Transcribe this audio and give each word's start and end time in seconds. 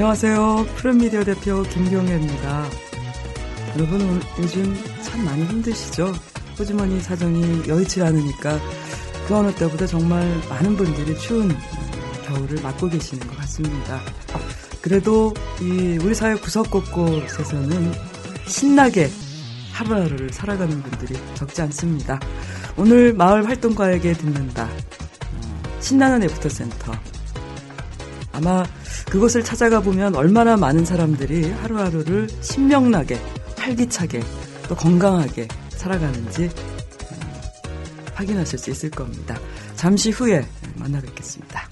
안녕하세요. 0.00 0.64
푸른미디어 0.76 1.24
대표 1.24 1.62
김경애입니다. 1.62 2.64
여러분 3.76 4.00
오- 4.00 4.42
요즘 4.42 4.74
참 5.02 5.22
많이 5.26 5.44
힘드시죠? 5.44 6.10
호주머니 6.58 6.98
사정이 7.02 7.68
여의치 7.68 8.00
않으니까 8.00 8.58
그 9.28 9.34
어느 9.36 9.54
때보다 9.54 9.86
정말 9.86 10.26
많은 10.48 10.74
분들이 10.74 11.14
추운 11.18 11.54
겨울을 12.26 12.62
맞고 12.62 12.88
계시는 12.88 13.26
것 13.26 13.36
같습니다. 13.40 14.00
그래도 14.80 15.34
이 15.60 15.98
우리 16.02 16.14
사회 16.14 16.34
구석곳곳에서는 16.34 17.92
신나게 18.46 19.10
하루하루를 19.72 20.32
살아가는 20.32 20.82
분들이 20.82 21.20
적지 21.34 21.60
않습니다. 21.60 22.18
오늘 22.74 23.12
마을 23.12 23.46
활동가에게 23.46 24.14
듣는다. 24.14 24.64
어, 24.64 25.80
신나는 25.80 26.22
애프터 26.22 26.48
센터. 26.48 26.94
아마 28.32 28.64
그곳을 29.10 29.42
찾아가 29.42 29.80
보면 29.80 30.14
얼마나 30.14 30.56
많은 30.56 30.84
사람들이 30.84 31.50
하루하루를 31.50 32.28
신명나게, 32.40 33.18
활기차게, 33.56 34.20
또 34.68 34.74
건강하게 34.74 35.48
살아가는지 35.70 36.44
음, 36.44 37.20
확인하실 38.14 38.58
수 38.58 38.70
있을 38.70 38.90
겁니다. 38.90 39.36
잠시 39.74 40.10
후에 40.10 40.46
만나 40.76 41.00
뵙겠습니다. 41.00 41.68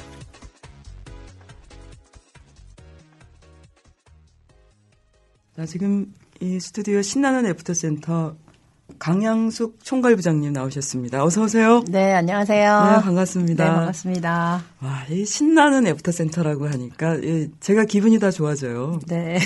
자, 5.57 5.67
지금 5.67 6.13
이 6.41 6.61
스튜디오 6.61 7.03
신나는 7.03 7.47
애프터센터 7.47 8.37
강양숙 8.99 9.85
총괄부장님 9.85 10.53
나오셨습니다. 10.53 11.25
어서 11.25 11.43
오세요. 11.43 11.83
네, 11.89 12.15
안녕하세요. 12.15 12.85
네, 12.85 13.03
반갑습니다. 13.03 13.65
네, 13.65 13.71
반갑습니다. 13.71 14.63
와, 14.81 15.05
이 15.11 15.25
신나는 15.25 15.89
애프터 15.89 16.13
센터라고 16.13 16.69
하니까 16.69 17.17
이 17.17 17.49
제가 17.59 17.85
기분이 17.85 18.19
다 18.21 18.31
좋아져요. 18.31 19.01
네. 19.09 19.39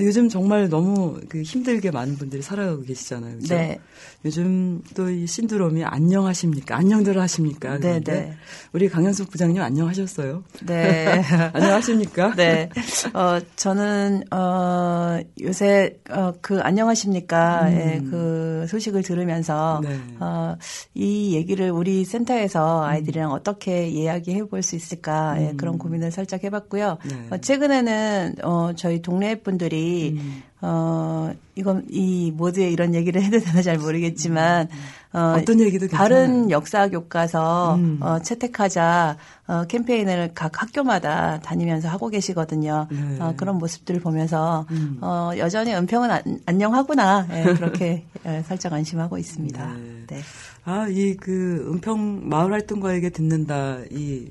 요즘 0.00 0.30
정말 0.30 0.70
너무 0.70 1.20
그 1.28 1.42
힘들게 1.42 1.90
많은 1.90 2.16
분들이 2.16 2.40
살아가고 2.40 2.82
계시잖아요. 2.82 3.36
그죠? 3.40 3.54
네. 3.54 3.78
요즘 4.24 4.82
또 4.94 5.10
이 5.10 5.26
신드롬이 5.26 5.84
안녕하십니까? 5.84 6.76
안녕들 6.76 7.18
하십니까? 7.20 7.74
네, 7.74 7.80
그런데 7.80 8.12
네. 8.12 8.36
우리 8.72 8.88
강현숙 8.88 9.28
부장님 9.30 9.60
안녕하셨어요? 9.60 10.44
네. 10.66 11.20
안녕하십니까? 11.52 12.34
네. 12.36 12.68
어, 13.12 13.38
저는, 13.56 14.24
어, 14.32 15.18
요새, 15.42 15.98
어, 16.10 16.32
그, 16.40 16.60
안녕하십니까. 16.60 17.68
음. 17.68 17.72
예, 17.72 18.00
그 18.10 18.66
소식을 18.68 19.02
들으면서, 19.02 19.80
네. 19.82 19.98
어, 20.20 20.56
이 20.94 21.34
얘기를 21.34 21.70
우리 21.70 22.04
센터에서 22.04 22.84
아이들이랑 22.84 23.32
어떻게 23.32 23.88
이야기해 23.88 24.44
볼수 24.44 24.69
있을까. 24.76 25.36
예, 25.40 25.54
그런 25.56 25.78
고민을 25.78 26.10
살짝 26.10 26.44
해봤고요. 26.44 26.98
음. 27.04 27.08
네. 27.08 27.36
어, 27.36 27.38
최근에는, 27.38 28.36
어, 28.42 28.72
저희 28.76 29.02
동네 29.02 29.36
분들이, 29.36 30.18
음. 30.18 30.42
어, 30.60 31.32
이건, 31.54 31.86
이 31.90 32.30
모두에 32.30 32.70
이런 32.70 32.94
얘기를 32.94 33.22
해도 33.22 33.38
되나 33.40 33.62
잘 33.62 33.78
모르겠지만, 33.78 34.68
어, 35.12 35.36
어떤 35.40 35.58
얘기도 35.60 35.88
다른. 35.88 36.50
역사 36.50 36.88
교과서 36.88 37.74
음. 37.74 37.98
어, 38.00 38.20
채택하자 38.20 39.16
어, 39.48 39.64
캠페인을 39.64 40.30
각 40.34 40.62
학교마다 40.62 41.40
다니면서 41.40 41.88
하고 41.88 42.08
계시거든요. 42.08 42.86
네. 42.90 43.16
어, 43.18 43.34
그런 43.36 43.58
모습들을 43.58 44.00
보면서 44.00 44.66
음. 44.70 44.98
어, 45.00 45.32
여전히 45.36 45.74
은평은 45.74 46.10
안, 46.10 46.22
안녕하구나 46.46 47.26
예, 47.32 47.42
그렇게 47.54 48.04
예, 48.24 48.42
살짝 48.46 48.72
안심하고 48.72 49.18
있습니다. 49.18 49.74
네. 49.74 50.04
네. 50.06 50.20
아, 50.64 50.86
이 50.88 51.16
그 51.16 51.70
은평 51.72 52.28
마을 52.28 52.52
활동가에게 52.52 53.10
듣는다 53.10 53.80
이 53.90 54.28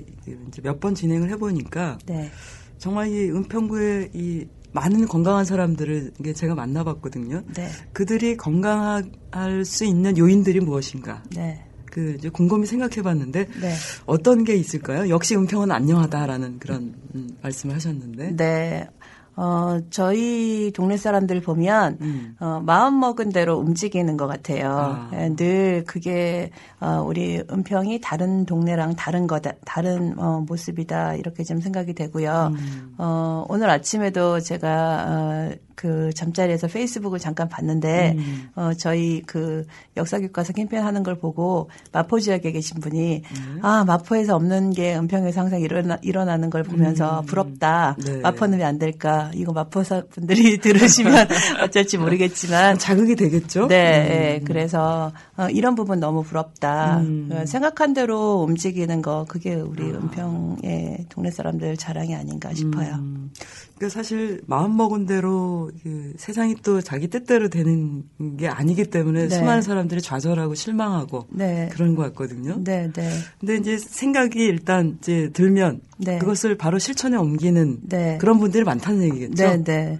이제 0.48 0.62
몇 0.62 0.80
번 0.80 0.96
진행을 0.96 1.30
해보니까 1.32 1.98
네. 2.06 2.30
정말 2.78 3.10
이 3.10 3.30
은평구의 3.32 4.12
이 4.14 4.46
많은 4.72 5.08
건강한 5.08 5.44
사람들을 5.46 6.12
제가 6.36 6.54
만나봤거든요. 6.56 7.42
네. 7.56 7.68
그들이 7.92 8.38
건강할 8.38 9.66
수 9.66 9.84
있는 9.86 10.18
요인들이 10.18 10.60
무엇인가? 10.60 11.24
네. 11.36 11.66
그 11.92 12.14
이제 12.20 12.30
곰곰이 12.30 12.68
생각해봤는데 12.68 13.48
네. 13.62 13.74
어떤 14.06 14.44
게 14.44 14.56
있을까요? 14.56 15.10
역시 15.10 15.36
은평은 15.36 15.72
안녕하다라는 15.72 16.60
그런 16.60 16.94
음, 17.16 17.36
말씀을 17.42 17.74
하셨는데. 17.76 18.36
네. 18.36 18.88
어, 19.36 19.80
저희 19.90 20.72
동네 20.74 20.98
사람들 20.98 21.42
보면, 21.42 21.98
음. 22.02 22.36
어, 22.40 22.62
마음 22.66 23.00
먹은 23.00 23.30
대로 23.30 23.58
움직이는 23.58 24.16
것 24.18 24.28
같아요. 24.28 24.70
아. 24.70 25.12
예, 25.14 25.36
늘 25.36 25.84
그게, 25.86 26.52
어, 26.80 27.04
우리 27.06 27.42
은평이 27.52 28.00
다른 28.02 28.46
동네랑 28.46 28.96
다른 28.96 29.28
거다, 29.28 29.52
다른, 29.66 30.16
어, 30.18 30.44
모습이다, 30.48 31.16
이렇게 31.16 31.44
좀 31.44 31.60
생각이 31.62 31.94
되고요. 31.94 32.54
음. 32.54 32.96
어, 32.98 33.46
오늘 33.50 33.70
아침에도 33.70 34.40
제가, 34.40 35.06
어, 35.08 35.56
그 35.76 36.12
잠자리에서 36.14 36.68
페이스북을 36.68 37.20
잠깐 37.20 37.48
봤는데, 37.48 38.16
음. 38.18 38.50
어, 38.56 38.72
저희 38.78 39.22
그 39.26 39.66
역사교과서 39.96 40.52
캠페인 40.54 40.84
하는 40.84 41.04
걸 41.04 41.18
보고 41.18 41.70
마포 41.94 42.20
지역에 42.20 42.52
계신 42.52 42.82
분이, 42.82 43.22
네. 43.22 43.24
아, 43.62 43.86
마포에서 43.86 44.36
없는 44.36 44.72
게 44.72 44.98
은평에서 44.98 45.40
항상 45.40 45.62
일어나, 45.62 45.98
일어나는 46.02 46.50
걸 46.50 46.64
보면서 46.64 47.22
부럽다. 47.28 47.96
네. 48.06 48.20
마포는 48.20 48.60
왜 48.60 48.70
안 48.70 48.78
될까? 48.78 49.29
이거 49.34 49.52
마포 49.54 49.84
사 49.84 50.04
분들이 50.10 50.58
들으시면 50.62 51.28
어쩔지 51.64 51.98
모르겠지만. 51.98 52.78
자극이 52.78 53.16
되겠죠? 53.16 53.68
네, 53.68 53.76
예, 53.76 54.42
그래서 54.46 55.12
어, 55.38 55.48
이런 55.50 55.76
부분 55.76 56.00
너무 56.00 56.24
부럽다. 56.24 57.00
음. 57.00 57.30
어, 57.32 57.46
생각한 57.46 57.94
대로 57.94 58.44
움직이는 58.48 59.02
거 59.02 59.26
그게 59.28 59.56
우리 59.56 59.84
은평의 59.84 61.06
동네 61.10 61.32
사람들 61.32 61.78
자랑이 61.78 62.16
아닌가 62.16 62.54
싶어요. 62.54 62.96
음, 62.96 63.32
그러니까 63.80 63.90
사실 63.90 64.42
마음 64.46 64.76
먹은 64.76 65.06
대로 65.06 65.72
그 65.82 66.14
세상이 66.18 66.56
또 66.64 66.82
자기 66.82 67.08
뜻대로 67.08 67.48
되는 67.48 68.04
게 68.38 68.50
아니기 68.50 68.84
때문에 68.84 69.30
네. 69.30 69.30
수많은 69.30 69.62
사람들이 69.62 70.02
좌절하고 70.02 70.54
실망하고 70.54 71.28
네, 71.30 71.70
그런 71.72 71.96
것 71.96 72.04
같거든요. 72.04 72.62
네, 72.62 72.92
네, 72.92 73.10
근데 73.40 73.56
이제 73.56 73.78
생각이 73.78 74.44
일단 74.44 74.98
이제 75.00 75.30
들면 75.32 75.80
네. 75.98 76.20
그것을 76.20 76.58
바로 76.58 76.78
실천에 76.78 77.16
옮기는 77.16 77.80
네. 77.84 78.18
그런 78.20 78.38
분들이 78.40 78.66
많다는 78.66 79.04
얘기겠죠. 79.04 79.44
네, 79.44 79.64
네. 79.64 80.00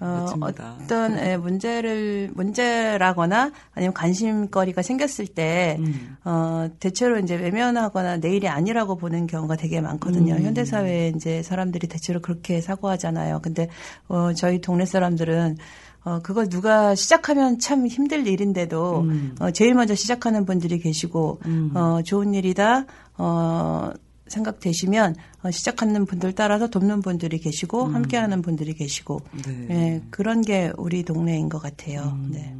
어, 0.00 0.06
멋집니다. 0.06 0.76
어떤 0.82 1.18
예, 1.18 1.36
문제를 1.36 2.30
문제라거나 2.34 3.52
아니면 3.74 3.94
관심거리가 3.94 4.82
생겼을 4.82 5.26
때 5.26 5.76
음. 5.78 6.16
어, 6.24 6.68
대체로 6.80 7.18
이제 7.18 7.36
외면하거나 7.36 8.16
내일이 8.16 8.48
아니라고 8.48 8.96
보는 8.96 9.26
경우가 9.26 9.56
되게 9.56 9.80
많거든요. 9.80 10.34
음. 10.34 10.42
현대 10.42 10.64
사회에 10.64 11.12
이제 11.14 11.42
사람들이 11.42 11.86
대체로 11.86 12.20
그렇게 12.20 12.60
사고하잖아요. 12.60 13.40
근데 13.42 13.68
어, 14.08 14.32
저희 14.32 14.60
동네 14.60 14.86
사람들은 14.86 15.58
어, 16.02 16.20
그걸 16.22 16.48
누가 16.48 16.94
시작하면 16.94 17.58
참 17.58 17.86
힘들 17.86 18.26
일인데도, 18.26 19.00
음. 19.02 19.34
어, 19.38 19.50
제일 19.50 19.74
먼저 19.74 19.94
시작하는 19.94 20.46
분들이 20.46 20.78
계시고, 20.78 21.40
음. 21.44 21.72
어, 21.74 22.00
좋은 22.02 22.32
일이다, 22.32 22.86
어, 23.18 23.92
생각되시면, 24.30 25.16
어, 25.42 25.50
시작하는 25.50 26.06
분들 26.06 26.32
따라서 26.34 26.68
돕는 26.68 27.02
분들이 27.02 27.38
계시고, 27.38 27.86
음. 27.86 27.94
함께하는 27.94 28.40
분들이 28.42 28.72
계시고, 28.72 29.20
네. 29.44 29.66
예, 29.70 30.02
그런 30.10 30.40
게 30.40 30.72
우리 30.78 31.02
동네인 31.02 31.48
것 31.48 31.58
같아요. 31.58 32.16
음. 32.18 32.30
네. 32.32 32.54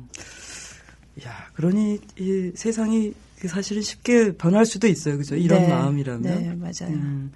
야, 1.24 1.48
그러니 1.54 1.98
이 2.18 2.52
세상이 2.54 3.12
사실은 3.48 3.82
쉽게 3.82 4.32
변할 4.32 4.66
수도 4.66 4.86
있어요. 4.86 5.16
그죠? 5.16 5.34
이런 5.34 5.62
네, 5.62 5.68
마음이라면. 5.68 6.22
네, 6.22 6.54
맞아요. 6.54 6.94
음, 6.94 7.32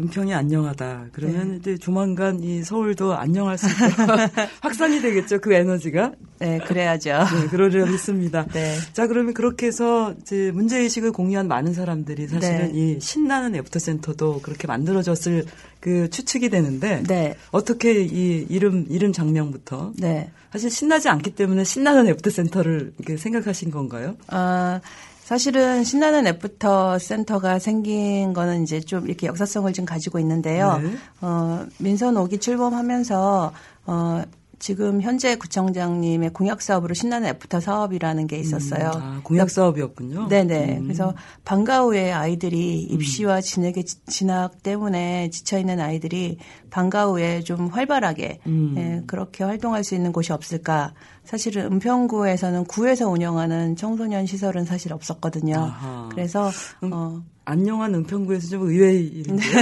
은평이 0.00 0.32
안녕하다. 0.32 1.06
그러면 1.12 1.50
네. 1.50 1.56
이제 1.56 1.78
조만간 1.78 2.42
이 2.42 2.62
서울도 2.62 3.14
안녕할 3.14 3.58
수 3.58 3.66
있고 3.66 4.02
확산이 4.62 5.00
되겠죠. 5.00 5.40
그 5.40 5.52
에너지가. 5.52 6.12
네, 6.38 6.58
그래야죠. 6.58 7.10
네, 7.34 7.46
그러리라 7.48 7.84
믿습니다. 7.86 8.46
네. 8.52 8.76
자, 8.92 9.06
그러면 9.08 9.34
그렇게 9.34 9.66
해서 9.66 10.14
이제 10.20 10.52
문제의식을 10.52 11.12
공유한 11.12 11.48
많은 11.48 11.74
사람들이 11.74 12.28
사실은 12.28 12.72
네. 12.72 12.72
이 12.74 13.00
신나는 13.00 13.56
애프터 13.56 13.80
센터도 13.80 14.40
그렇게 14.42 14.66
만들어졌을 14.68 15.44
그 15.80 16.08
추측이 16.10 16.48
되는데 16.48 17.02
네. 17.06 17.36
어떻게 17.50 18.02
이 18.02 18.46
이름, 18.48 18.86
이름 18.88 19.12
작명부터 19.12 19.92
네. 19.96 20.30
사실 20.52 20.70
신나지 20.70 21.08
않기 21.08 21.32
때문에 21.34 21.64
신나는 21.64 22.08
애프터 22.08 22.30
센터를 22.30 22.92
이렇게 22.98 23.16
생각하신 23.16 23.70
건가요? 23.70 24.16
어, 24.32 24.80
사실은 25.28 25.84
신나는 25.84 26.26
애프터 26.26 26.98
센터가 26.98 27.58
생긴 27.58 28.32
거는 28.32 28.62
이제 28.62 28.80
좀 28.80 29.06
이렇게 29.06 29.26
역사성을 29.26 29.70
좀 29.74 29.84
가지고 29.84 30.18
있는데요. 30.20 30.78
네. 30.78 30.90
어, 31.20 31.66
민선 31.76 32.14
5기 32.14 32.40
출범하면서 32.40 33.52
어, 33.84 34.22
지금 34.58 35.00
현재 35.00 35.36
구청장님의 35.36 36.32
공약 36.32 36.62
사업으로 36.62 36.92
신나는 36.94 37.28
애프터 37.28 37.60
사업이라는 37.60 38.26
게 38.26 38.38
있었어요. 38.38 38.90
아, 38.94 39.20
공약 39.22 39.50
사업이었군요. 39.50 40.28
네네. 40.28 40.78
음. 40.78 40.82
그래서 40.84 41.14
방과 41.44 41.82
후에 41.82 42.10
아이들이 42.10 42.80
입시와 42.82 43.40
진학의 43.40 43.84
지- 43.84 44.04
진학 44.06 44.62
때문에 44.62 45.30
지쳐 45.30 45.58
있는 45.58 45.78
아이들이 45.80 46.38
방과 46.70 47.06
후에 47.06 47.40
좀 47.42 47.68
활발하게 47.68 48.40
음. 48.46 48.74
예, 48.76 49.02
그렇게 49.06 49.44
활동할 49.44 49.84
수 49.84 49.94
있는 49.94 50.12
곳이 50.12 50.32
없을까? 50.32 50.92
사실은 51.24 51.72
은평구에서는 51.72 52.64
구에서 52.64 53.08
운영하는 53.08 53.76
청소년 53.76 54.26
시설은 54.26 54.64
사실 54.64 54.92
없었거든요. 54.92 55.54
아하. 55.56 56.08
그래서 56.10 56.50
음. 56.82 56.90
어 56.92 57.22
안녕한 57.48 57.94
은평구에서 57.94 58.48
좀 58.48 58.68
의외의 58.68 59.06
일인데요. 59.06 59.52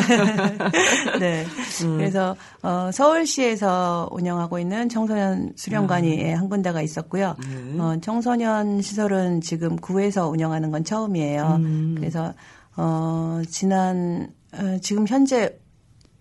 네. 1.21 1.47
음. 1.85 1.97
그래서 1.97 2.35
어 2.61 2.91
서울시에서 2.93 4.09
운영하고 4.11 4.59
있는 4.59 4.89
청소년 4.89 5.53
수련관이 5.55 6.19
예, 6.19 6.33
한 6.33 6.49
군데가 6.49 6.83
있었고요. 6.83 7.29
아. 7.29 7.37
네. 7.39 7.79
어 7.79 7.97
청소년 8.01 8.83
시설은 8.83 9.41
지금 9.41 9.77
구에서 9.77 10.29
운영하는 10.29 10.73
건 10.73 10.83
처음이에요. 10.83 11.61
음. 11.61 11.95
그래서 11.97 12.35
어 12.77 13.41
지난 13.49 14.33
어, 14.53 14.79
지금 14.83 15.07
현재 15.07 15.57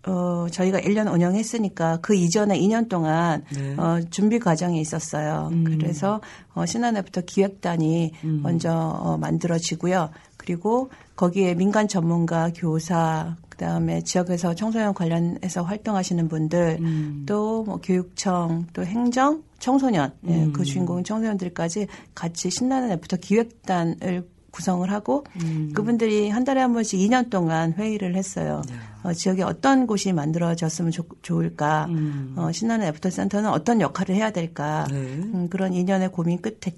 어, 0.07 0.45
저희가 0.51 0.79
1년 0.81 1.11
운영했으니까 1.11 1.97
그 2.03 2.13
이전에 2.13 2.59
2년 2.59 2.89
동안 2.89 3.43
네. 3.51 3.73
어, 3.77 4.01
준비 4.11 4.37
과정이 4.37 4.79
있었어요. 4.79 5.49
음. 5.51 5.63
그래서 5.63 6.21
어, 6.53 6.67
신한애부터 6.67 7.21
기획단이 7.21 8.11
음. 8.23 8.41
먼저 8.43 8.71
어, 8.71 9.17
만들어지고요. 9.17 10.11
그리고 10.37 10.91
거기에 11.15 11.55
민간 11.55 11.87
전문가, 11.87 12.51
교사, 12.53 13.35
그다음에 13.49 14.01
지역에서 14.01 14.53
청소년 14.53 14.93
관련해서 14.93 15.63
활동하시는 15.63 16.27
분들, 16.27 16.77
음. 16.81 17.23
또뭐 17.25 17.79
교육청, 17.81 18.67
또 18.73 18.83
행정, 18.85 19.43
청소년, 19.59 20.11
예, 20.27 20.43
음. 20.43 20.53
그 20.53 20.63
주인공 20.65 21.03
청소년들까지 21.03 21.87
같이 22.13 22.49
신나는 22.49 22.91
애프터 22.91 23.17
기획단을 23.17 24.27
구성을 24.51 24.89
하고 24.89 25.25
음. 25.43 25.71
그분들이 25.73 26.29
한 26.29 26.45
달에 26.45 26.61
한 26.61 26.73
번씩 26.73 26.99
2년 26.99 27.29
동안 27.29 27.73
회의를 27.73 28.15
했어요. 28.15 28.61
어, 29.03 29.11
지역에 29.11 29.43
어떤 29.43 29.85
곳이 29.85 30.13
만들어졌으면 30.13 30.91
좋, 30.91 31.07
좋을까? 31.21 31.87
음. 31.89 32.33
어, 32.37 32.51
신나는 32.53 32.87
애프터 32.87 33.09
센터는 33.09 33.49
어떤 33.49 33.81
역할을 33.81 34.15
해야 34.15 34.31
될까? 34.31 34.87
네. 34.89 34.95
음, 34.95 35.47
그런 35.49 35.73
2년의 35.73 36.11
고민 36.11 36.41
끝에 36.41 36.73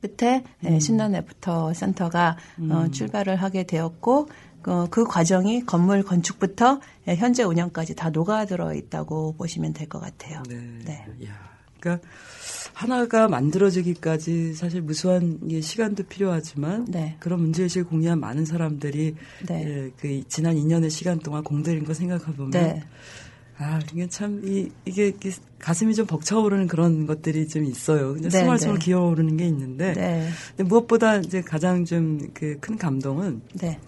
끝에 0.00 0.42
예, 0.64 0.68
음. 0.68 0.80
신나는 0.80 1.18
애프터 1.20 1.74
센터가 1.74 2.36
어, 2.70 2.86
출발을 2.90 3.36
하게 3.36 3.64
되었고 3.64 4.28
어, 4.66 4.86
그 4.90 5.04
과정이 5.04 5.64
건물 5.64 6.02
건축부터 6.02 6.80
예, 7.08 7.16
현재 7.16 7.42
운영까지 7.42 7.94
다 7.96 8.10
녹아들어 8.10 8.74
있다고 8.74 9.34
보시면 9.34 9.72
될 9.72 9.88
것 9.88 10.00
같아요. 10.00 10.42
네. 10.48 10.56
네. 10.84 11.06
야, 11.26 11.50
그러니까 11.80 12.06
하나가 12.74 13.26
만들어지기까지 13.28 14.54
사실 14.54 14.82
무수한 14.82 15.38
이 15.48 15.60
시간도 15.60 16.04
필요하지만 16.04 16.84
네. 16.86 17.16
그런 17.18 17.40
문제의식을 17.40 17.84
공유한 17.88 18.20
많은 18.20 18.44
사람들이 18.44 19.16
네. 19.48 19.64
예, 19.66 19.90
그 19.98 20.22
지난 20.28 20.54
2년의 20.56 20.90
시간 20.90 21.18
동안 21.18 21.42
공들인 21.42 21.84
거 21.84 21.94
생각해 21.94 22.24
보면 22.36 22.50
네. 22.50 22.82
아 23.62 23.78
이게 23.92 24.08
참 24.08 24.40
이, 24.42 24.70
이게, 24.86 25.12
가슴이 25.58 25.94
좀 25.94 26.06
벅차오르는 26.06 26.66
그런 26.66 27.06
것들이 27.06 27.46
좀 27.46 27.64
있어요. 27.64 28.14
근데 28.14 28.30
네, 28.30 28.38
스멀스멀 28.40 28.78
네. 28.78 28.84
기어오르는 28.86 29.36
게 29.36 29.46
있는데 29.46 29.92
네. 29.92 30.28
근데 30.56 30.66
무엇보다 30.66 31.16
이제 31.18 31.42
가장 31.42 31.84
좀 31.84 32.30
그 32.32 32.56
큰 32.60 32.76
감동은 32.78 33.42
네. 33.54 33.78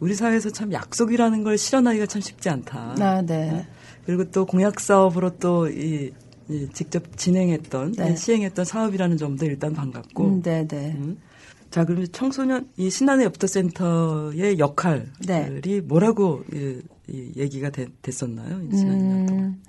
우리 0.00 0.14
사회에서 0.14 0.50
참 0.50 0.72
약속이라는 0.72 1.44
걸 1.44 1.58
실현하기가 1.58 2.06
참 2.06 2.20
쉽지 2.20 2.48
않다. 2.48 2.96
아, 2.98 3.22
네. 3.22 3.66
그리고 4.04 4.24
또 4.30 4.46
공약 4.46 4.80
사업으로 4.80 5.36
또 5.38 5.68
이, 5.68 6.10
이 6.48 6.68
직접 6.72 7.16
진행했던 7.16 7.92
네. 7.92 8.16
시행했던 8.16 8.64
사업이라는 8.64 9.16
점도 9.16 9.46
일단 9.46 9.72
반갑고. 9.72 10.24
음, 10.24 10.42
네, 10.42 10.66
네. 10.66 10.92
음. 10.98 11.18
자 11.70 11.84
그러면 11.84 12.06
청소년 12.12 12.68
이 12.76 12.90
신한의 12.90 13.26
애프터센터의 13.26 14.58
역할이 14.58 15.02
네. 15.26 15.80
뭐라고 15.80 16.42
이, 16.52 16.80
이 17.08 17.32
얘기가 17.36 17.70
되- 17.70 17.86
됐었나요? 18.02 18.60
이 18.62 18.76
지난 18.76 18.98
2년 18.98 19.28
동안. 19.28 19.44
음, 19.44 19.62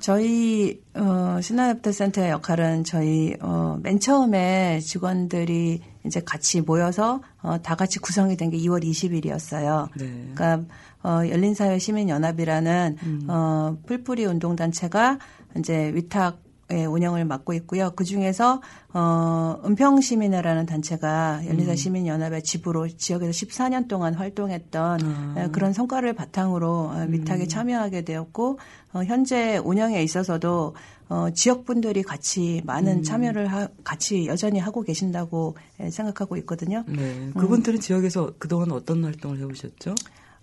저희 0.00 0.80
어, 0.94 1.40
신한애프터센터의 1.42 2.30
역할은 2.30 2.84
저희 2.84 3.34
어, 3.40 3.78
맨 3.82 3.98
처음에 3.98 4.78
직원들이 4.78 5.80
이제 6.06 6.20
같이 6.24 6.60
모여서 6.60 7.20
어, 7.42 7.58
다 7.60 7.74
같이 7.74 7.98
구성이 7.98 8.36
된 8.36 8.50
게 8.50 8.56
2월 8.58 8.84
20일이었어요. 8.84 9.88
네. 9.98 10.30
그러니까 10.34 10.72
어, 11.02 11.28
열린사회 11.28 11.78
시민연합이라는 11.80 12.96
어, 13.28 13.76
풀뿌리 13.86 14.24
운동단체가 14.24 15.18
이제 15.58 15.90
위탁 15.94 16.38
의 16.70 16.84
운영을 16.84 17.24
맡고 17.24 17.54
있고요. 17.54 17.92
그 17.96 18.04
중에서 18.04 18.60
어 18.92 19.58
은평 19.64 20.02
시민회라는 20.02 20.66
단체가 20.66 21.40
열린사 21.46 21.74
시민 21.74 22.06
연합의 22.06 22.42
지부로 22.42 22.86
지역에서 22.86 23.30
14년 23.30 23.88
동안 23.88 24.12
활동했던 24.12 25.00
아. 25.02 25.34
에, 25.38 25.48
그런 25.48 25.72
성과를 25.72 26.12
바탕으로 26.12 26.68
어, 26.68 27.06
위탁에 27.08 27.46
참여하게 27.46 28.02
되었고 28.02 28.58
어, 28.92 29.02
현재 29.04 29.56
운영에 29.56 30.02
있어서도 30.02 30.74
어, 31.08 31.28
지역 31.32 31.64
분들이 31.64 32.02
같이 32.02 32.60
많은 32.66 33.02
참여를 33.02 33.46
하, 33.46 33.68
같이 33.82 34.26
여전히 34.26 34.58
하고 34.58 34.82
계신다고 34.82 35.56
에, 35.80 35.88
생각하고 35.88 36.36
있거든요. 36.38 36.84
네. 36.86 37.30
그분들은 37.34 37.80
지역에서 37.80 38.34
그동안 38.38 38.72
어떤 38.72 39.04
활동을 39.04 39.38
해오셨죠? 39.38 39.94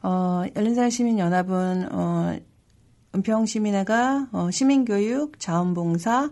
어, 0.01 0.43
열린사회 0.55 0.89
시민 0.89 1.19
연합은 1.19 1.89
어, 1.91 2.35
은평시민회가 3.15 4.29
어, 4.31 4.51
시민교육, 4.51 5.39
자원봉사, 5.39 6.29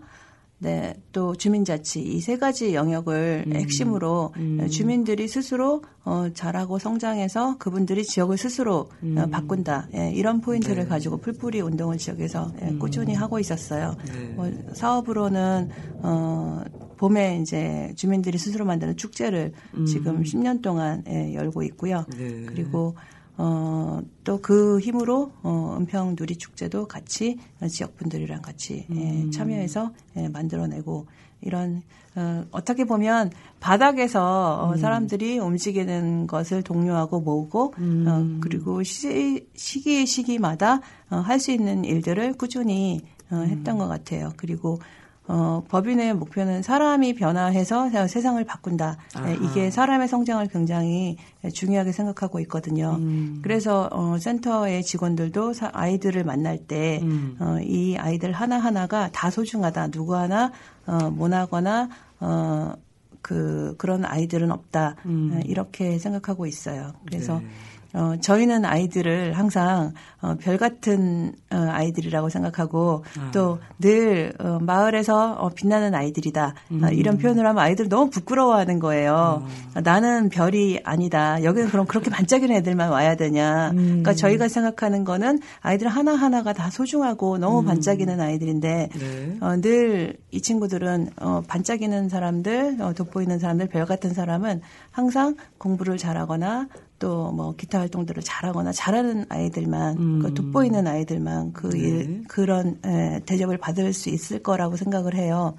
네, 0.58 0.94
또 1.12 1.34
주민자치 1.34 2.00
이 2.00 2.20
세 2.20 2.38
가지 2.38 2.74
영역을 2.74 3.44
핵심으로 3.52 4.32
어, 4.60 4.68
주민들이 4.68 5.28
스스로 5.28 5.82
어, 6.04 6.28
잘하고 6.32 6.78
성장해서 6.78 7.58
그분들이 7.58 8.04
지역을 8.04 8.38
스스로 8.38 8.88
어, 9.16 9.26
바꾼다 9.30 9.88
예, 9.94 10.10
이런 10.14 10.40
포인트를 10.40 10.88
가지고 10.88 11.18
풀뿌리 11.18 11.60
운동을 11.60 11.98
지역에서 11.98 12.52
예, 12.62 12.78
꾸준히 12.78 13.14
하고 13.14 13.38
있었어요. 13.38 13.94
네. 14.06 14.28
뭐, 14.34 14.50
사업으로는 14.72 15.68
어, 16.02 16.62
봄에 16.96 17.40
이제 17.42 17.92
주민들이 17.96 18.38
스스로 18.38 18.64
만드는 18.64 18.96
축제를 18.96 19.52
지금 19.86 20.22
10년 20.22 20.62
동안 20.62 21.04
예, 21.08 21.34
열고 21.34 21.62
있고요. 21.64 22.06
네. 22.16 22.46
그리고 22.46 22.96
어, 23.36 24.00
또 24.22 24.38
그 24.40 24.78
힘으로 24.80 25.32
어, 25.42 25.76
은평 25.78 26.16
누리 26.16 26.36
축제도 26.36 26.86
같이 26.86 27.38
지역 27.68 27.96
분들이랑 27.96 28.42
같이 28.42 28.86
예, 28.94 29.30
참여해서 29.30 29.92
예, 30.16 30.28
만들어내고 30.28 31.06
이런 31.40 31.82
어, 32.16 32.44
어떻게 32.52 32.84
보면 32.84 33.30
바닥에서 33.60 34.64
어, 34.68 34.76
사람들이 34.76 35.38
움직이는 35.38 36.26
것을 36.26 36.62
독려하고 36.62 37.20
모으고 37.20 37.74
어, 37.76 38.38
그리고 38.40 38.82
시, 38.82 39.46
시기 39.54 40.06
시기마다 40.06 40.80
어, 41.10 41.16
할 41.16 41.40
수 41.40 41.50
있는 41.50 41.84
일들을 41.84 42.34
꾸준히 42.34 43.00
어, 43.30 43.36
했던 43.36 43.78
것 43.78 43.88
같아요. 43.88 44.32
그리고 44.36 44.78
어, 45.26 45.62
법인의 45.68 46.14
목표는 46.14 46.62
사람이 46.62 47.14
변화해서 47.14 47.88
세상을 48.08 48.44
바꾼다. 48.44 48.98
예, 49.26 49.34
이게 49.42 49.70
사람의 49.70 50.06
성장을 50.08 50.46
굉장히 50.48 51.16
중요하게 51.52 51.92
생각하고 51.92 52.40
있거든요. 52.40 52.96
음. 52.98 53.40
그래서 53.42 53.88
어, 53.90 54.18
센터의 54.18 54.82
직원들도 54.82 55.54
사- 55.54 55.70
아이들을 55.72 56.24
만날 56.24 56.58
때, 56.58 57.00
음. 57.02 57.36
어, 57.40 57.56
이 57.62 57.96
아이들 57.96 58.32
하나 58.32 58.58
하나가 58.58 59.08
다 59.12 59.30
소중하다. 59.30 59.88
누구 59.92 60.14
하나 60.14 60.52
어, 60.86 61.10
모나거나 61.10 61.88
어, 62.20 62.74
그 63.22 63.74
그런 63.78 64.04
아이들은 64.04 64.50
없다. 64.50 64.96
음. 65.06 65.32
어, 65.34 65.40
이렇게 65.46 65.98
생각하고 65.98 66.44
있어요. 66.46 66.92
그래서 67.06 67.38
네. 67.38 67.46
어, 67.94 68.14
저희는 68.20 68.64
아이들을 68.64 69.32
항상 69.38 69.92
어, 70.20 70.34
별 70.40 70.58
같은 70.58 71.32
어, 71.50 71.56
아이들이라고 71.56 72.28
생각하고 72.28 73.04
아. 73.18 73.30
또늘 73.32 74.32
어, 74.38 74.58
마을에서 74.60 75.34
어, 75.34 75.50
빛나는 75.50 75.94
아이들이다 75.94 76.54
음. 76.72 76.84
어, 76.84 76.88
이런 76.88 77.18
표현을 77.18 77.46
하면 77.46 77.62
아이들 77.62 77.88
너무 77.88 78.10
부끄러워하는 78.10 78.80
거예요. 78.80 79.46
아. 79.74 79.80
나는 79.80 80.28
별이 80.28 80.80
아니다. 80.84 81.42
여기는 81.44 81.68
그럼 81.70 81.86
그렇게 81.86 82.10
반짝이는 82.10 82.56
애들만 82.56 82.90
와야 82.90 83.14
되냐. 83.14 83.70
음. 83.70 83.76
그러니까 83.86 84.14
저희가 84.14 84.48
생각하는 84.48 85.04
거는 85.04 85.38
아이들 85.60 85.88
하나 85.88 86.14
하나가 86.14 86.52
다 86.52 86.70
소중하고 86.70 87.38
너무 87.38 87.60
음. 87.60 87.64
반짝이는 87.66 88.20
아이들인데 88.20 88.88
네. 88.92 89.36
어, 89.40 89.56
늘 89.60 90.24
이 90.34 90.40
친구들은 90.40 91.10
어, 91.20 91.42
반짝이는 91.46 92.08
사람들, 92.08 92.78
어, 92.80 92.92
돋보이는 92.92 93.38
사람들, 93.38 93.68
별 93.68 93.86
같은 93.86 94.12
사람은 94.12 94.62
항상 94.90 95.36
공부를 95.58 95.96
잘하거나 95.96 96.66
또 97.04 97.32
뭐 97.32 97.54
기타 97.54 97.80
활동들을 97.80 98.22
잘하거나 98.22 98.72
잘하는 98.72 99.26
아이들만, 99.28 99.96
음. 99.98 100.18
그 100.22 100.32
돋보이는 100.32 100.86
아이들만 100.86 101.52
그 101.52 101.68
네. 101.68 101.78
일, 101.78 102.24
그런 102.28 102.78
에, 102.82 103.20
대접을 103.26 103.58
받을 103.58 103.92
수 103.92 104.08
있을 104.08 104.42
거라고 104.42 104.76
생각을 104.76 105.14
해요. 105.14 105.54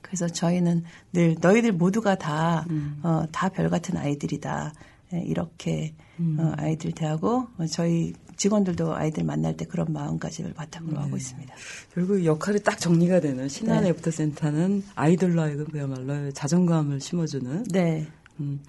그래서 0.00 0.26
저희는 0.26 0.84
늘 1.12 1.36
너희들 1.38 1.72
모두가 1.72 2.14
다, 2.14 2.64
음. 2.70 2.98
어, 3.02 3.24
다 3.30 3.41
별 3.41 3.68
같은 3.68 3.98
아이들이다. 3.98 4.72
예, 5.14 5.20
이렇게 5.20 5.94
음. 6.18 6.36
어, 6.38 6.52
아이들 6.56 6.92
대하고 6.92 7.48
어, 7.58 7.66
저희 7.66 8.14
직원들도 8.36 8.94
아이들 8.94 9.24
만날 9.24 9.56
때 9.56 9.64
그런 9.66 9.92
마음가짐을 9.92 10.54
바탕으로 10.54 10.96
네. 10.96 11.02
하고 11.02 11.16
있습니다. 11.16 11.54
결국 11.92 12.24
역할이 12.24 12.62
딱 12.62 12.78
정리가 12.78 13.20
되는 13.20 13.48
신나는 13.48 13.82
네. 13.82 13.90
애프터 13.90 14.10
센터는 14.10 14.84
아이들로 14.94 15.42
하여금 15.42 15.66
그야말로 15.66 16.30
자존감을 16.30 17.00
심어주는 17.00 17.64
네. 17.64 18.06
음, 18.40 18.60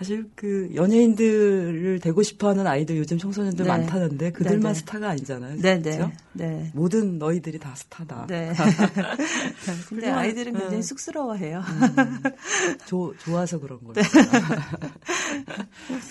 사실 0.00 0.30
그 0.34 0.70
연예인들을 0.74 2.00
되고 2.00 2.22
싶어하는 2.22 2.66
아이들 2.66 2.96
요즘 2.96 3.18
청소년들 3.18 3.66
네. 3.66 3.68
많다는데 3.68 4.32
그들만 4.32 4.60
네, 4.60 4.68
네. 4.68 4.74
스타가 4.74 5.10
아니잖아요. 5.10 5.56
네, 5.60 5.78
그렇죠? 5.78 6.10
네. 6.32 6.48
네. 6.48 6.70
모든 6.72 7.18
너희들이 7.18 7.58
다 7.58 7.74
스타다. 7.74 8.26
네. 8.26 8.50
근데 9.90 10.08
아이들은 10.08 10.54
굉장히 10.54 10.76
음. 10.76 10.82
쑥스러워해요. 10.82 11.62
조, 12.86 13.12
좋아서 13.18 13.60
그런 13.60 13.78
거예요. 13.80 13.92
네. 13.92 14.02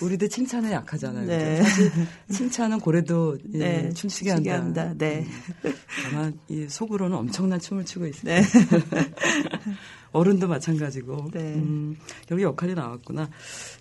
우리들 0.03 0.29
칭찬에 0.29 0.71
약하잖아요. 0.71 1.25
네. 1.25 1.63
사실 1.63 1.91
칭찬은 2.31 2.81
고래도 2.81 3.39
예, 3.55 3.57
네, 3.57 3.89
춤추게 3.93 4.29
춤추게 4.29 4.51
한다. 4.51 4.83
한다. 4.83 4.93
네. 4.99 5.25
음, 5.65 5.73
다만 6.03 6.39
이 6.47 6.67
속으로는 6.69 7.17
엄청난 7.17 7.59
춤을 7.59 7.85
추고 7.85 8.05
있어요. 8.05 8.35
네. 8.35 8.43
어른도 10.11 10.47
마찬가지고. 10.47 11.31
네. 11.33 11.39
음, 11.39 11.97
여기 12.31 12.43
역할이 12.43 12.73
나왔구나. 12.73 13.29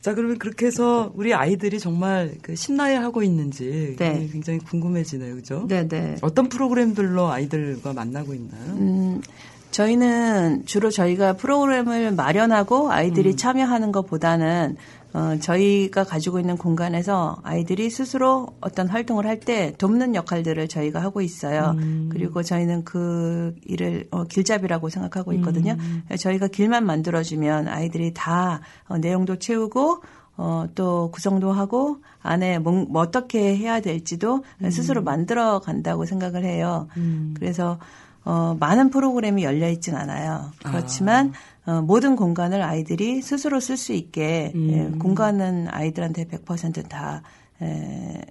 자, 0.00 0.14
그러면 0.14 0.38
그렇게 0.38 0.66
해서 0.66 1.10
우리 1.14 1.34
아이들이 1.34 1.78
정말 1.78 2.34
그 2.42 2.54
신나해 2.54 2.96
하고 2.96 3.22
있는지 3.22 3.96
네. 3.98 4.28
굉장히 4.30 4.58
궁금해지네요. 4.58 5.34
그죠? 5.36 5.66
네, 5.68 5.88
네. 5.88 6.16
어떤 6.22 6.48
프로그램들로 6.48 7.28
아이들과 7.28 7.92
만나고 7.92 8.34
있나요? 8.34 8.72
음, 8.74 9.22
저희는 9.70 10.64
주로 10.66 10.90
저희가 10.90 11.34
프로그램을 11.34 12.12
마련하고 12.12 12.90
아이들이 12.90 13.36
참여하는 13.36 13.92
것보다는 13.92 14.76
어, 15.14 15.36
저희가 15.40 16.04
가지고 16.04 16.38
있는 16.38 16.56
공간에서 16.58 17.38
아이들이 17.42 17.88
스스로 17.90 18.48
어떤 18.60 18.88
활동을 18.88 19.26
할 19.26 19.38
때 19.40 19.72
돕는 19.78 20.14
역할들을 20.14 20.68
저희가 20.68 21.00
하고 21.00 21.20
있어요. 21.22 21.76
그리고 22.10 22.42
저희는 22.42 22.84
그 22.84 23.54
일을 23.64 24.06
어, 24.10 24.24
길잡이라고 24.24 24.88
생각하고 24.90 25.32
있거든요. 25.34 25.76
저희가 26.18 26.48
길만 26.48 26.84
만들어주면 26.84 27.68
아이들이 27.68 28.12
다 28.14 28.60
어, 28.88 28.98
내용도 28.98 29.36
채우고 29.36 30.02
어, 30.36 30.66
또 30.74 31.10
구성도 31.12 31.52
하고 31.52 31.98
안에 32.22 32.58
뭐, 32.58 32.72
뭐 32.88 33.02
어떻게 33.02 33.56
해야 33.56 33.80
될지도 33.80 34.44
스스로 34.70 35.02
만들어 35.02 35.60
간다고 35.60 36.04
생각을 36.04 36.44
해요. 36.44 36.88
그래서 37.34 37.78
어, 38.24 38.56
많은 38.60 38.90
프로그램이 38.90 39.42
열려 39.44 39.68
있진 39.70 39.94
않아요. 39.94 40.50
그렇지만 40.62 41.32
어, 41.68 41.82
모든 41.82 42.16
공간을 42.16 42.62
아이들이 42.62 43.20
스스로 43.20 43.60
쓸 43.60 43.76
수 43.76 43.92
있게 43.92 44.52
음. 44.54 44.70
예, 44.70 44.98
공간은 44.98 45.68
아이들한테 45.68 46.24
100%다 46.24 47.22
에, 47.60 48.22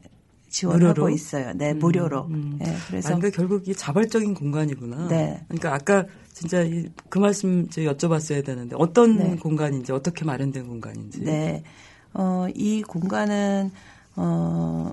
지원하고 0.49 0.87
무료로? 0.93 1.09
있어요. 1.11 1.51
네, 1.53 1.75
무료로. 1.75 2.25
음. 2.31 2.57
예, 2.65 2.73
그래서 2.87 3.09
아니, 3.09 3.19
그러니까 3.19 3.29
결국 3.37 3.67
이 3.67 3.75
자발적인 3.75 4.33
공간이구나. 4.33 5.07
네. 5.09 5.43
그러니까 5.49 5.75
아까 5.75 6.05
진짜 6.33 6.61
이- 6.63 6.89
그 7.09 7.19
말씀 7.19 7.67
저 7.69 7.81
여쭤봤어야 7.81 8.43
되는데 8.43 8.75
어떤 8.79 9.17
네. 9.17 9.35
공간인지 9.35 9.91
어떻게 9.91 10.25
마련된 10.25 10.65
공간인지. 10.67 11.21
네. 11.21 11.61
어, 12.15 12.47
이 12.55 12.81
공간은, 12.81 13.69
어, 14.15 14.91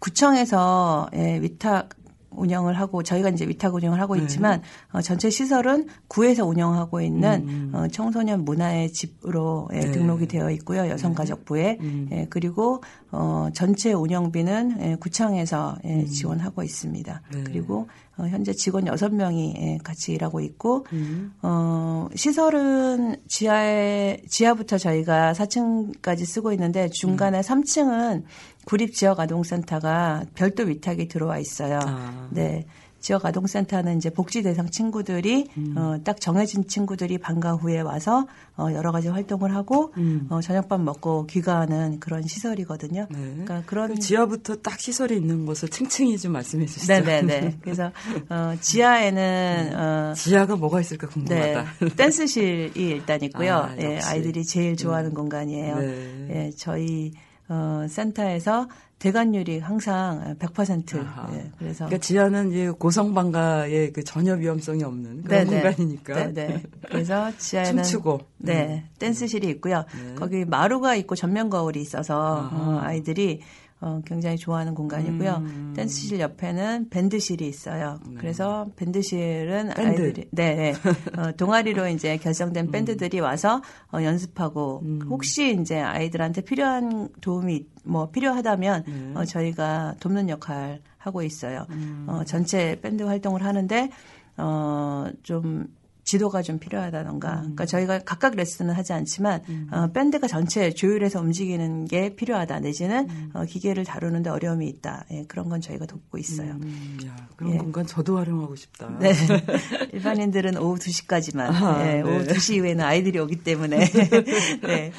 구청에서 0.00 1.08
예, 1.14 1.40
위탁 1.40 1.90
운영을 2.36 2.78
하고 2.78 3.02
저희가 3.02 3.30
이제 3.30 3.46
위탁 3.46 3.74
운영을 3.74 4.00
하고 4.00 4.16
네. 4.16 4.22
있지만 4.22 4.62
어, 4.92 5.00
전체 5.00 5.30
시설은 5.30 5.88
구에서 6.08 6.46
운영하고 6.46 7.00
있는 7.00 7.48
음. 7.48 7.70
어, 7.74 7.88
청소년 7.88 8.44
문화의 8.44 8.92
집으로 8.92 9.68
예, 9.72 9.80
네. 9.80 9.90
등록이 9.92 10.26
되어 10.26 10.50
있고요 10.50 10.88
여성가족부에 10.88 11.78
음. 11.80 12.08
예, 12.12 12.26
그리고 12.30 12.82
어, 13.10 13.48
전체 13.52 13.92
운영비는 13.92 14.76
예, 14.80 14.96
구청에서 14.96 15.76
예, 15.84 16.00
음. 16.00 16.06
지원하고 16.06 16.62
있습니다. 16.62 17.22
네. 17.32 17.44
그리고 17.44 17.88
어, 18.18 18.26
현재 18.26 18.52
직원 18.52 18.84
6명이 18.84 19.56
예, 19.56 19.78
같이 19.82 20.12
일하고 20.12 20.40
있고 20.40 20.86
음. 20.92 21.32
어, 21.42 22.08
시설은 22.14 23.16
지하에, 23.26 24.22
지하부터 24.28 24.78
저희가 24.78 25.32
4층까지 25.32 26.26
쓰고 26.26 26.52
있는데 26.52 26.88
중간에 26.88 27.38
음. 27.38 27.42
3층은 27.42 28.22
구립 28.64 28.94
지역 28.94 29.20
아동센터가 29.20 30.24
별도 30.34 30.64
위탁이 30.64 31.08
들어와 31.08 31.38
있어요. 31.38 31.80
아. 31.82 32.28
네. 32.30 32.66
지역 33.02 33.26
아동센터는 33.26 33.96
이제 33.96 34.10
복지 34.10 34.42
대상 34.42 34.70
친구들이 34.70 35.48
음. 35.58 35.74
어, 35.76 35.98
딱 36.04 36.20
정해진 36.20 36.68
친구들이 36.68 37.18
방과 37.18 37.54
후에 37.54 37.80
와서 37.80 38.28
어, 38.56 38.68
여러 38.72 38.92
가지 38.92 39.08
활동을 39.08 39.54
하고 39.54 39.92
음. 39.96 40.28
어, 40.30 40.40
저녁밥 40.40 40.80
먹고 40.80 41.26
귀가하는 41.26 41.98
그런 41.98 42.22
시설이거든요. 42.22 43.08
네. 43.10 43.18
그러니까 43.18 43.62
그런 43.66 43.94
그 43.94 43.98
지하부터 43.98 44.56
딱 44.56 44.78
시설이 44.78 45.16
있는 45.16 45.44
것을 45.46 45.68
층층이 45.68 46.16
좀 46.18 46.32
말씀해 46.32 46.64
주시죠. 46.66 46.92
네네네. 46.92 47.58
그래서 47.60 47.90
어, 48.30 48.54
지하에는 48.60 49.72
어, 49.74 50.14
지하가 50.14 50.54
뭐가 50.54 50.80
있을까 50.80 51.08
네. 51.08 51.12
궁금하다. 51.12 51.96
댄스실이 51.96 52.72
일단 52.76 53.20
있고요. 53.24 53.54
아, 53.54 53.76
예. 53.80 53.98
아이들이 54.04 54.44
제일 54.44 54.76
좋아하는 54.76 55.12
공간이에요. 55.12 55.78
네. 55.78 56.28
예, 56.30 56.50
저희 56.56 57.12
어, 57.52 57.86
센터에서 57.86 58.66
대관율이 58.98 59.58
항상 59.58 60.36
100%. 60.38 61.00
아하. 61.00 61.28
예, 61.34 61.50
그래서 61.58 61.84
그러니까 61.84 61.98
지하는 61.98 62.50
이제 62.50 62.70
고성방가의 62.70 63.92
그 63.92 64.02
전혀 64.04 64.32
위험성이 64.34 64.84
없는 64.84 65.24
그런 65.24 65.44
네네. 65.44 65.62
공간이니까. 65.62 66.14
네, 66.14 66.32
네. 66.32 66.62
그래서 66.88 67.30
지하에는 67.36 67.82
춤추고. 67.82 68.20
네, 68.38 68.84
댄스실이 68.98 69.48
있고요. 69.50 69.84
네. 69.94 70.14
거기 70.14 70.44
마루가 70.46 70.94
있고 70.94 71.14
전면 71.14 71.50
거울이 71.50 71.82
있어서 71.82 72.48
아하. 72.48 72.56
어, 72.56 72.80
아이들이 72.80 73.40
어, 73.82 74.00
굉장히 74.06 74.36
좋아하는 74.36 74.74
공간이고요. 74.74 75.42
음. 75.44 75.72
댄스실 75.74 76.20
옆에는 76.20 76.88
밴드실이 76.88 77.46
있어요. 77.46 77.98
네. 78.06 78.14
그래서 78.16 78.70
밴드실은 78.76 79.70
밴드. 79.74 79.80
아이들이 79.80 80.28
네, 80.30 80.54
네. 80.54 80.72
어, 81.20 81.32
동아리로 81.32 81.88
이제 81.88 82.16
결성된 82.16 82.70
밴드들이 82.70 83.18
와서 83.18 83.60
어, 83.92 84.00
연습하고 84.00 84.82
음. 84.84 85.00
혹시 85.10 85.58
이제 85.60 85.80
아이들한테 85.80 86.42
필요한 86.42 87.08
도움이 87.20 87.66
뭐 87.82 88.10
필요하다면 88.10 88.84
네. 88.86 89.12
어, 89.16 89.24
저희가 89.24 89.96
돕는 89.98 90.28
역할 90.28 90.80
하고 90.96 91.24
있어요. 91.24 91.66
음. 91.70 92.06
어, 92.08 92.22
전체 92.24 92.80
밴드 92.80 93.02
활동을 93.02 93.44
하는데 93.44 93.90
어, 94.36 95.06
좀 95.24 95.66
지도가 96.04 96.42
좀 96.42 96.58
필요하다던가. 96.58 97.36
그러니까 97.36 97.64
저희가 97.66 98.00
각각 98.00 98.34
레슨은 98.34 98.74
하지 98.74 98.92
않지만 98.92 99.40
어, 99.70 99.92
밴드가 99.92 100.26
전체 100.26 100.70
조율해서 100.72 101.20
움직이는 101.20 101.84
게 101.86 102.14
필요하다. 102.16 102.60
내지는 102.60 103.08
어, 103.34 103.44
기계를 103.44 103.84
다루는데 103.84 104.30
어려움이 104.30 104.66
있다. 104.68 105.04
예, 105.12 105.24
그런 105.28 105.48
건 105.48 105.60
저희가 105.60 105.86
돕고 105.86 106.18
있어요. 106.18 106.52
음, 106.60 106.98
야, 107.06 107.16
그런 107.36 107.54
예. 107.54 107.58
공간 107.58 107.86
저도 107.86 108.18
활용하고 108.18 108.56
싶다. 108.56 108.88
네. 109.00 109.12
일반인들은 109.92 110.56
오후 110.58 110.76
2시까지만. 110.76 111.40
아, 111.50 111.86
예, 111.86 111.94
네. 111.94 112.02
오후 112.02 112.24
2시 112.24 112.54
이후에는 112.56 112.84
아이들이 112.84 113.18
오기 113.18 113.36
때문에. 113.44 113.78
네. 114.62 114.92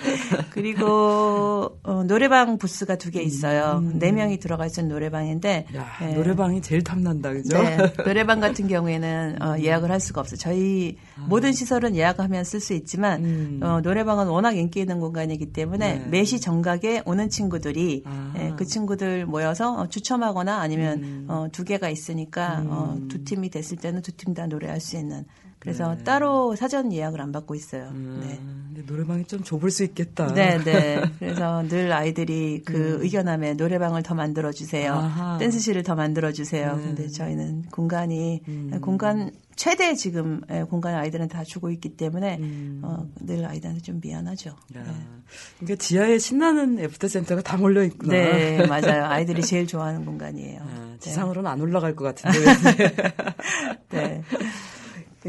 그리고, 0.51 1.77
어, 1.83 2.03
노래방 2.05 2.57
부스가 2.57 2.95
두 2.97 3.13
개 3.13 3.21
있어요. 3.21 3.79
네 3.93 4.11
명이 4.11 4.39
들어가 4.39 4.65
있는 4.65 4.87
노래방인데. 4.87 5.67
야, 5.75 5.87
예. 6.01 6.13
노래방이 6.15 6.61
제일 6.63 6.83
탐난다, 6.83 7.31
그죠? 7.33 7.61
네. 7.61 7.77
노래방 8.03 8.39
같은 8.41 8.67
경우에는 8.67 9.41
어, 9.41 9.59
예약을 9.59 9.91
할 9.91 9.99
수가 9.99 10.21
없어요. 10.21 10.37
저희 10.37 10.97
모든 11.27 11.53
시설은 11.53 11.95
예약하면 11.95 12.43
쓸 12.43 12.59
수 12.59 12.73
있지만 12.73 13.23
음. 13.23 13.59
어, 13.61 13.81
노래방은 13.81 14.27
워낙 14.27 14.57
인기 14.57 14.79
있는 14.81 14.99
공간이기 14.99 15.53
때문에 15.53 15.99
네. 15.99 16.05
매시 16.07 16.39
정각에 16.39 17.03
오는 17.05 17.29
친구들이 17.29 18.03
아. 18.05 18.33
예, 18.37 18.53
그 18.57 18.65
친구들 18.65 19.25
모여서 19.25 19.73
어, 19.79 19.87
추첨하거나 19.87 20.57
아니면 20.59 21.03
음. 21.03 21.25
어, 21.29 21.47
두 21.51 21.63
개가 21.63 21.89
있으니까 21.89 22.63
어, 22.67 22.97
두 23.09 23.23
팀이 23.23 23.49
됐을 23.49 23.77
때는 23.77 24.01
두 24.01 24.11
팀 24.17 24.33
다 24.33 24.47
노래할 24.47 24.79
수 24.79 24.97
있는 24.97 25.25
그래서 25.63 25.95
네. 25.95 26.03
따로 26.03 26.57
사전 26.57 26.91
예약을 26.91 27.21
안 27.21 27.31
받고 27.31 27.55
있어요. 27.55 27.87
음, 27.91 28.19
네. 28.21 28.37
근데 28.73 28.83
노래방이 28.85 29.23
좀 29.23 29.43
좁을 29.43 29.71
수 29.71 29.85
있겠다. 29.85 30.27
네, 30.33 30.57
네. 30.61 31.01
그래서 31.19 31.63
늘 31.69 31.89
아이들이 31.93 32.63
그 32.65 32.97
의견함에 32.99 33.53
노래방을 33.53 34.03
더 34.03 34.13
만들어 34.13 34.51
주세요. 34.51 34.93
음. 34.93 35.39
댄스실을 35.39 35.83
더 35.83 35.95
만들어 35.95 36.33
주세요. 36.33 36.75
네. 36.75 36.83
근데 36.83 37.07
저희는 37.07 37.63
공간이 37.71 38.41
음. 38.49 38.77
공간 38.81 39.31
최대 39.55 39.95
지금 39.95 40.41
예, 40.51 40.63
공간을 40.63 40.99
아이들한테 40.99 41.37
다 41.37 41.43
주고 41.43 41.69
있기 41.69 41.95
때문에 41.95 42.37
음. 42.41 42.81
어, 42.83 43.07
늘 43.21 43.45
아이들한테 43.45 43.81
좀 43.81 44.01
미안하죠. 44.01 44.49
야, 44.49 44.83
네. 44.83 44.83
그러니까 45.59 45.75
지하에 45.81 46.17
신나는 46.17 46.79
애프터 46.79 47.07
센터가 47.07 47.41
다 47.41 47.55
몰려 47.55 47.83
있구나. 47.83 48.13
네, 48.13 48.65
맞아요. 48.67 49.05
아이들이 49.05 49.43
제일 49.43 49.67
좋아하는 49.67 50.03
공간이에요. 50.03 50.59
아, 50.59 50.89
네. 50.93 50.97
지상으로는 50.99 51.49
안 51.49 51.61
올라갈 51.61 51.95
것 51.95 52.03
같은데. 52.03 52.39
네. 53.91 54.22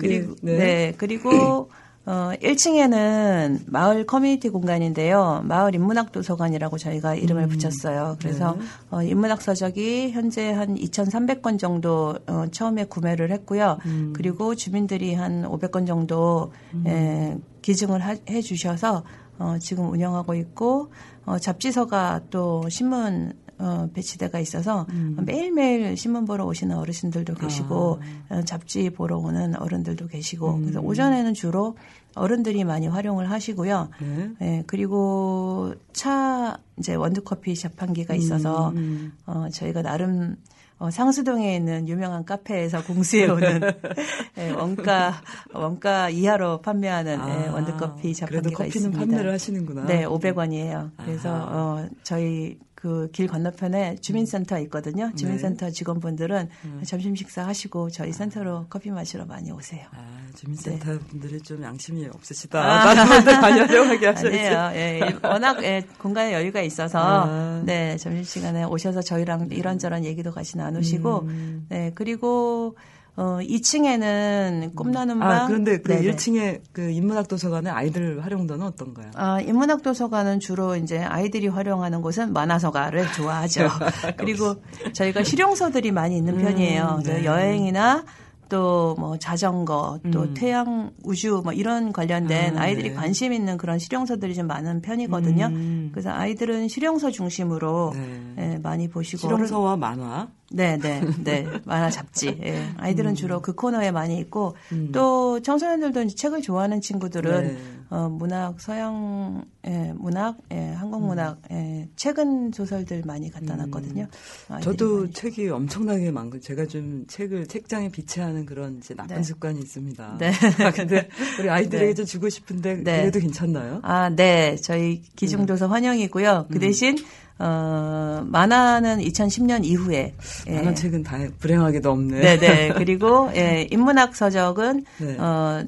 그리고 0.01 0.35
네. 0.43 0.57
네. 0.59 0.95
그리고 0.97 1.71
어 2.07 2.33
1층에는 2.43 3.61
마을 3.67 4.05
커뮤니티 4.07 4.51
공간인데요. 4.51 5.43
마을 5.45 5.75
인문학 5.75 6.13
도서관이라고 6.13 6.77
저희가 6.77 7.15
이름을 7.15 7.49
붙였어요. 7.49 8.17
그래서 8.21 8.57
네. 8.59 8.65
어 8.91 9.03
인문학 9.03 9.41
서적이 9.41 10.11
현재 10.13 10.53
한 10.53 10.75
2,300권 10.75 11.59
정도 11.59 12.19
어 12.27 12.45
처음에 12.51 12.85
구매를 12.85 13.31
했고요. 13.31 13.79
음. 13.87 14.13
그리고 14.15 14.55
주민들이 14.55 15.15
한 15.15 15.45
500권 15.45 15.87
정도 15.87 16.53
에, 16.87 17.39
기증을 17.63 18.01
하- 18.01 18.17
해 18.29 18.41
주셔서 18.43 19.05
어 19.39 19.57
지금 19.59 19.91
운영하고 19.91 20.35
있고 20.35 20.91
어 21.25 21.39
잡지서가 21.39 22.23
또 22.31 22.69
신문 22.69 23.33
어, 23.59 23.89
배치대가 23.93 24.39
있어서 24.41 24.87
음. 24.91 25.17
매일매일 25.25 25.97
신문 25.97 26.25
보러 26.25 26.45
오시는 26.45 26.77
어르신들도 26.77 27.35
계시고 27.35 28.01
아. 28.29 28.37
어, 28.37 28.43
잡지 28.43 28.91
보러 28.91 29.19
오는 29.19 29.57
어른들도 29.57 30.09
계시고 30.09 30.55
음. 30.55 30.61
그래서 30.63 30.81
오전에는 30.81 31.35
주로 31.35 31.77
어른들이 32.15 32.65
많이 32.65 32.87
활용을 32.87 33.31
하시고요. 33.31 33.89
네. 34.01 34.31
예, 34.41 34.65
그리고 34.67 35.75
차 35.93 36.59
이제 36.79 36.95
원두커피 36.95 37.55
자판기가 37.57 38.15
있어서 38.15 38.71
음, 38.71 39.13
어, 39.27 39.49
저희가 39.53 39.83
나름 39.83 40.37
어, 40.79 40.91
상수동에 40.91 41.57
있는 41.57 41.89
유명한 41.89 42.25
카페에서 42.25 42.83
공수해 42.85 43.27
오는 43.27 43.61
예, 44.39 44.51
원가 44.51 45.15
원가 45.53 46.11
이하로 46.11 46.63
판매하는 46.63 47.13
예, 47.15 47.49
아, 47.49 47.53
원두커피 47.53 48.13
그래도 48.13 48.51
자판기가 48.51 48.67
있습니다. 48.67 48.99
판매를 48.99 49.33
하시는구나. 49.33 49.87
네, 49.87 50.05
500원이에요. 50.05 50.91
그래서 50.99 51.33
아하. 51.33 51.57
어, 51.57 51.89
저희 52.03 52.59
그 52.85 53.09
길 53.13 53.29
건너편에 53.29 53.97
주민센터 54.03 54.59
있거든요. 54.61 55.07
네. 55.07 55.15
주민센터 55.15 55.71
직원분들은 55.71 56.49
음. 56.67 56.83
점심 56.85 57.17
식사 57.17 57.47
하시고 57.47 57.89
저희 57.89 58.13
센터로 58.13 58.67
커피 58.69 58.91
마시러 58.91 59.25
많이 59.25 59.51
오세요. 59.51 59.87
아, 59.93 60.05
주민센터 60.37 60.93
네. 60.93 60.99
분들이 60.99 61.41
좀 61.41 61.63
양심이 61.63 62.07
없으시다. 62.13 62.61
다른 62.95 63.07
분들 63.07 63.41
많이 63.41 63.61
하셔야지. 64.07 64.27
아니에요. 64.27 64.71
예, 64.75 65.01
예. 65.01 65.27
워낙 65.27 65.65
예, 65.65 65.83
공간에 65.99 66.35
여유가 66.35 66.61
있어서 66.61 66.99
아. 67.01 67.63
네 67.65 67.97
점심 67.97 68.23
시간에 68.23 68.65
오셔서 68.65 69.01
저희랑 69.01 69.49
이런저런 69.51 70.05
얘기도 70.05 70.31
같이 70.31 70.59
나누시고 70.59 71.21
음. 71.21 71.67
네 71.71 71.91
그리고 71.95 72.77
어 73.17 73.39
2층에는 73.41 74.75
꿈나는 74.75 75.21
방 75.21 75.31
아, 75.31 75.47
그런데 75.47 75.81
그 75.81 75.93
네네. 75.93 76.17
1층에 76.17 76.61
그 76.73 76.91
인문학 76.91 77.29
도서관의 77.29 77.73
아이들 77.73 78.25
활용도는 78.25 78.67
어떤가요? 78.67 79.11
아, 79.15 79.41
인문학 79.41 79.83
도서관은 79.83 80.41
주로 80.41 80.75
이제 80.75 80.99
아이들이 80.99 81.47
활용하는 81.47 82.03
곳은 82.03 82.33
만화서가를 82.33 83.13
좋아하죠. 83.13 83.69
그리고 84.19 84.57
저희가 84.93 85.23
실용서들이 85.23 85.93
많이 85.93 86.17
있는 86.17 86.39
편이에요. 86.39 86.99
음, 86.99 87.03
네. 87.05 87.25
여행이나 87.25 88.05
또 88.49 88.95
뭐 88.99 89.19
자전거, 89.19 89.99
또 90.13 90.23
음. 90.23 90.35
태양 90.35 90.91
우주 91.03 91.41
뭐 91.45 91.53
이런 91.53 91.93
관련된 91.93 92.57
아, 92.57 92.63
아, 92.63 92.69
이들이 92.69 92.91
네. 92.91 92.95
관심 92.95 93.33
있는 93.33 93.57
그런 93.57 93.79
실용서들이 93.79 94.35
좀 94.35 94.47
많은 94.47 94.83
편이거든요. 94.83 95.47
음. 95.47 95.91
그래서 95.93 96.11
아이들은 96.11 96.69
실용서 96.69 97.11
중심으로 97.11 97.93
네. 97.95 98.35
예, 98.39 98.59
많이 98.63 98.89
보시고 98.89 99.19
실용서와 99.21 99.77
만화. 99.77 100.29
네, 100.51 100.79
네, 100.79 101.01
네. 101.23 101.47
만화 101.65 101.91
잡지. 101.91 102.39
예. 102.45 102.63
아이들은 102.77 103.15
주로 103.15 103.41
그 103.41 103.55
코너에 103.55 103.91
많이 103.91 104.19
있고 104.19 104.57
음. 104.73 104.91
또 104.93 105.41
청소년들도 105.41 106.15
책을 106.15 106.43
좋아하는 106.43 106.81
친구들은 106.81 107.47
네. 107.47 107.57
어, 107.95 108.09
문학, 108.09 108.61
서양 108.61 109.45
예, 109.65 109.93
문학, 109.95 110.37
예, 110.51 110.73
한국 110.73 111.07
문학, 111.07 111.41
예, 111.53 111.89
최근 111.95 112.51
소설들 112.51 113.03
많이 113.07 113.31
갖다 113.31 113.55
놨거든요. 113.55 114.09
아이들이 114.49 114.57
음. 114.57 114.61
저도 114.61 115.01
많이. 115.03 115.13
책이 115.13 115.49
엄청나게 115.49 116.11
많고 116.11 116.41
제가 116.41 116.67
좀 116.67 117.05
책을 117.07 117.47
책장에 117.47 117.91
비치하는 117.91 118.47
그런 118.47 118.79
이제 118.79 118.95
나쁜 118.95 119.19
네. 119.19 119.23
습관이 119.23 119.61
있습니다. 119.61 120.17
네. 120.19 120.33
아, 120.65 120.73
근데 120.75 121.09
우리 121.39 121.49
아이들에게 121.49 121.87
네. 121.87 121.95
좀 121.95 122.05
주고 122.05 122.29
싶은데 122.29 122.83
네. 122.83 123.03
그래도 123.03 123.21
괜찮나요? 123.21 123.79
아, 123.85 124.11
네. 124.11 124.57
저희 124.57 125.01
기중도서 125.15 125.69
환영이고요. 125.69 126.49
그 126.51 126.59
대신 126.59 126.97
어, 127.39 128.25
만화는 128.27 128.99
2010년 128.99 129.65
이후에 129.65 130.15
예. 130.49 130.53
많은 130.53 130.75
책은 130.75 131.05
다 131.05 131.19
불행하게도 131.39 131.93
없네. 131.93 132.21
네, 132.21 132.39
네. 132.39 132.73
그리고 132.77 133.31
예, 133.37 133.69
인문학 133.71 134.17
서적은 134.17 134.85
네. 134.99 135.17
어 135.17 135.65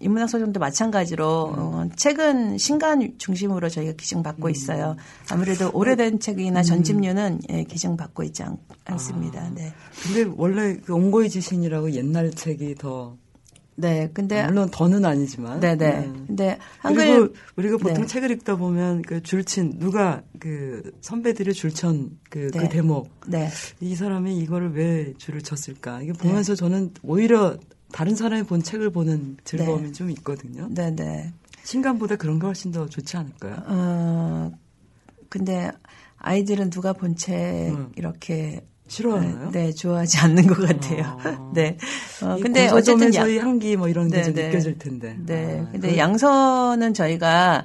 인문학 0.00 0.30
서적도 0.30 0.60
마찬가지로 0.60 1.54
어, 1.56 1.88
책은 1.96 2.58
신간 2.58 3.14
중심으로 3.18 3.68
저희가 3.68 3.92
기증받고 3.92 4.48
있어요. 4.48 4.96
아무래도 5.30 5.70
오래된 5.72 6.20
책이나 6.20 6.62
전집류는 6.62 7.40
예, 7.50 7.64
기증받고 7.64 8.22
있지 8.24 8.42
않, 8.44 8.56
않습니다. 8.84 9.40
아. 9.40 9.50
네. 9.50 9.72
근데 10.02 10.32
원래 10.36 10.76
그 10.76 10.94
옹고이 10.94 11.28
지신이라고 11.30 11.92
옛날 11.92 12.30
책이 12.30 12.76
더 12.76 13.16
네. 13.74 14.10
근데 14.12 14.44
물론 14.44 14.68
더는 14.72 15.04
아니지만 15.04 15.60
네, 15.60 15.76
네. 15.76 16.00
네. 16.00 16.12
근데 16.26 16.58
그리고 16.82 17.00
한글 17.00 17.32
우리가 17.56 17.76
보통 17.76 18.02
네. 18.02 18.06
책을 18.06 18.30
읽다 18.32 18.56
보면 18.56 19.02
그 19.02 19.22
줄친 19.22 19.78
누가 19.78 20.22
그 20.40 20.92
선배들의 21.00 21.54
줄천 21.54 22.18
그, 22.28 22.50
그 22.52 22.58
네. 22.58 22.68
대목 22.68 23.08
네. 23.28 23.48
이 23.80 23.94
사람이 23.94 24.36
이거를 24.38 24.74
왜 24.74 25.14
줄을 25.16 25.42
쳤을까 25.42 26.02
이게 26.02 26.12
보면서 26.12 26.56
저는 26.56 26.92
오히려 27.04 27.56
다른 27.92 28.14
사람이 28.16 28.44
본 28.44 28.62
책을 28.62 28.90
보는 28.90 29.38
즐거움이 29.44 29.82
네. 29.88 29.92
좀 29.92 30.10
있거든요. 30.10 30.68
네, 30.70 30.90
네. 30.94 31.32
신간보다 31.64 32.16
그런 32.16 32.38
게 32.38 32.46
훨씬 32.46 32.72
더 32.72 32.86
좋지 32.86 33.16
않을까요? 33.16 33.56
어 33.66 34.52
근데 35.28 35.70
아이들은 36.18 36.70
누가 36.70 36.92
본책 36.92 37.34
음. 37.70 37.92
이렇게 37.96 38.64
싫어하나요? 38.86 39.50
네, 39.50 39.72
좋아하지 39.72 40.18
않는 40.18 40.46
것 40.46 40.66
같아요. 40.66 41.02
아. 41.22 41.50
네. 41.54 41.76
어, 42.22 42.36
이 42.38 42.42
근데 42.42 42.68
어쨌든 42.68 43.08
야, 43.14 43.20
고서점에서의 43.24 43.38
향기 43.40 43.76
뭐 43.76 43.88
이런 43.88 44.08
게 44.08 44.16
네, 44.18 44.22
좀 44.24 44.34
네. 44.34 44.46
느껴질 44.48 44.78
텐데. 44.78 45.16
네. 45.26 45.60
아, 45.60 45.70
근데 45.70 45.90
그- 45.90 45.98
양서는 45.98 46.94
저희가 46.94 47.64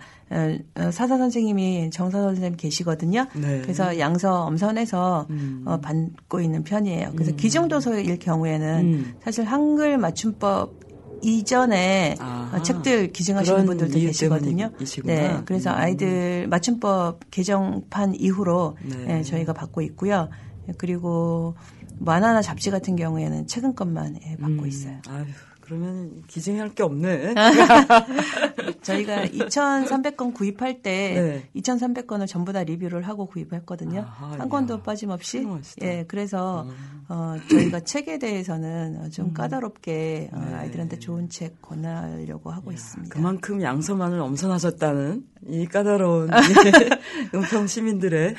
사사 0.91 1.17
선생님이 1.17 1.89
정사 1.91 2.21
선생님 2.21 2.57
계시거든요. 2.57 3.27
네. 3.35 3.61
그래서 3.61 3.99
양서 3.99 4.43
엄선해서 4.45 5.27
음. 5.29 5.63
어, 5.65 5.79
받고 5.79 6.41
있는 6.41 6.63
편이에요. 6.63 7.11
그래서 7.13 7.31
음. 7.31 7.37
기중도서일 7.37 8.19
경우에는 8.19 8.79
음. 8.81 9.13
사실 9.23 9.45
한글 9.45 9.97
맞춤법 9.97 10.83
이전에 11.23 12.15
아하. 12.19 12.57
어, 12.57 12.61
책들 12.61 13.13
기증하시는 13.13 13.65
분들도 13.65 13.97
계시거든요. 13.97 14.69
때문이시구나. 14.71 15.13
네, 15.13 15.41
그래서 15.45 15.71
음. 15.71 15.75
아이들 15.77 16.47
맞춤법 16.49 17.31
개정판 17.31 18.15
이후로 18.15 18.77
네. 18.83 19.19
예, 19.19 19.23
저희가 19.23 19.53
받고 19.53 19.81
있고요. 19.81 20.29
예, 20.67 20.73
그리고 20.77 21.55
만화나 21.99 22.41
잡지 22.41 22.71
같은 22.71 22.95
경우에는 22.95 23.47
최근 23.47 23.73
것만 23.73 24.17
예, 24.25 24.35
받고 24.35 24.63
음. 24.63 24.67
있어요. 24.67 24.97
아유, 25.07 25.23
그러면 25.63 26.23
기증할 26.27 26.75
게 26.75 26.83
없네. 26.83 27.35
저희가 28.83 29.27
2,300건 29.27 30.33
구입할 30.33 30.81
때 30.81 31.13
네. 31.53 31.61
2,300건을 31.61 32.27
전부 32.27 32.51
다 32.51 32.63
리뷰를 32.63 33.03
하고 33.07 33.27
구입했거든요. 33.27 34.01
아하, 34.01 34.39
한 34.39 34.49
건도 34.49 34.75
이야. 34.75 34.81
빠짐없이. 34.83 35.37
훌륭하시다. 35.37 35.87
예, 35.87 36.05
그래서 36.05 36.63
음. 36.63 37.05
어, 37.07 37.35
저희가 37.49 37.79
책에 37.79 38.19
대해서는 38.19 39.09
좀 39.11 39.31
까다롭게 39.33 40.31
어, 40.33 40.39
네. 40.39 40.53
아이들한테 40.53 40.99
좋은 40.99 41.29
책 41.29 41.61
권하려고 41.61 42.51
하고 42.51 42.73
있습니다. 42.73 43.15
그만큼 43.15 43.61
양서만을 43.61 44.19
엄선하셨다는 44.19 45.23
이 45.47 45.65
까다로운 45.67 46.29
은평 47.33 47.67
시민들의 47.67 48.35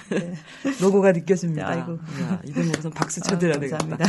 노고가 0.80 1.12
느껴집니다. 1.12 1.70
네, 1.70 1.80
아이고. 1.80 1.92
야, 2.22 2.40
이 2.44 2.52
대목에서 2.52 2.90
박수 2.90 3.20
쳐드려야 3.22 3.56
아, 3.56 3.60
되겠다. 3.60 3.78
감사합니다. 3.78 4.04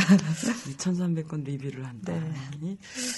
2,300건 0.76 1.44
리뷰를 1.44 1.86
한다. 1.86 2.12
네. 2.60 2.76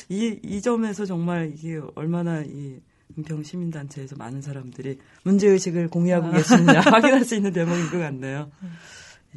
이, 0.08 0.38
이, 0.44 0.56
이 0.56 0.62
점에서 0.62 1.04
정말 1.04 1.52
이게 1.54 1.80
얼마나 1.94 2.42
이 2.42 2.80
은평 3.16 3.42
시민단체에서 3.42 4.16
많은 4.16 4.42
사람들이 4.42 4.98
문제의식을 5.24 5.88
공유하고 5.88 6.30
계시느냐 6.30 6.80
확인할 6.92 7.24
수 7.24 7.34
있는 7.34 7.52
대목인 7.52 7.90
것 7.90 7.98
같네요. 7.98 8.50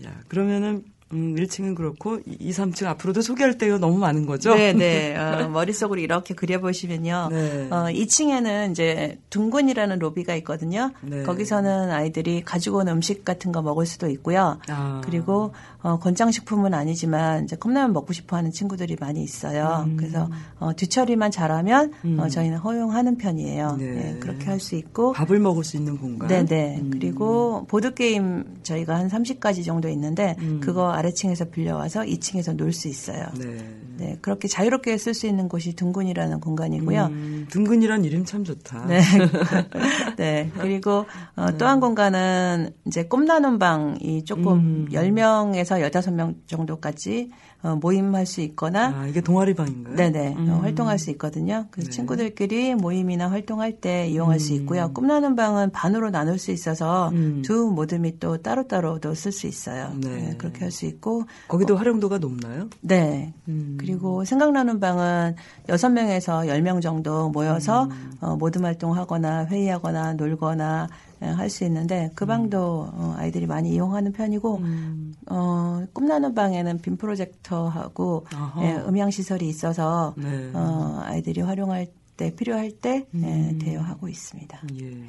야, 0.04 0.22
그러면은 0.28 0.84
음, 1.14 1.36
1층은 1.36 1.76
그렇고 1.76 2.20
2, 2.26 2.52
3층 2.52 2.86
앞으로도 2.88 3.22
소개할 3.22 3.58
때가 3.58 3.78
너무 3.78 3.98
많은 3.98 4.26
거죠? 4.26 4.56
네, 4.56 4.74
네. 4.74 5.16
어, 5.18 5.48
머릿속으로 5.50 6.00
이렇게 6.00 6.34
그려보시면요. 6.34 7.28
네. 7.32 7.68
어, 7.70 7.86
2층에는 7.90 8.72
이제 8.72 9.20
둥근이라는 9.30 10.00
로비가 10.00 10.36
있거든요. 10.36 10.92
네. 11.02 11.24
거기서는 11.24 11.92
아이들이 11.92 12.42
가지고 12.44 12.78
온 12.78 12.88
음식 12.88 13.26
같은 13.26 13.52
거 13.52 13.62
먹을 13.62 13.86
수도 13.86 14.10
있고요. 14.10 14.58
아. 14.70 15.02
그리고 15.04 15.54
어, 15.82 16.00
권장식품은 16.00 16.74
아니지만 16.74 17.44
이제 17.44 17.56
컵라면 17.56 17.92
먹고 17.94 18.14
싶어 18.14 18.38
하는 18.38 18.52
친구들이 18.52 18.96
많이 19.00 19.22
있어요. 19.24 19.84
음. 19.88 19.98
그래서 19.98 20.30
어, 20.60 20.74
뒤처리만 20.76 21.32
잘하면 21.32 21.92
어, 22.20 22.28
저희는 22.30 22.58
허용하는 22.60 23.18
편이에요. 23.18 23.76
네. 23.78 23.92
네, 23.92 24.18
그렇게 24.20 24.46
할 24.46 24.62
수 24.62 24.76
있고 24.76 25.14
밥을 25.14 25.40
먹을 25.40 25.64
수 25.64 25.76
있는 25.76 25.98
공간. 25.98 26.28
네네. 26.28 26.78
음. 26.82 26.90
그리고 26.94 27.66
보드게임 27.68 28.60
저희가 28.62 28.96
한 28.96 29.08
30가지 29.08 29.66
정도 29.66 29.90
있는데 29.90 30.36
그거 30.62 30.92
아래층에서 31.02 31.46
빌려와서 31.46 32.02
2층에서 32.02 32.56
놀 32.56 32.72
수 32.72 32.88
있어요. 32.88 33.26
네. 33.38 33.58
네. 33.98 34.18
그렇게 34.22 34.48
자유롭게 34.48 34.98
쓸 34.98 35.14
수 35.14 35.28
있는 35.28 35.50
곳이 35.50 35.76
둥근이라는 35.76 36.40
공간이고요. 36.40 37.06
음, 37.08 37.48
둥근이란 37.52 38.06
이름 38.06 38.24
참 38.26 38.44
좋다. 38.44 38.86
네. 38.86 39.02
네. 40.18 40.52
그리고 40.58 41.06
어, 41.36 41.58
또한 41.58 41.80
공간은 41.80 42.72
이제 42.86 43.04
꿈나눔 43.04 43.60
방이 43.60 44.24
조금 44.24 44.88
10명에서 44.92 45.82
15명 45.92 46.36
정도까지 46.48 47.30
어, 47.64 47.76
모임할 47.76 48.26
수 48.26 48.42
있거나 48.42 48.94
아, 49.02 49.08
이게 49.08 49.22
동아리 49.22 49.54
방인가요? 49.54 49.96
네네 49.96 50.36
음. 50.38 50.50
어, 50.50 50.60
활동할 50.62 50.98
수 50.98 51.12
있거든요. 51.12 51.68
그래서 51.72 51.90
네. 51.90 51.96
친구들끼리 51.96 52.76
모임이나 52.76 53.30
활동할 53.30 53.74
때 53.80 54.08
이용할 54.08 54.40
수 54.40 54.54
있고요. 54.54 54.92
꿈나는 54.94 55.36
방은 55.36 55.72
반으로 55.72 56.10
나눌 56.10 56.40
수 56.40 56.52
있어서 56.52 57.10
음. 57.10 57.42
두 57.46 57.72
모듬이 57.72 58.20
또 58.20 58.38
따로따로도 58.38 59.14
쓸 59.14 59.32
수 59.32 59.48
있어요. 59.48 59.94
네. 59.98 60.10
네, 60.10 60.36
그렇게 60.38 60.60
할 60.66 60.72
수 60.72 60.86
있고 60.86 61.26
거기도 61.50 61.76
활용도가 61.76 62.18
높나요? 62.18 62.70
네. 62.80 63.34
음. 63.48 63.76
그리고 63.78 64.24
생각나는 64.24 64.80
방은 64.80 65.36
6명에서 65.68 66.48
10명 66.48 66.82
정도 66.82 67.30
모여서 67.30 67.84
음. 67.86 68.12
어, 68.22 68.36
모듬 68.38 68.66
활동하거나 68.66 69.46
회의하거나 69.48 70.14
놀거나 70.14 70.88
예, 70.90 71.11
할 71.28 71.50
수 71.50 71.64
있는데 71.66 72.10
그 72.16 72.26
방도 72.26 72.90
어, 72.94 73.16
아이들이 73.18 73.46
많이 73.46 73.72
이용하는 73.74 74.12
편이고 74.14 74.58
음. 74.58 75.14
어, 75.30 75.86
꿈나는 75.94 76.34
방에는 76.34 76.80
빔 76.82 76.98
프로젝터하고. 76.98 78.26
예, 78.62 78.76
음향 78.88 79.12
시설이 79.12 79.48
있어서 79.50 80.14
네. 80.18 80.52
어, 80.54 81.02
아이들이 81.04 81.42
활용할 81.42 81.88
때 82.18 82.34
필요할 82.36 82.72
때 82.72 83.06
음. 83.14 83.24
예, 83.24 83.64
대여하고 83.66 84.08
있습니다. 84.08 84.62
예. 84.82 85.06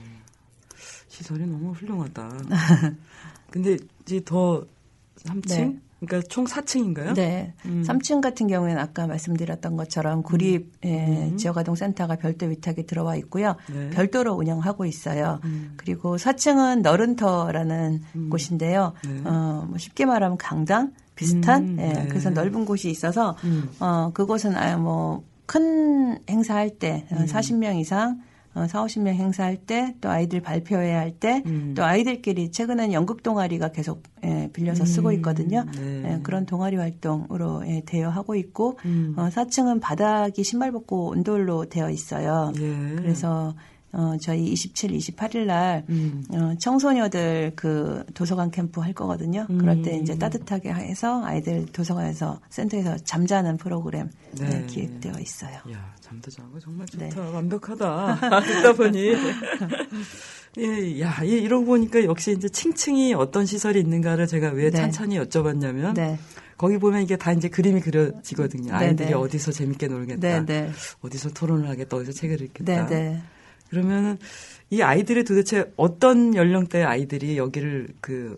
시설이 1.09 1.46
너무 1.46 1.72
훌륭하다. 1.72 2.31
근데 3.51 3.77
이제 4.03 4.20
더 4.25 4.64
3층? 5.18 5.48
네. 5.72 5.79
그러니까 6.05 6.29
총 6.29 6.45
4층인가요? 6.45 7.15
네. 7.15 7.55
음. 7.65 7.85
3층 7.87 8.21
같은 8.21 8.49
경우에는 8.49 8.81
아까 8.81 9.07
말씀드렸던 9.07 9.77
것처럼 9.77 10.23
구립 10.23 10.73
예, 10.85 11.33
지역아동센터가 11.37 12.17
별도 12.17 12.47
위탁에 12.47 12.83
들어와 12.83 13.15
있고요. 13.17 13.55
음. 13.71 13.75
네. 13.75 13.91
별도로 13.91 14.33
운영하고 14.35 14.85
있어요. 14.85 15.41
음. 15.45 15.75
그리고 15.77 16.17
4층은 16.17 16.81
너른터라는 16.83 18.03
곳인데요. 18.31 18.95
네. 19.05 19.23
어, 19.25 19.65
뭐 19.69 19.79
쉽게 19.79 20.05
말하면 20.05 20.38
강당 20.38 20.93
비슷한 21.15 21.62
음, 21.62 21.77
예, 21.79 21.93
네. 21.93 22.09
그래서 22.09 22.31
넓은 22.31 22.65
곳이 22.65 22.91
있어서 22.91 23.37
음. 23.45 23.71
어, 23.79 24.11
그곳은 24.12 24.57
아, 24.57 24.77
뭐큰 24.77 26.19
행사할 26.29 26.71
때 26.79 27.07
음. 27.12 27.19
어, 27.19 27.25
40명 27.27 27.79
이상 27.79 28.21
어, 28.55 28.67
4, 28.67 28.85
50명 28.85 29.09
행사할 29.15 29.57
때, 29.57 29.95
또 30.01 30.11
아이들 30.11 30.41
발표회 30.41 30.93
할 30.93 31.12
때, 31.12 31.43
음. 31.47 31.73
또 31.77 31.85
아이들끼리 31.85 32.51
최근엔 32.51 32.93
연극 32.93 33.23
동아리가 33.23 33.73
계속 33.73 34.03
예, 34.25 34.51
빌려서 34.53 34.85
쓰고 34.85 35.12
있거든요. 35.12 35.65
네. 35.75 36.03
예, 36.05 36.21
그런 36.23 36.45
동아리 36.47 36.77
활동으로 36.77 37.67
예, 37.67 37.83
대여하고 37.87 38.35
있고, 38.35 38.79
음. 38.85 39.15
어, 39.17 39.29
4층은 39.29 39.81
바닥이 39.81 40.45
신발 40.45 40.71
벗고 40.73 41.09
온돌로 41.09 41.67
되어 41.67 41.91
있어요. 41.91 42.53
예. 42.59 42.97
그래서 42.97 43.55
어, 43.94 44.16
저희 44.20 44.44
27, 44.52 44.90
28일 44.92 45.44
날 45.44 45.85
음. 45.90 46.24
어, 46.31 46.55
청소녀들 46.59 47.52
그 47.57 48.05
도서관 48.14 48.50
캠프 48.50 48.81
할 48.81 48.94
거거든요. 48.94 49.46
그럴 49.46 49.83
때 49.83 49.96
음. 49.98 50.02
이제 50.02 50.16
따뜻하게 50.18 50.70
해서 50.72 51.22
아이들 51.24 51.66
도서관에서 51.66 52.40
센터에서 52.48 52.96
잠자는 53.05 53.59
프로그램 53.59 54.09
네. 54.38 54.48
네, 54.48 54.66
기획되어 54.66 55.12
있어요. 55.20 55.57
야, 55.72 55.94
잠도 56.00 56.31
자고 56.31 56.59
정말 56.59 56.87
좋다. 56.87 57.09
네. 57.09 57.20
완벽하다. 57.20 58.18
듣다 58.40 58.72
보니. 58.72 59.14
예, 60.59 61.00
야, 61.00 61.22
이- 61.22 61.28
이러고 61.42 61.64
보니까 61.66 62.02
역시 62.05 62.33
이제 62.33 62.48
층층이 62.48 63.14
어떤 63.14 63.46
시설이 63.46 63.81
있는가를 63.81 64.26
제가 64.26 64.50
왜 64.50 64.70
네. 64.70 64.78
찬찬히 64.78 65.18
여쭤봤냐면 65.18 65.94
네. 65.94 66.18
거기 66.57 66.78
보면 66.78 67.02
이게 67.02 67.16
다 67.16 67.33
이제 67.33 67.48
그림이 67.48 67.81
그려지거든요. 67.81 68.70
네, 68.70 68.72
아이들이 68.72 69.09
네. 69.09 69.14
어디서 69.14 69.52
재밌게 69.52 69.88
놀겠다. 69.88 70.20
네, 70.20 70.44
네. 70.46 70.70
어디서 71.02 71.31
토론을 71.31 71.68
하겠다. 71.68 71.96
어디서 71.96 72.12
책을 72.12 72.40
읽겠다. 72.42 72.87
네, 72.87 72.94
네. 72.94 73.22
그러면은 73.72 74.18
이 74.68 74.82
아이들이 74.82 75.24
도대체 75.24 75.72
어떤 75.76 76.35
연령대 76.35 76.82
아이들이 76.82 77.38
여기를 77.38 77.88
그 78.02 78.37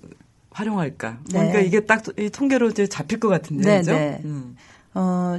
활용할까? 0.50 1.18
네. 1.32 1.38
그러니까 1.38 1.58
이게 1.58 1.80
딱 1.80 2.04
이 2.16 2.30
통계로 2.30 2.68
이제 2.70 2.86
잡힐 2.86 3.18
것 3.18 3.28
같은데, 3.28 3.68
네, 3.68 3.78
그죠? 3.78 3.92
네. 3.92 4.20
음. 4.24 4.56
어, 4.94 5.38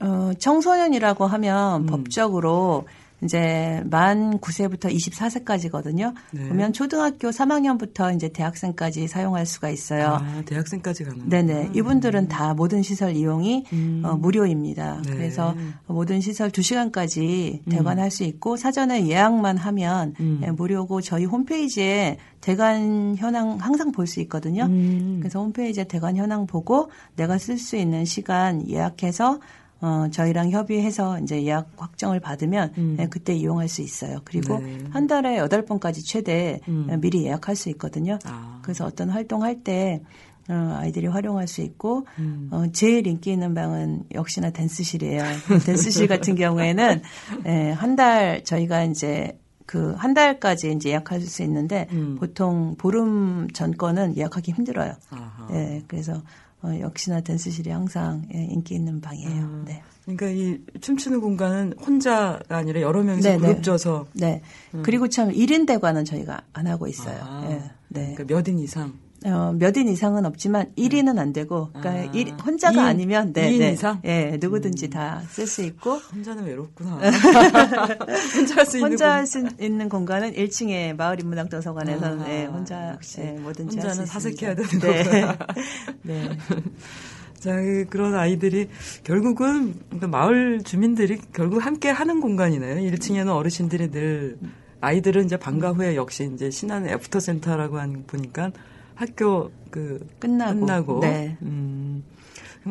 어, 0.00 0.30
청소년이라고 0.38 1.26
하면 1.26 1.82
음. 1.82 1.86
법적으로 1.86 2.86
이제 3.26 3.82
만 3.90 4.38
9세부터 4.38 4.90
24세까지거든요. 4.94 6.14
네. 6.30 6.44
그러면 6.44 6.72
초등학교 6.72 7.28
3학년부터 7.28 8.14
이제 8.14 8.28
대학생까지 8.30 9.06
사용할 9.08 9.44
수가 9.44 9.68
있어요. 9.68 10.18
아, 10.22 10.42
대학생까지 10.46 11.04
가는. 11.04 11.28
네네. 11.28 11.72
이분들은 11.74 12.28
다 12.28 12.54
모든 12.54 12.82
시설 12.82 13.14
이용이 13.14 13.64
음. 13.72 14.02
어, 14.04 14.16
무료입니다. 14.16 15.02
네. 15.04 15.10
그래서 15.12 15.54
모든 15.86 16.20
시설 16.20 16.50
2시간까지 16.50 17.68
대관할 17.70 18.10
수 18.10 18.24
있고 18.24 18.56
사전에 18.56 19.06
예약만 19.08 19.58
하면 19.58 20.14
음. 20.20 20.40
예, 20.44 20.50
무료고 20.50 21.00
저희 21.02 21.24
홈페이지에 21.26 22.16
대관 22.40 23.16
현황 23.18 23.58
항상 23.60 23.92
볼 23.92 24.06
수 24.06 24.20
있거든요. 24.20 24.62
음. 24.66 25.16
그래서 25.20 25.40
홈페이지에 25.40 25.84
대관 25.84 26.16
현황 26.16 26.46
보고 26.46 26.90
내가 27.16 27.38
쓸 27.38 27.58
수 27.58 27.76
있는 27.76 28.04
시간 28.04 28.68
예약해서 28.68 29.40
어, 29.80 30.06
저희랑 30.10 30.50
협의해서 30.50 31.20
이제 31.20 31.42
예약 31.44 31.70
확정을 31.76 32.18
받으면 32.20 32.72
음. 32.78 32.96
예, 32.98 33.06
그때 33.06 33.34
이용할 33.34 33.68
수 33.68 33.82
있어요. 33.82 34.20
그리고 34.24 34.58
네. 34.58 34.78
한 34.90 35.06
달에 35.06 35.38
8번까지 35.38 36.04
최대 36.06 36.60
음. 36.68 36.88
예, 36.90 36.96
미리 36.96 37.24
예약할 37.24 37.54
수 37.56 37.68
있거든요. 37.70 38.18
아. 38.24 38.60
그래서 38.62 38.86
어떤 38.86 39.10
활동할 39.10 39.62
때 39.62 40.02
어, 40.48 40.78
아이들이 40.80 41.08
활용할 41.08 41.46
수 41.48 41.60
있고 41.60 42.06
음. 42.18 42.48
어, 42.52 42.64
제일 42.72 43.06
인기 43.06 43.32
있는 43.32 43.52
방은 43.54 44.04
역시나 44.14 44.50
댄스실이에요. 44.50 45.22
댄스실 45.66 46.06
같은 46.08 46.36
경우에는 46.36 47.02
예, 47.46 47.70
한 47.72 47.96
달 47.96 48.44
저희가 48.44 48.84
이제 48.84 49.38
그한 49.66 50.14
달까지 50.14 50.70
이제 50.72 50.90
예약할 50.90 51.20
수 51.20 51.42
있는데 51.42 51.88
음. 51.90 52.16
보통 52.20 52.76
보름 52.78 53.48
전 53.52 53.76
거는 53.76 54.16
예약하기 54.16 54.52
힘들어요. 54.52 54.92
아하. 55.10 55.48
예, 55.52 55.82
그래서 55.88 56.22
어, 56.66 56.80
역시나 56.80 57.20
댄스실이 57.20 57.70
항상 57.70 58.26
예, 58.34 58.38
인기 58.38 58.74
있는 58.74 59.00
방이에요. 59.00 59.44
아. 59.44 59.62
네. 59.64 59.82
그러니까 60.02 60.28
이 60.28 60.60
춤추는 60.80 61.20
공간은 61.20 61.74
혼자가 61.84 62.40
아니라 62.48 62.80
여러 62.80 63.02
명이서 63.02 63.28
네, 63.28 63.36
네. 63.36 63.40
그룹 63.40 63.62
져서 63.62 64.06
네. 64.14 64.42
그리고 64.82 65.08
참 65.08 65.30
1인 65.30 65.66
대관은 65.66 66.04
저희가 66.04 66.42
안 66.52 66.66
하고 66.66 66.86
있어요. 66.88 67.16
음. 67.16 67.22
아, 67.22 67.50
예, 67.50 67.70
네. 67.88 68.14
그러니까 68.14 68.24
몇인 68.34 68.58
이상. 68.58 68.94
어, 69.26 69.52
몇인 69.58 69.88
이상은 69.88 70.24
없지만 70.24 70.70
1인은 70.76 71.18
안 71.18 71.32
되고, 71.32 71.70
그러니까 71.72 71.90
아, 72.08 72.12
일- 72.14 72.32
혼자가 72.46 72.74
이인- 72.74 72.86
아니면, 72.86 73.32
네, 73.32 73.50
이인 73.50 73.58
네. 73.60 73.72
이상? 73.72 73.96
음. 73.96 74.00
예, 74.04 74.38
누구든지 74.40 74.88
다쓸 74.90 75.46
수 75.48 75.62
있고, 75.62 75.94
혼자는 75.96 76.44
외롭구나. 76.44 76.98
혼자 78.36 78.54
할 78.56 78.66
수 78.66 78.76
있는 78.78 78.90
혼자 78.92 79.06
공- 79.06 79.14
할수 79.16 79.48
있는 79.60 79.88
공간은 79.88 80.32
1층에 80.34 80.96
마을 80.96 81.20
인문학 81.20 81.50
도서관에서는 81.50 82.20
아하, 82.20 82.30
예, 82.32 82.44
혼자 82.44 82.90
역시 82.92 83.20
예, 83.20 83.32
뭐든지 83.32 83.78
할수 83.78 83.88
혼자는. 83.88 84.06
사색해야 84.06 84.54
되는 84.54 84.70
네. 84.80 85.02
거구나. 85.04 85.38
네. 86.02 86.28
자, 87.40 87.54
그- 87.56 87.86
그런 87.90 88.14
아이들이 88.14 88.68
결국은 89.04 89.74
그러니까 89.88 90.06
마을 90.08 90.62
주민들이 90.62 91.18
결국 91.32 91.64
함께 91.64 91.90
하는 91.90 92.20
공간이네요. 92.20 92.76
1층에는 92.92 93.28
어르신들이 93.34 93.90
늘 93.90 94.38
아이들은 94.80 95.24
이제 95.24 95.36
방과 95.36 95.72
후에 95.72 95.96
역시 95.96 96.30
이제 96.34 96.50
신나는 96.50 96.88
애프터 96.88 97.18
센터라고 97.20 97.78
한 97.78 98.04
보니까 98.06 98.52
학교 98.96 99.50
그 99.70 100.04
끝나고. 100.18 100.60
끝나고 100.60 101.00
네. 101.00 101.36
음. 101.42 102.02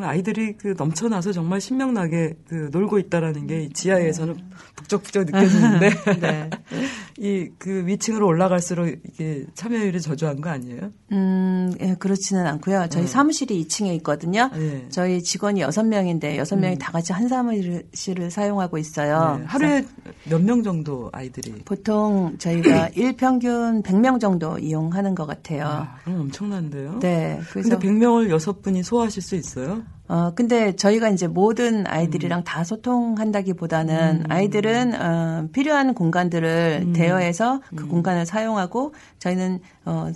아이들이 0.04 0.56
그 0.56 0.74
넘쳐나서 0.76 1.32
정말 1.32 1.60
신명나게 1.60 2.34
그 2.48 2.68
놀고 2.72 2.98
있다라는 2.98 3.46
게이 3.46 3.70
지하에서는 3.70 4.36
북적북적 4.76 5.24
느껴지는데 5.26 5.90
네. 6.20 6.50
이 7.18 7.50
그 7.58 7.86
위층으로 7.86 8.26
올라갈수록 8.26 8.88
이게 8.88 9.44
참여율이 9.54 10.00
저조한 10.00 10.40
거 10.40 10.50
아니에요? 10.50 10.90
음, 11.12 11.72
예, 11.80 11.94
그렇지는 11.98 12.46
않고요. 12.46 12.86
저희 12.90 13.02
네. 13.04 13.08
사무실이 13.08 13.66
2층에 13.66 13.94
있거든요. 13.96 14.50
네. 14.54 14.86
저희 14.90 15.22
직원이 15.22 15.62
6명인데 15.62 16.36
6명이 16.38 16.78
다 16.78 16.92
같이 16.92 17.12
한 17.12 17.26
사무실을 17.28 18.30
사용하고 18.30 18.78
있어요. 18.78 19.38
네. 19.40 19.44
하루에 19.46 19.84
몇 20.28 20.40
명 20.42 20.62
정도 20.62 21.08
아이들이? 21.12 21.52
보통 21.64 22.36
저희가 22.38 22.90
일평균 22.94 23.82
100명 23.82 24.20
정도 24.20 24.58
이용하는 24.58 25.14
것 25.14 25.26
같아요. 25.26 25.64
아, 25.66 25.96
그럼 26.04 26.20
엄청난데요? 26.22 26.98
네. 27.00 27.40
그래서 27.50 27.70
근데 27.78 27.88
100명을 27.88 28.28
여섯 28.30 28.60
분이 28.62 28.82
소화하실 28.82 29.22
수 29.22 29.34
있어요? 29.36 29.82
어, 30.08 30.32
근데 30.34 30.76
저희가 30.76 31.08
이제 31.08 31.26
모든 31.26 31.86
아이들이랑 31.86 32.40
음. 32.40 32.44
다 32.44 32.62
소통한다기보다는 32.64 34.24
음. 34.24 34.30
아이들은 34.30 34.94
어, 34.94 35.48
필요한 35.52 35.94
공간들을 35.94 36.84
음. 36.86 36.92
대여해서 36.92 37.60
그 37.74 37.84
음. 37.84 37.88
공간을 37.88 38.26
사용하고 38.26 38.94
저희는 39.18 39.60
어, 39.84 40.12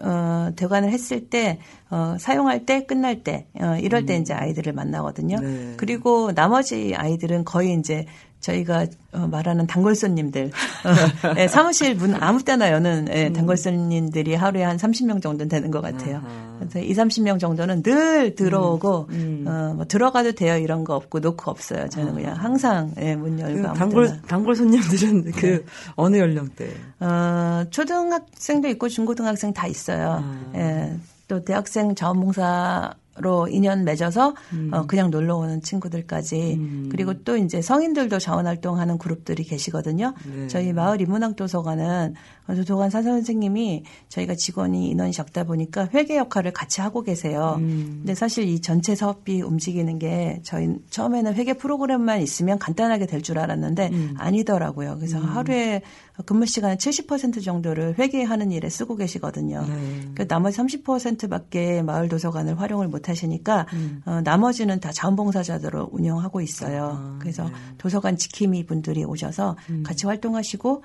어, 0.00 0.50
대관을 0.56 0.90
했을 0.90 1.28
때, 1.28 1.58
어, 1.90 2.16
사용할 2.18 2.66
때, 2.66 2.84
끝날 2.86 3.22
때, 3.22 3.46
어, 3.60 3.76
이럴 3.80 4.06
때 4.06 4.16
음. 4.16 4.22
이제 4.22 4.32
아이들을 4.32 4.72
만나거든요. 4.72 5.38
네. 5.38 5.74
그리고 5.76 6.32
나머지 6.32 6.94
아이들은 6.96 7.44
거의 7.44 7.74
이제 7.74 8.06
저희가 8.40 8.86
어, 9.12 9.26
말하는 9.26 9.66
단골 9.66 9.94
손님들, 9.94 10.50
어, 10.84 11.34
예, 11.38 11.48
사무실 11.48 11.94
문 11.94 12.14
아무 12.14 12.42
때나 12.42 12.70
여는 12.70 13.08
예, 13.10 13.28
음. 13.28 13.32
단골 13.32 13.56
손님들이 13.56 14.34
하루에 14.34 14.62
한 14.62 14.76
30명 14.76 15.22
정도는 15.22 15.48
되는 15.48 15.70
것 15.70 15.80
같아요. 15.80 16.22
그래서 16.58 16.78
2, 16.80 16.92
30명 16.92 17.40
정도는 17.40 17.82
늘 17.82 18.34
들어오고, 18.34 19.06
음. 19.10 19.44
음. 19.46 19.48
어, 19.48 19.74
뭐 19.74 19.84
들어가도 19.86 20.32
돼요 20.32 20.56
이런 20.56 20.84
거 20.84 20.94
없고, 20.94 21.20
놓고 21.20 21.50
없어요. 21.50 21.88
저는 21.88 22.14
그냥 22.14 22.36
항상 22.36 22.92
예, 22.98 23.16
문 23.16 23.38
열고 23.40 23.68
아무 23.68 23.78
단골, 23.78 24.06
때나. 24.06 24.22
단골 24.28 24.56
손님들은 24.56 25.32
그 25.32 25.46
네. 25.46 25.60
어느 25.96 26.16
연령대? 26.18 26.70
어, 27.00 27.64
초등학생도 27.70 28.68
있고 28.68 28.88
중고등학생 28.88 29.52
다 29.52 29.66
있어요. 29.66 30.22
아. 30.22 30.52
예, 30.54 30.96
또 31.26 31.44
대학생 31.44 31.94
자원봉사 31.94 32.94
로 33.18 33.48
인연 33.48 33.84
맺어서 33.84 34.34
음. 34.52 34.70
어, 34.72 34.86
그냥 34.86 35.10
놀러 35.10 35.36
오는 35.36 35.60
친구들까지 35.60 36.54
음. 36.54 36.88
그리고 36.90 37.14
또 37.24 37.36
이제 37.36 37.60
성인들도 37.60 38.18
자원 38.18 38.46
활동하는 38.46 38.98
그룹들이 38.98 39.44
계시거든요. 39.44 40.14
네. 40.34 40.46
저희 40.48 40.72
마을 40.72 41.00
인문학 41.00 41.36
도서관은 41.36 42.14
도서관 42.56 42.90
사서 42.90 43.10
선생님이 43.10 43.84
저희가 44.08 44.34
직원이 44.34 44.88
인원이 44.90 45.12
적다 45.12 45.44
보니까 45.44 45.88
회계 45.92 46.16
역할을 46.16 46.52
같이 46.52 46.80
하고 46.80 47.02
계세요. 47.02 47.56
음. 47.58 47.98
근데 47.98 48.14
사실 48.14 48.44
이 48.44 48.60
전체 48.60 48.94
사업비 48.94 49.42
움직이는 49.42 49.98
게 49.98 50.40
저희 50.44 50.68
처음에는 50.90 51.34
회계 51.34 51.54
프로그램만 51.54 52.20
있으면 52.22 52.58
간단하게 52.58 53.06
될 53.06 53.26
줄 53.26 53.38
알았는데 53.40 53.90
음. 53.92 54.14
아니더라고요. 54.18 54.96
그래서 54.96 55.18
음. 55.18 55.24
하루에 55.24 55.82
근무 56.26 56.46
시간의 56.46 56.76
70% 56.76 57.42
정도를 57.42 57.98
회계하는 57.98 58.52
일에 58.52 58.68
쓰고 58.70 58.94
계시거든요. 58.96 59.64
네. 59.66 60.08
그 60.14 60.28
나머지 60.28 60.58
30%밖에 60.58 61.82
마을 61.82 62.08
도서관을 62.08 62.60
활용을 62.60 62.86
못 62.88 63.05
하시니까 63.10 63.66
음. 63.72 64.02
어, 64.04 64.20
나머지는 64.22 64.80
다 64.80 64.92
자원봉사자들로 64.92 65.90
운영하고 65.92 66.40
있어요. 66.40 66.98
아, 66.98 67.16
그래서 67.18 67.44
네. 67.44 67.54
도서관 67.78 68.16
지킴이 68.16 68.66
분들이 68.66 69.04
오셔서 69.04 69.56
음. 69.70 69.82
같이 69.82 70.06
활동하시고 70.06 70.82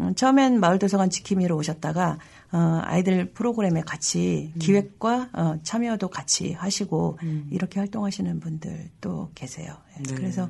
음, 0.00 0.14
처음엔 0.14 0.58
마을도서관 0.58 1.10
지킴이로 1.10 1.56
오셨다가 1.56 2.18
어, 2.52 2.80
아이들 2.84 3.32
프로그램에 3.32 3.80
같이 3.82 4.52
음. 4.54 4.58
기획과 4.58 5.28
어, 5.32 5.56
참여도 5.62 6.08
같이 6.08 6.52
하시고 6.52 7.18
음. 7.22 7.48
이렇게 7.50 7.80
활동하시는 7.80 8.40
분들 8.40 8.90
또 9.00 9.30
계세요. 9.34 9.74
예, 9.98 10.02
네. 10.02 10.14
그래서 10.14 10.48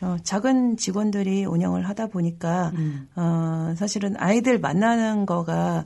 어, 0.00 0.16
작은 0.22 0.76
직원들이 0.76 1.44
운영을 1.44 1.88
하다 1.88 2.08
보니까 2.08 2.72
음. 2.76 3.08
어, 3.16 3.74
사실은 3.76 4.14
아이들 4.18 4.60
만나는 4.60 5.26
거가 5.26 5.84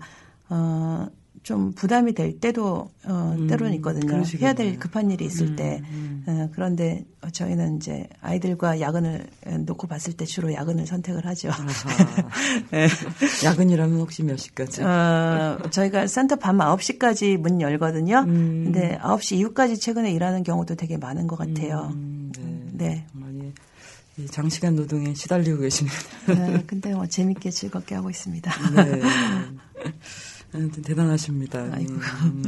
어, 0.50 1.06
좀 1.48 1.72
부담이 1.72 2.12
될 2.12 2.40
때도 2.40 2.90
어, 3.06 3.34
음, 3.38 3.46
때로는 3.46 3.72
있거든요. 3.76 4.06
그러시겠네요. 4.06 4.46
해야 4.46 4.54
될 4.54 4.78
급한 4.78 5.10
일이 5.10 5.24
있을 5.24 5.46
음, 5.46 5.56
때. 5.56 5.80
음. 5.90 6.24
어, 6.26 6.50
그런데 6.52 7.06
저희는 7.32 7.78
이제 7.78 8.06
아이들과 8.20 8.80
야근을 8.82 9.26
놓고 9.60 9.86
봤을 9.86 10.12
때 10.12 10.26
주로 10.26 10.52
야근을 10.52 10.86
선택을 10.86 11.24
하죠. 11.24 11.48
네. 12.70 12.86
야근이라면 13.42 13.98
혹시 13.98 14.24
몇 14.24 14.36
시까지? 14.36 14.82
어, 14.82 15.58
저희가 15.70 16.06
센터 16.06 16.36
밤 16.36 16.58
9시까지 16.58 17.38
문 17.38 17.62
열거든요. 17.62 18.26
음. 18.28 18.64
근데 18.64 18.98
9시 18.98 19.36
이후까지 19.36 19.78
최근에 19.80 20.12
일하는 20.12 20.42
경우도 20.42 20.74
되게 20.74 20.98
많은 20.98 21.26
것 21.28 21.36
같아요. 21.36 21.94
음, 21.94 22.30
네. 22.72 22.88
네. 22.90 23.06
많이 23.12 23.54
장시간 24.30 24.76
노동에 24.76 25.14
시달리고 25.14 25.60
계시네요. 25.60 25.94
네, 26.26 26.62
근데 26.66 26.92
뭐 26.92 27.06
재밌게 27.06 27.48
즐겁게 27.48 27.94
하고 27.94 28.10
있습니다. 28.10 28.52
네. 28.74 29.00
대단하십니다. 30.52 31.68
아이고. 31.72 31.92
음. 31.92 32.42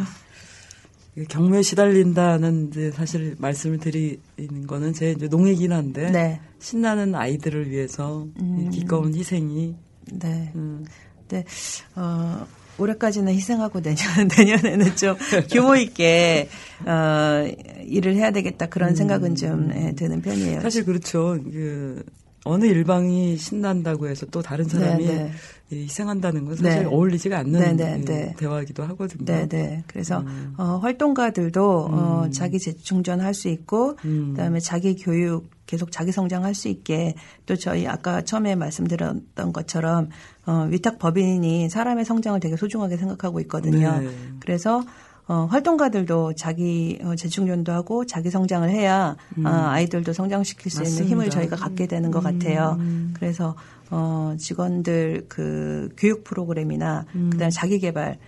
경무에 1.28 1.62
시달린다는 1.62 2.68
이제 2.68 2.90
사실 2.92 3.34
말씀을 3.38 3.78
드리는 3.78 4.66
거는 4.66 4.92
제 4.92 5.12
이제 5.12 5.26
농이긴 5.26 5.72
한데 5.72 6.10
네. 6.10 6.40
신나는 6.60 7.14
아이들을 7.14 7.70
위해서 7.70 8.26
음. 8.40 8.70
기꺼운 8.70 9.14
희생이 9.14 9.76
네. 10.12 10.52
음. 10.54 10.84
네. 11.28 11.44
어, 11.96 12.46
올해까지는 12.78 13.32
희생하고 13.32 13.82
내년 13.82 13.98
내년에는 14.38 14.96
좀 14.96 15.16
규모 15.50 15.76
있게 15.76 16.48
어, 16.86 17.46
일을 17.84 18.14
해야 18.14 18.30
되겠다 18.30 18.66
그런 18.66 18.90
음. 18.90 18.94
생각은 18.94 19.34
좀 19.34 19.70
예, 19.74 19.92
드는 19.92 20.22
편이에요. 20.22 20.60
사실 20.60 20.84
그렇죠. 20.84 21.38
그 21.42 22.02
어느 22.44 22.64
일방이 22.64 23.36
신난다고 23.36 24.08
해서 24.08 24.26
또 24.26 24.40
다른 24.40 24.64
사람이 24.64 25.06
네, 25.06 25.32
네. 25.68 25.76
희생한다는 25.76 26.46
건 26.46 26.56
사실 26.56 26.80
네. 26.80 26.86
어울리지가 26.86 27.38
않는 27.38 27.76
네, 27.76 27.98
네, 27.98 28.04
네. 28.04 28.34
대화이기도 28.38 28.82
하거든요. 28.84 29.24
네, 29.24 29.46
네. 29.46 29.84
그래서 29.86 30.20
음. 30.20 30.54
어, 30.56 30.78
활동가들도 30.78 31.62
어, 31.62 31.86
음. 31.86 31.92
어, 31.92 32.30
자기 32.30 32.58
재충전할 32.58 33.34
수 33.34 33.48
있고 33.48 33.96
음. 34.04 34.32
그다음에 34.34 34.58
자기 34.60 34.96
교육 34.96 35.50
계속 35.66 35.92
자기 35.92 36.10
성장할 36.12 36.54
수 36.54 36.68
있게 36.68 37.14
또 37.46 37.54
저희 37.56 37.86
아까 37.86 38.22
처음에 38.22 38.56
말씀드렸던 38.56 39.52
것처럼 39.52 40.08
어, 40.46 40.66
위탁 40.70 40.98
법인이 40.98 41.68
사람의 41.68 42.04
성장을 42.04 42.40
되게 42.40 42.56
소중하게 42.56 42.96
생각하고 42.96 43.38
있거든요. 43.40 44.00
네. 44.00 44.08
그래서 44.40 44.82
어, 45.30 45.46
활동가들도 45.48 46.32
자기 46.32 46.98
어, 47.04 47.14
재충전도 47.14 47.70
하고 47.70 48.04
자기 48.04 48.30
성장을 48.30 48.68
해야 48.68 49.16
음. 49.38 49.46
어, 49.46 49.48
아이들도 49.48 50.12
성장시킬 50.12 50.72
수 50.72 50.80
맞습니다. 50.80 51.04
있는 51.04 51.08
힘을 51.08 51.30
저희가 51.30 51.54
갖게 51.54 51.86
되는 51.86 52.10
것 52.10 52.20
같아요. 52.20 52.76
음. 52.80 53.14
그래서 53.14 53.54
어, 53.90 54.34
직원들 54.36 55.26
그 55.28 55.90
교육 55.96 56.24
프로그램이나 56.24 57.06
음. 57.14 57.30
그다음 57.30 57.46
에 57.46 57.50
자기 57.50 57.78
개발 57.78 58.18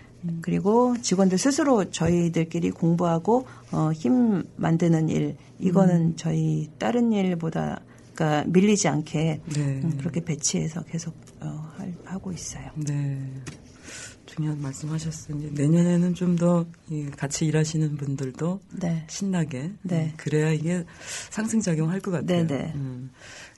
그리고 0.42 0.94
직원들 1.02 1.38
스스로 1.38 1.90
저희들끼리 1.90 2.70
공부하고 2.70 3.48
어, 3.72 3.90
힘 3.92 4.44
만드는 4.54 5.08
일 5.08 5.34
이거는 5.58 5.96
음. 5.96 6.12
저희 6.14 6.70
다른 6.78 7.10
일보다 7.10 7.80
그러니까 8.14 8.48
밀리지 8.48 8.86
않게 8.86 9.40
네. 9.44 9.60
음, 9.82 9.96
그렇게 9.98 10.24
배치해서 10.24 10.84
계속 10.84 11.16
어, 11.40 11.68
하고 12.04 12.30
있어요. 12.30 12.70
네. 12.76 13.18
중요한 14.34 14.60
말씀하셨으니 14.60 15.52
내년에는 15.52 16.14
좀 16.14 16.32
더 16.42 16.66
같이 17.16 17.46
일하시는 17.46 17.96
분들도 17.96 18.60
네. 18.80 19.04
신나게 19.08 19.72
네. 19.82 20.12
그래야 20.16 20.50
이게 20.50 20.84
상승 21.30 21.60
작용할 21.60 22.00
것 22.00 22.10
같아요. 22.10 22.46
네, 22.46 22.56
네. 22.58 22.72
음. 22.74 23.10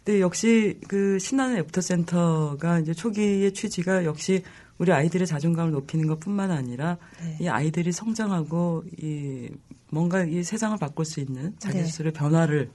근데 0.04 0.20
역시 0.20 0.78
그 0.86 1.18
신나는 1.18 1.56
애프터 1.58 1.80
센터가 1.80 2.80
이제 2.80 2.92
초기의 2.92 3.54
취지가 3.54 4.04
역시 4.04 4.42
우리 4.76 4.92
아이들의 4.92 5.26
자존감을 5.26 5.72
높이는 5.72 6.06
것뿐만 6.06 6.50
아니라 6.50 6.98
네. 7.22 7.38
이 7.40 7.48
아이들이 7.48 7.90
성장하고 7.92 8.84
이 9.00 9.48
뭔가 9.90 10.24
이 10.24 10.42
세상을 10.42 10.76
바꿀 10.78 11.04
수 11.04 11.20
있는 11.20 11.54
자기 11.58 11.78
네. 11.78 11.84
스스로의 11.84 12.12
변화를 12.12 12.68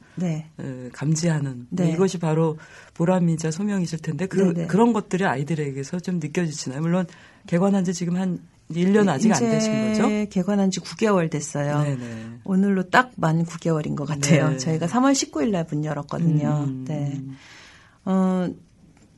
감지하는 0.94 1.68
네. 1.70 1.92
이것이 1.92 2.18
바로 2.18 2.58
보람이자 2.94 3.52
소명이실 3.52 4.00
텐데 4.00 4.26
그. 4.26 4.66
그런 4.68 4.94
것들이 4.94 5.26
아이들에게서 5.26 6.00
좀 6.00 6.20
느껴지시나요? 6.20 6.82
물론 6.82 7.06
개관한 7.47 7.84
지 7.84 7.93
지금 7.93 8.15
한 8.15 8.39
1년 8.71 9.10
아직 9.10 9.32
안 9.34 9.39
되신 9.39 9.88
거죠? 9.93 10.30
개관한 10.30 10.69
지 10.71 10.80
9개월 10.80 11.30
됐어요. 11.32 11.82
네네. 11.82 12.39
오늘로 12.43 12.89
딱 12.89 13.12
만 13.15 13.43
9개월인 13.43 13.95
것 13.95 14.08
같아요. 14.08 14.49
네. 14.52 14.58
저희가 14.58 14.86
3월 14.88 15.13
19일 15.13 15.49
날 15.52 15.65
문 15.71 15.84
열었거든요. 15.86 16.65
음. 16.67 16.86
네. 16.88 17.19
어, 18.06 18.47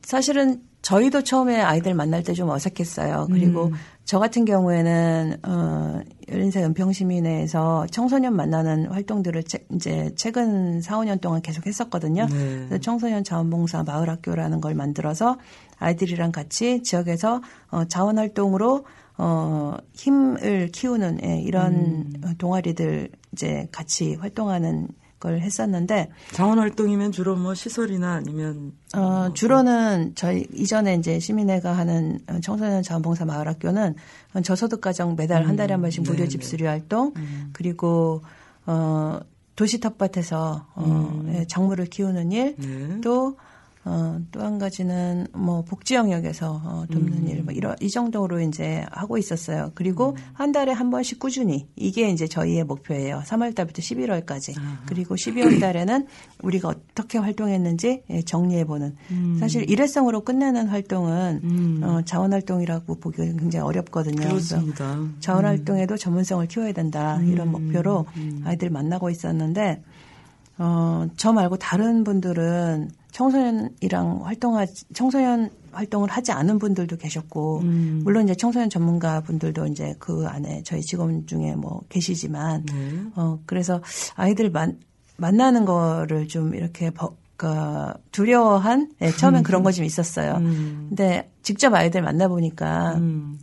사실은 0.02 0.62
저희도 0.82 1.22
처음에 1.22 1.60
아이들 1.60 1.94
만날 1.94 2.22
때 2.24 2.32
좀 2.32 2.48
어색했어요. 2.48 3.28
그리고 3.30 3.66
음. 3.66 3.72
저 4.12 4.18
같은 4.18 4.44
경우에는 4.44 5.38
어 5.42 6.00
열린사 6.30 6.60
연평시민회에서 6.60 7.86
청소년 7.90 8.36
만나는 8.36 8.88
활동들을 8.88 9.42
제, 9.44 9.64
이제 9.72 10.10
최근 10.16 10.82
4, 10.82 10.98
5년 10.98 11.18
동안 11.18 11.40
계속 11.40 11.66
했었거든요. 11.66 12.26
네. 12.26 12.66
그래서 12.68 12.76
청소년 12.76 13.24
자원봉사 13.24 13.84
마을학교라는 13.84 14.60
걸 14.60 14.74
만들어서 14.74 15.38
아이들이랑 15.78 16.30
같이 16.30 16.82
지역에서 16.82 17.40
어 17.70 17.86
자원 17.86 18.18
활동으로 18.18 18.84
어 19.16 19.78
힘을 19.94 20.68
키우는 20.72 21.20
예, 21.24 21.40
이런 21.40 21.72
음. 21.72 22.34
동아리들 22.36 23.08
이제 23.32 23.66
같이 23.72 24.16
활동하는 24.16 24.88
걸 25.22 25.40
했었는데 25.40 26.08
자원 26.32 26.58
활동이면 26.58 27.12
주로 27.12 27.36
뭐 27.36 27.54
시설이나 27.54 28.14
아니면 28.14 28.72
어 28.94 29.32
주로는 29.32 30.12
저희 30.16 30.46
이전에 30.52 30.96
이제 30.96 31.20
시민회가 31.20 31.72
하는 31.72 32.18
청소년 32.42 32.82
자원봉사 32.82 33.24
마을학교는 33.24 33.94
저소득 34.42 34.80
가정 34.80 35.14
매달 35.14 35.42
음, 35.42 35.48
한 35.48 35.56
달에 35.56 35.72
한 35.74 35.80
번씩 35.80 36.02
무료 36.02 36.26
집 36.26 36.42
수리 36.42 36.64
활동 36.64 37.12
음. 37.16 37.50
그리고 37.52 38.22
어 38.66 39.20
도시 39.54 39.78
텃밭에서 39.78 40.66
어 40.74 40.84
음. 40.84 41.32
예, 41.34 41.44
작물을 41.46 41.86
키우는 41.86 42.32
일 42.32 42.56
네. 42.56 43.00
또 43.84 43.90
어, 43.90 44.20
또 44.30 44.40
한 44.42 44.58
가지는 44.58 45.26
뭐 45.32 45.62
복지 45.62 45.94
영역에서 45.94 46.60
어, 46.64 46.84
돕는 46.90 47.12
음. 47.12 47.28
일, 47.28 47.42
뭐 47.42 47.52
이런 47.52 47.76
이 47.80 47.90
정도로 47.90 48.40
이제 48.40 48.84
하고 48.90 49.18
있었어요. 49.18 49.72
그리고 49.74 50.10
음. 50.10 50.16
한 50.32 50.52
달에 50.52 50.72
한 50.72 50.90
번씩 50.90 51.18
꾸준히 51.18 51.66
이게 51.76 52.08
이제 52.10 52.26
저희의 52.26 52.64
목표예요. 52.64 53.22
3월 53.26 53.54
달부터 53.54 53.82
11월까지. 53.82 54.54
그리고 54.86 55.14
12월 55.16 55.60
달에는 55.60 56.06
우리가 56.42 56.68
어떻게 56.68 57.18
활동했는지 57.18 58.02
예, 58.10 58.22
정리해보는. 58.22 58.96
사실 59.38 59.68
일회성으로 59.68 60.22
끝내는 60.22 60.68
활동은 60.68 61.40
음. 61.42 61.80
어, 61.82 62.02
자원 62.04 62.32
활동이라고 62.32 63.00
보기는 63.00 63.36
굉장히 63.36 63.64
어렵거든요. 63.64 64.16
그래서 64.16 64.56
그렇습니다. 64.56 64.94
음. 64.94 65.16
자원 65.20 65.44
활동에도 65.44 65.96
전문성을 65.96 66.46
키워야 66.46 66.72
된다 66.72 67.20
이런 67.22 67.50
목표로 67.50 68.06
아이들 68.44 68.70
만나고 68.70 69.10
있었는데 69.10 69.82
어, 70.58 71.08
저 71.16 71.32
말고 71.32 71.56
다른 71.56 72.04
분들은 72.04 72.90
청소년이랑 73.12 74.24
활동하 74.24 74.66
청소년 74.94 75.50
활동을 75.70 76.08
하지 76.10 76.32
않은 76.32 76.58
분들도 76.58 76.96
계셨고 76.96 77.60
음. 77.60 78.00
물론 78.04 78.24
이제 78.24 78.34
청소년 78.34 78.68
전문가 78.68 79.20
분들도 79.20 79.66
이제 79.68 79.94
그 79.98 80.26
안에 80.26 80.62
저희 80.64 80.82
직원 80.82 81.26
중에 81.26 81.54
뭐 81.54 81.82
계시지만 81.88 82.66
네. 82.66 83.04
어 83.14 83.38
그래서 83.46 83.80
아이들 84.14 84.50
만 84.50 84.78
만나는 85.16 85.64
거를 85.64 86.26
좀 86.28 86.54
이렇게 86.54 86.90
버, 86.90 87.14
그 87.36 87.48
두려워한 88.12 88.92
예, 89.00 89.10
처음엔 89.10 89.42
그런 89.44 89.62
거 89.62 89.70
좀 89.72 89.84
있었어요. 89.84 90.34
음. 90.36 90.86
근데 90.88 91.30
직접 91.42 91.72
아이들 91.74 92.02
만나 92.02 92.28
보니까 92.28 92.94
음. 92.96 93.38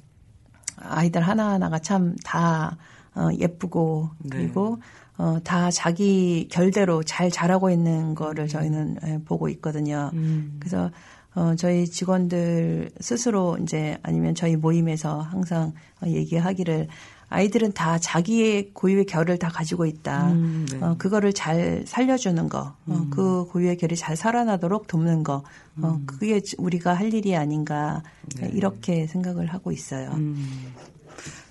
아이들 0.77 1.21
하나 1.21 1.51
하나가 1.51 1.79
참 1.79 2.15
다 2.23 2.77
어, 3.15 3.29
예쁘고 3.37 4.09
네. 4.19 4.29
그리고 4.37 4.77
어, 5.19 5.37
다 5.43 5.69
자기 5.69 6.47
결대로 6.49 7.03
잘 7.03 7.29
자라고 7.29 7.69
있는 7.69 8.15
거를 8.15 8.47
저희는 8.47 8.97
예, 9.05 9.19
보고 9.25 9.49
있거든요. 9.49 10.11
음. 10.13 10.55
그래서 10.59 10.89
어, 11.35 11.55
저희 11.57 11.85
직원들 11.85 12.91
스스로 13.01 13.57
이제 13.61 13.97
아니면 14.01 14.33
저희 14.33 14.55
모임에서 14.55 15.19
항상 15.19 15.73
어, 16.01 16.07
얘기하기를 16.07 16.87
아이들은 17.27 17.73
다 17.73 17.99
자기의 17.99 18.71
고유의 18.73 19.05
결을 19.05 19.37
다 19.37 19.49
가지고 19.49 19.85
있다. 19.85 20.31
음, 20.31 20.65
네. 20.71 20.79
어, 20.81 20.95
그거를 20.97 21.33
잘 21.33 21.83
살려주는 21.85 22.47
거, 22.47 22.73
어, 22.87 23.07
그 23.11 23.45
고유의 23.51 23.77
결이 23.77 23.97
잘 23.97 24.15
살아나도록 24.15 24.87
돕는 24.87 25.23
거, 25.23 25.43
어, 25.81 25.99
그게 26.07 26.41
우리가 26.57 26.93
할 26.93 27.13
일이 27.13 27.35
아닌가 27.35 28.01
이렇게 28.53 29.05
생각을 29.05 29.47
하고 29.47 29.71
있어요. 29.71 30.11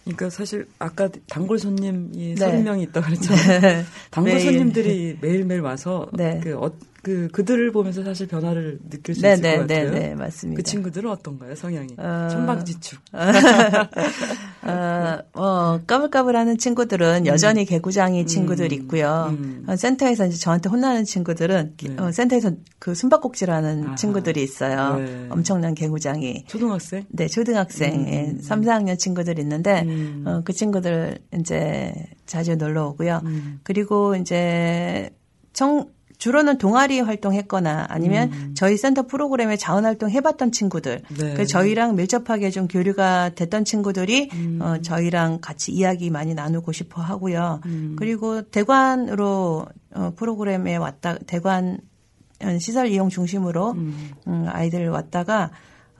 음. 0.08 0.16
그러니까 0.16 0.30
사실 0.30 0.66
아까 0.78 1.08
단골 1.28 1.58
손님이 1.58 2.34
네. 2.34 2.34
30명이 2.34 2.82
있다고 2.88 3.06
그랬잖아요. 3.06 3.60
네. 3.60 3.84
단골 4.10 4.34
매일. 4.34 4.44
손님들이 4.44 5.18
매일매일 5.20 5.60
와서 5.60 6.08
네. 6.12 6.40
그, 6.42 6.56
어, 6.56 6.70
그 7.08 7.28
그들을 7.28 7.72
보면서 7.72 8.04
사실 8.04 8.28
변화를 8.28 8.78
느낄 8.90 9.14
수 9.14 9.22
네, 9.22 9.32
있을 9.32 9.42
네, 9.42 9.56
것 9.56 9.60
같아요. 9.62 9.90
네, 9.90 9.98
네, 9.98 10.14
맞습니다. 10.14 10.58
그 10.58 10.62
친구들은 10.62 11.10
어떤가요, 11.10 11.54
성향이? 11.54 11.94
어. 11.96 12.28
천방지축. 12.30 12.98
어, 14.62 15.18
어, 15.32 15.80
까불까불하는 15.86 16.58
친구들은 16.58 17.26
여전히 17.26 17.64
개구장이 17.64 18.26
친구들 18.26 18.74
있고요. 18.74 19.28
음. 19.30 19.64
어, 19.66 19.74
센터에서 19.74 20.26
이제 20.26 20.36
저한테 20.36 20.68
혼나는 20.68 21.04
친구들은 21.04 21.76
네. 21.82 21.96
어, 21.98 22.12
센터에서 22.12 22.50
그 22.78 22.94
숨바꼭질하는 22.94 23.86
아하. 23.86 23.94
친구들이 23.94 24.42
있어요. 24.42 24.96
네. 24.96 25.26
엄청난 25.30 25.74
개구장이. 25.74 26.44
초등학생? 26.46 27.04
네, 27.08 27.26
초등학생, 27.26 27.94
음. 28.00 28.08
예, 28.08 28.42
3, 28.42 28.60
4학년 28.60 28.98
친구들 28.98 29.38
있는데, 29.38 29.82
음. 29.86 30.24
어, 30.26 30.42
그 30.44 30.52
친구들 30.52 31.20
이제 31.38 31.94
자주 32.26 32.56
놀러 32.56 32.88
오고요. 32.88 33.22
음. 33.24 33.60
그리고 33.62 34.14
이제 34.14 35.08
청, 35.54 35.86
주로는 36.18 36.58
동아리 36.58 37.00
활동했거나 37.00 37.86
아니면 37.88 38.52
저희 38.54 38.76
센터 38.76 39.06
프로그램에 39.06 39.56
자원 39.56 39.84
활동 39.84 40.10
해봤던 40.10 40.50
친구들, 40.52 41.02
음. 41.10 41.16
네. 41.16 41.34
그 41.34 41.46
저희랑 41.46 41.94
밀접하게 41.94 42.50
좀 42.50 42.66
교류가 42.66 43.30
됐던 43.30 43.64
친구들이 43.64 44.28
음. 44.32 44.58
어, 44.60 44.78
저희랑 44.82 45.38
같이 45.40 45.72
이야기 45.72 46.10
많이 46.10 46.34
나누고 46.34 46.72
싶어 46.72 47.00
하고요. 47.00 47.60
음. 47.66 47.96
그리고 47.96 48.42
대관으로 48.42 49.66
어, 49.94 50.12
프로그램에 50.16 50.76
왔다 50.76 51.16
대관 51.26 51.78
어, 52.42 52.58
시설 52.58 52.88
이용 52.88 53.08
중심으로 53.08 53.72
음. 53.72 54.10
음, 54.26 54.46
아이들 54.48 54.88
왔다가 54.88 55.50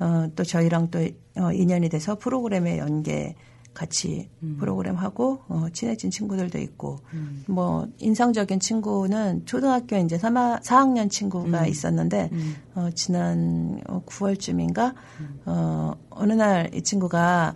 어, 0.01 0.27
또 0.35 0.45
저희랑 0.45 0.91
또 0.91 0.99
어, 1.37 1.53
인연이 1.53 1.89
돼서 1.89 2.17
프로그램에 2.17 2.79
연계 2.79 3.37
같이 3.79 4.29
음. 4.43 4.57
프로그램 4.59 4.97
하고 4.97 5.39
어, 5.49 5.67
친해진 5.73 6.11
친구들도 6.11 6.59
있고. 6.59 6.99
뭐 7.47 7.87
인상적인 7.99 8.59
친구는 8.59 9.47
초등학교 9.47 9.97
이제 9.97 10.19
3, 10.19 10.35
4학년 10.35 11.09
친구가 11.09 11.67
있었는데 11.67 12.31
어, 12.75 12.89
지난 12.95 13.81
어, 13.87 14.03
9월쯤인가? 14.05 14.95
어, 15.47 15.93
어느 16.11 16.33
날 16.33 16.71
이 16.75 16.83
친구가 16.83 17.55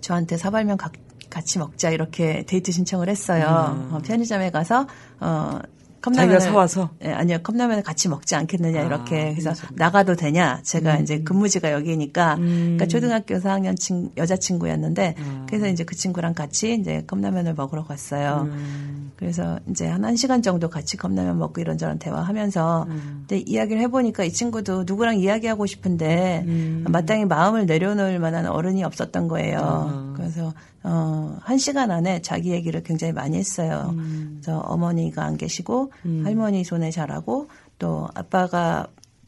저한테 0.00 0.36
사발면 0.36 0.76
가- 0.76 0.90
같이 1.30 1.58
먹자 1.58 1.90
이렇게 1.90 2.44
데이트 2.46 2.70
신청을 2.72 3.08
했어요. 3.08 3.88
어, 3.90 3.98
편의점에 4.04 4.50
가서 4.50 4.86
어 5.20 5.58
컵라면을 6.02 6.38
자기가 6.38 6.52
사와서? 6.52 6.90
예, 7.04 7.12
아니요 7.12 7.38
컵라면을 7.42 7.82
같이 7.82 8.08
먹지 8.08 8.34
않겠느냐 8.34 8.80
아, 8.80 8.84
이렇게 8.84 9.30
그래서 9.30 9.50
편의점에. 9.50 9.70
나가도 9.76 10.16
되냐 10.16 10.60
제가 10.62 10.96
이제 10.98 11.20
근무지가 11.22 11.72
여기니까 11.72 12.34
음. 12.34 12.76
그러니까 12.76 12.86
초등학교 12.86 13.36
4학년 13.36 13.78
친 13.78 14.10
여자 14.16 14.36
친구였는데 14.36 15.14
아. 15.18 15.46
그래서 15.48 15.68
이제 15.68 15.84
그 15.84 15.94
친구랑 15.94 16.34
같이 16.34 16.74
이제 16.74 17.04
컵라면을 17.06 17.54
먹으러 17.54 17.84
갔어요. 17.84 18.48
음. 18.50 19.12
그래서 19.16 19.60
이제 19.70 19.86
한 19.86 20.02
1시간 20.02 20.42
정도 20.42 20.68
같이 20.68 20.96
컵라면 20.96 21.38
먹고 21.38 21.60
이런저런 21.60 22.00
대화하면서 22.00 22.86
음. 22.88 23.24
근데 23.28 23.38
이야기를 23.46 23.80
해보니까 23.82 24.24
이 24.24 24.32
친구도 24.32 24.82
누구랑 24.84 25.18
이야기하고 25.18 25.66
싶은데 25.66 26.42
음. 26.44 26.84
마땅히 26.88 27.24
마음을 27.24 27.66
내려놓을 27.66 28.18
만한 28.18 28.46
어른이 28.46 28.82
없었던 28.82 29.28
거예요. 29.28 29.58
아. 29.62 30.14
그래서 30.16 30.52
어, 30.82 31.38
한 31.40 31.58
시간 31.58 31.92
안에 31.92 32.22
자기 32.22 32.50
얘기를 32.50 32.82
굉장히 32.82 33.12
많이 33.12 33.38
했어요. 33.38 33.94
음. 33.96 34.40
그래서 34.42 34.58
어머니가 34.58 35.22
안 35.24 35.36
계시고 35.36 35.91
할머니 36.24 36.64
손에 36.64 36.90
자라고 36.90 37.48
또 37.78 38.08
아빠가 38.14 38.86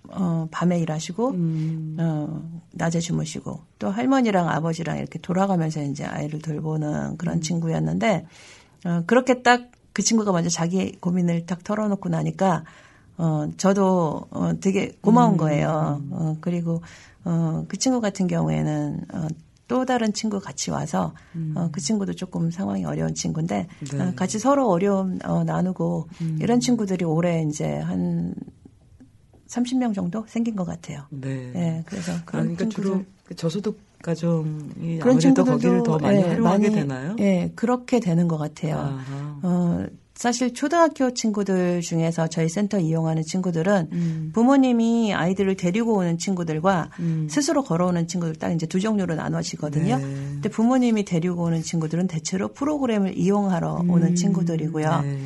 어, 0.08 0.48
밤에 0.50 0.78
일하시고 0.80 1.30
음. 1.30 1.96
어, 1.98 2.60
낮에 2.72 3.00
주무시고 3.00 3.60
또 3.78 3.88
할머니랑 3.90 4.48
아버지랑 4.48 4.98
이렇게 4.98 5.18
돌아가면서 5.18 5.82
이제 5.82 6.04
아이를 6.04 6.40
돌보는 6.40 7.12
음. 7.12 7.16
그런 7.16 7.40
친구였는데 7.40 8.26
어, 8.84 9.02
그렇게 9.06 9.42
딱 9.42 9.74
그 9.94 10.02
친구가 10.02 10.32
먼저 10.32 10.50
자기 10.50 10.92
고민을 11.00 11.46
딱 11.46 11.64
털어놓고 11.64 12.10
나니까 12.10 12.64
어, 13.16 13.48
저도 13.56 14.26
어, 14.30 14.52
되게 14.60 14.92
고마운 15.00 15.34
음. 15.34 15.36
거예요. 15.38 16.02
어, 16.10 16.36
그리고 16.40 16.82
어, 17.24 17.64
그 17.68 17.78
친구 17.78 18.00
같은 18.00 18.26
경우에는 18.26 19.04
어, 19.14 19.28
또 19.74 19.84
다른 19.84 20.12
친구 20.12 20.38
같이 20.38 20.70
와서 20.70 21.16
어, 21.56 21.68
그 21.72 21.80
친구도 21.80 22.14
조금 22.14 22.52
상황이 22.52 22.84
어려운 22.84 23.12
친구인데 23.12 23.66
네. 23.90 24.00
어, 24.00 24.12
같이 24.14 24.38
서로 24.38 24.70
어려움 24.70 25.18
어, 25.24 25.42
나누고 25.42 26.08
이런 26.38 26.60
친구들이 26.60 27.04
올해 27.04 27.42
이제 27.42 27.78
한 27.78 28.36
30명 29.48 29.92
정도 29.92 30.24
생긴 30.28 30.54
것 30.54 30.64
같아요. 30.64 31.06
네. 31.10 31.52
예, 31.56 31.82
그래서 31.86 32.12
그런 32.24 32.54
그러니까 32.54 32.66
친구들 32.66 32.82
주로 32.84 33.04
그 33.24 33.34
저소득 33.34 33.80
가정이 34.00 35.00
그런 35.00 35.16
아무래도 35.16 35.44
거기를 35.44 35.82
더 35.82 35.98
많이 35.98 36.18
예, 36.18 36.22
활용하게 36.22 36.58
많이, 36.70 36.74
되나요? 36.76 37.16
예, 37.18 37.50
그렇게 37.56 37.98
되는 37.98 38.28
것 38.28 38.38
같아요. 38.38 38.76
아하. 38.76 39.40
어, 39.42 39.86
사실 40.14 40.54
초등학교 40.54 41.12
친구들 41.12 41.80
중에서 41.80 42.28
저희 42.28 42.48
센터 42.48 42.78
이용하는 42.78 43.22
친구들은 43.24 43.88
음. 43.92 44.30
부모님이 44.32 45.12
아이들을 45.12 45.56
데리고 45.56 45.96
오는 45.96 46.18
친구들과 46.18 46.90
음. 47.00 47.26
스스로 47.28 47.64
걸어오는 47.64 48.06
친구들 48.06 48.36
딱 48.36 48.52
이제 48.52 48.64
두 48.66 48.78
종류로 48.78 49.16
나눠지거든요. 49.16 49.96
네. 49.96 50.02
근데 50.02 50.48
부모님이 50.48 51.04
데리고 51.04 51.42
오는 51.42 51.62
친구들은 51.62 52.06
대체로 52.06 52.48
프로그램을 52.48 53.18
이용하러 53.18 53.84
오는 53.88 54.14
친구들이고요. 54.14 55.00
네. 55.02 55.18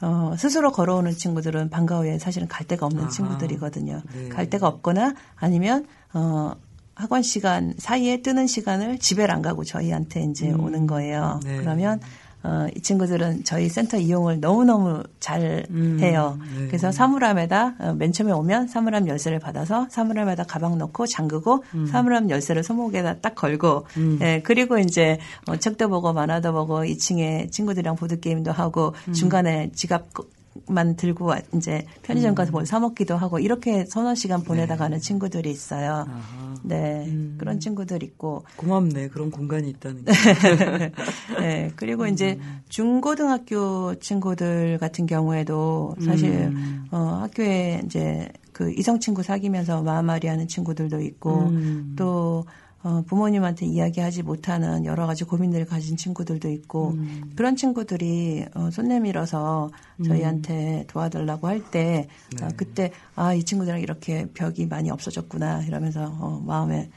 어, 0.00 0.34
스스로 0.38 0.70
걸어오는 0.70 1.12
친구들은 1.12 1.70
방과 1.70 1.98
후에 1.98 2.18
사실은 2.18 2.46
갈 2.46 2.66
데가 2.66 2.86
없는 2.86 3.02
아하. 3.02 3.10
친구들이거든요. 3.10 4.02
네. 4.14 4.28
갈 4.28 4.48
데가 4.48 4.68
없거나 4.68 5.14
아니면 5.34 5.86
어, 6.14 6.52
학원 6.94 7.22
시간 7.22 7.74
사이에 7.78 8.22
뜨는 8.22 8.46
시간을 8.46 8.98
집에 8.98 9.24
안 9.24 9.42
가고 9.42 9.64
저희한테 9.64 10.24
이제 10.30 10.50
오는 10.52 10.86
거예요. 10.86 11.40
네. 11.44 11.58
그러면 11.58 12.00
어, 12.48 12.68
이 12.76 12.80
친구들은 12.80 13.42
저희 13.42 13.68
센터 13.68 13.96
이용을 13.96 14.38
너무너무 14.38 15.02
잘 15.18 15.66
음, 15.70 15.98
해요. 16.00 16.38
네. 16.56 16.66
그래서 16.68 16.92
사물함에다 16.92 17.74
어, 17.80 17.92
맨 17.94 18.12
처음에 18.12 18.30
오면 18.32 18.68
사물함 18.68 19.08
열쇠를 19.08 19.40
받아서 19.40 19.88
사물함에다 19.90 20.44
가방 20.44 20.78
넣고 20.78 21.06
잠그고 21.08 21.64
음. 21.74 21.86
사물함 21.86 22.30
열쇠를 22.30 22.62
손목에다 22.62 23.16
딱 23.20 23.34
걸고 23.34 23.86
예, 24.22 24.42
그리고 24.44 24.78
이제 24.78 25.18
어, 25.48 25.56
책도 25.56 25.88
보고 25.88 26.12
만화도 26.12 26.52
보고 26.52 26.84
2층에 26.84 27.50
친구들이랑 27.50 27.96
보드 27.96 28.20
게임도 28.20 28.52
하고 28.52 28.94
음. 29.08 29.12
중간에 29.12 29.70
지갑 29.74 30.14
끄- 30.14 30.28
만 30.68 30.96
들고 30.96 31.24
와- 31.26 31.40
이제 31.54 31.84
편의점 32.02 32.34
가서 32.34 32.52
뭘 32.52 32.64
사 32.66 32.80
먹기도 32.80 33.16
하고 33.16 33.38
이렇게 33.38 33.84
서너 33.86 34.14
시간 34.14 34.42
보내다 34.42 34.74
네. 34.74 34.78
가는 34.78 34.98
친구들이 34.98 35.50
있어요. 35.50 36.04
아하. 36.08 36.54
네, 36.62 37.04
음. 37.06 37.36
그런 37.38 37.60
친구들 37.60 38.02
있고 38.02 38.44
고맙네. 38.56 39.08
그런 39.08 39.30
공간이 39.30 39.68
있다는 39.70 40.04
게. 40.04 40.12
네, 41.40 41.70
그리고 41.76 42.06
이제 42.06 42.38
중고등학교 42.68 43.94
친구들 44.00 44.78
같은 44.78 45.06
경우에도 45.06 45.94
사실 46.04 46.30
음. 46.32 46.86
어, 46.90 47.18
학교에 47.22 47.82
이제 47.84 48.28
그 48.52 48.72
이성 48.72 48.98
친구 49.00 49.22
사귀면서 49.22 49.82
마음앓이 49.82 50.26
하는 50.26 50.48
친구들도 50.48 51.00
있고 51.02 51.40
음. 51.50 51.94
또 51.96 52.44
어, 52.86 53.02
부모님한테 53.06 53.66
이야기하지 53.66 54.22
못하는 54.22 54.84
여러 54.84 55.06
가지 55.06 55.24
고민들을 55.24 55.66
가진 55.66 55.96
친구들도 55.96 56.48
있고 56.50 56.90
음. 56.90 57.32
그런 57.34 57.56
친구들이 57.56 58.46
어, 58.54 58.70
손 58.70 58.88
내밀어서 58.88 59.70
저희한테 60.04 60.84
도와달라고 60.88 61.48
할때 61.48 62.08
네. 62.38 62.44
어, 62.44 62.48
그때 62.56 62.92
아 63.14 63.36
이 63.36 63.44
친구들이랑 63.44 63.80
이렇게 63.80 64.26
벽이 64.32 64.66
많이 64.66 64.90
없어졌구나 64.90 65.64
이러면서 65.64 66.04
어, 66.18 66.42
마음에 66.44 66.90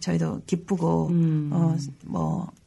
저희도 0.00 0.42
기쁘고 0.46 1.08
음. 1.08 1.50
어, 1.52 1.76
뭐, 2.04 2.46
슬, 2.46 2.65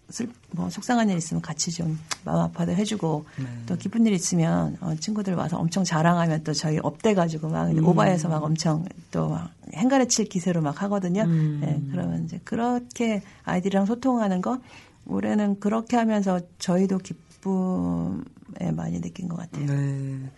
뭐 0.52 0.70
속상한 0.70 1.10
일 1.10 1.18
있으면 1.18 1.42
같이 1.42 1.72
좀 1.72 2.00
마음 2.26 2.40
아파도 2.42 2.72
해주고 2.72 3.26
네. 3.38 3.46
또 3.68 3.76
기쁜 3.76 4.06
일 4.06 4.14
있으면 4.14 4.78
어, 4.82 4.96
친구들 5.00 5.36
와서 5.36 5.58
엄청 5.58 5.84
자랑하면 5.84 6.44
또 6.44 6.54
저희 6.54 6.80
up돼가지고 6.82 7.50
막 7.50 7.70
음. 7.70 7.86
오바해서 7.86 8.28
막 8.30 8.44
엄청 8.44 8.86
또 9.12 9.30
막 9.30 9.52
행가래 9.74 10.08
칠 10.08 10.26
기세로 10.26 10.62
막 10.62 10.82
하거든요. 10.84 11.24
음. 11.24 11.60
네, 11.62 11.82
그러면 11.92 12.26
이제 12.26 12.40
그렇게 12.44 13.22
아이들이랑 13.44 13.86
소통하는 13.86 14.42
거 14.42 14.60
올해는 15.06 15.60
그렇게 15.60 15.98
하면서 15.98 16.40
저희도 16.60 17.00
기쁨에 17.00 18.72
많이 18.74 19.00
느낀 19.02 19.28
것 19.28 19.38
같아요. 19.38 19.66
네. 19.68 20.32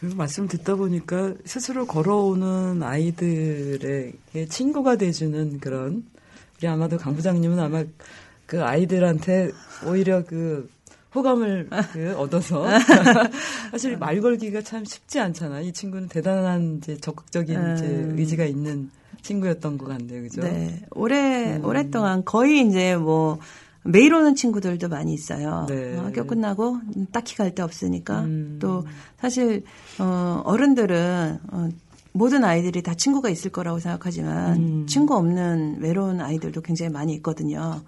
그리고 0.00 0.16
말씀 0.16 0.48
듣다 0.48 0.74
보니까 0.74 1.34
스스로 1.44 1.86
걸어오는 1.86 2.82
아이들에게 2.82 4.46
친구가 4.48 4.96
돼주는 4.96 5.60
그런 5.60 6.04
우리 6.58 6.66
아마도 6.68 6.98
강 6.98 7.14
부장님은 7.14 7.58
아마 7.58 7.84
그 8.48 8.64
아이들한테 8.64 9.52
오히려 9.86 10.24
그 10.24 10.70
호감을 11.14 11.68
그 11.92 12.16
얻어서 12.16 12.66
사실 13.70 13.98
말 13.98 14.20
걸기가 14.22 14.62
참 14.62 14.84
쉽지 14.86 15.20
않잖아. 15.20 15.60
이 15.60 15.70
친구는 15.70 16.08
대단한 16.08 16.78
이제 16.78 16.96
적극적인 16.96 17.74
이제 17.76 17.84
음. 17.86 18.16
의지가 18.18 18.46
있는 18.46 18.90
친구였던 19.20 19.76
것 19.76 19.86
같네요, 19.86 20.22
그죠? 20.22 20.40
네, 20.40 20.80
오래 20.92 21.56
음. 21.56 21.64
오랫동안 21.64 22.24
거의 22.24 22.66
이제 22.66 22.96
뭐 22.96 23.38
매일 23.84 24.14
오는 24.14 24.34
친구들도 24.34 24.88
많이 24.88 25.12
있어요. 25.12 25.66
네. 25.68 25.98
어, 25.98 26.04
학교 26.04 26.24
끝나고 26.26 26.78
딱히 27.12 27.36
갈 27.36 27.50
데 27.54 27.62
없으니까 27.62 28.20
음. 28.22 28.58
또 28.62 28.86
사실 29.20 29.64
어, 29.98 30.40
어른들은 30.46 31.38
어, 31.52 31.68
모든 32.12 32.44
아이들이 32.44 32.82
다 32.82 32.94
친구가 32.94 33.28
있을 33.28 33.50
거라고 33.50 33.78
생각하지만 33.78 34.56
음. 34.56 34.86
친구 34.86 35.16
없는 35.16 35.80
외로운 35.80 36.22
아이들도 36.22 36.62
굉장히 36.62 36.90
많이 36.90 37.12
있거든요. 37.16 37.82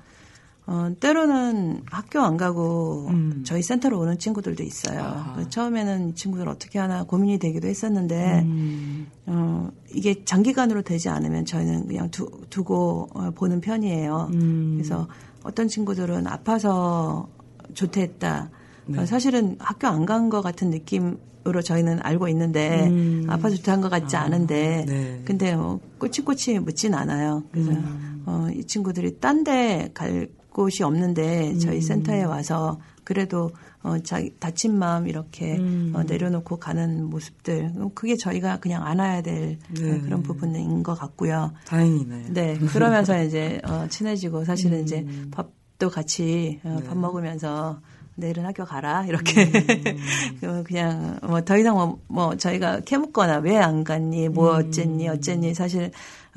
어, 0.73 0.89
때로는 1.01 1.83
학교 1.91 2.21
안 2.21 2.37
가고 2.37 3.09
음. 3.09 3.43
저희 3.45 3.61
센터로 3.61 3.99
오는 3.99 4.17
친구들도 4.19 4.63
있어요. 4.63 5.35
처음에는 5.49 6.11
이 6.11 6.15
친구들 6.15 6.49
어떻게 6.49 6.79
하나 6.79 7.03
고민이 7.03 7.41
되기도 7.41 7.67
했었는데 7.67 8.43
음. 8.45 9.09
어, 9.27 9.69
이게 9.93 10.25
장기간으로 10.25 10.83
되지 10.83 11.09
않으면 11.09 11.45
저희는 11.45 11.89
그냥 11.89 12.09
두, 12.13 12.31
두고 12.51 13.09
어, 13.15 13.31
보는 13.33 13.61
편이에요. 13.61 14.31
음. 14.33 14.75
그래서 14.77 15.09
어떤 15.43 15.67
친구들은 15.67 16.29
아파서 16.29 17.29
조퇴했다. 17.75 18.51
네. 18.87 19.01
어, 19.01 19.07
사실은 19.07 19.57
학교 19.59 19.89
안 19.89 20.07
간 20.07 20.31
것 20.31 20.41
같은 20.41 20.71
느낌으로 20.71 21.63
저희는 21.65 21.99
알고 22.01 22.29
있는데 22.29 22.87
음. 22.89 23.27
아파서 23.29 23.57
조퇴한 23.57 23.81
것 23.81 23.89
같지 23.89 24.17
아, 24.17 24.21
않은데 24.23 24.85
네. 24.87 25.23
근데 25.25 25.53
어, 25.53 25.81
꼬치꼬치 25.99 26.61
묻진 26.61 26.95
않아요. 26.95 27.43
그래서 27.51 27.73
음. 27.73 28.23
어, 28.27 28.47
이 28.55 28.63
친구들이 28.65 29.19
딴 29.19 29.43
데 29.43 29.91
갈 29.95 30.29
곳이 30.61 30.83
없는데 30.83 31.57
저희 31.59 31.77
음. 31.77 31.81
센터에 31.81 32.25
와서 32.25 32.79
그래도 33.05 33.51
어, 33.83 33.97
자기 34.05 34.31
다친 34.39 34.79
마음 34.79 35.09
이렇게 35.09 35.57
음. 35.57 35.93
어, 35.97 36.03
내려놓고 36.03 36.59
가는 36.59 37.05
모습들 37.05 37.73
어, 37.79 37.91
그게 37.95 38.15
저희가 38.17 38.59
그냥 38.61 38.87
안아야 38.87 39.23
될 39.23 39.59
네. 39.71 39.91
어, 39.91 40.01
그런 40.03 40.23
부분인 40.23 40.83
것 40.83 40.95
같고요. 40.99 41.53
다행이네요. 41.67 42.27
네 42.35 42.59
그러면서 42.73 43.23
이제 43.25 43.61
어, 43.65 43.87
친해지고 43.89 44.45
사실은 44.45 44.83
이제 44.83 44.99
음. 45.01 45.31
밥도 45.33 45.89
같이 45.89 46.61
어, 46.63 46.77
네. 46.81 46.87
밥 46.87 46.99
먹으면서 46.99 47.81
내일은 48.17 48.45
학교 48.45 48.67
가라 48.67 49.07
이렇게 49.07 49.45
음. 49.45 49.97
그 50.41 50.63
그냥 50.65 51.19
뭐 51.23 51.41
더 51.41 51.57
이상 51.57 51.75
뭐, 51.75 51.99
뭐 52.07 52.37
저희가 52.37 52.81
캐묻거나 52.81 53.39
왜 53.39 53.57
안 53.57 53.83
갔니 53.83 54.29
뭐 54.29 54.57
음. 54.59 54.69
어쨌니 54.69 55.09
어쨌니 55.09 55.55
사실 55.55 55.85
어, 55.85 55.91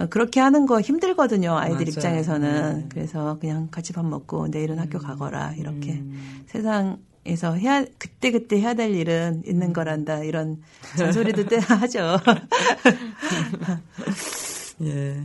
그렇게 0.10 0.40
하는 0.40 0.66
거 0.66 0.82
힘들거든요 0.82 1.58
아이들 1.58 1.78
맞아요. 1.78 1.90
입장에서는 1.90 2.80
네. 2.80 2.86
그래서 2.90 3.38
그냥 3.40 3.68
같이 3.70 3.94
밥 3.94 4.06
먹고 4.06 4.48
내일은 4.48 4.80
학교 4.80 5.00
가거라 5.00 5.54
이렇게 5.58 5.94
음. 5.94 6.44
세상에서 6.48 7.54
해야 7.56 7.86
그때 8.00 8.32
그때 8.32 8.60
해야 8.60 8.74
될 8.74 8.96
일은 8.96 9.44
있는 9.46 9.68
음. 9.68 9.74
거란다 9.74 10.24
이런 10.24 10.62
잔소리도 10.98 11.48
때 11.48 11.58
하죠. 11.58 12.18
예. 14.82 15.24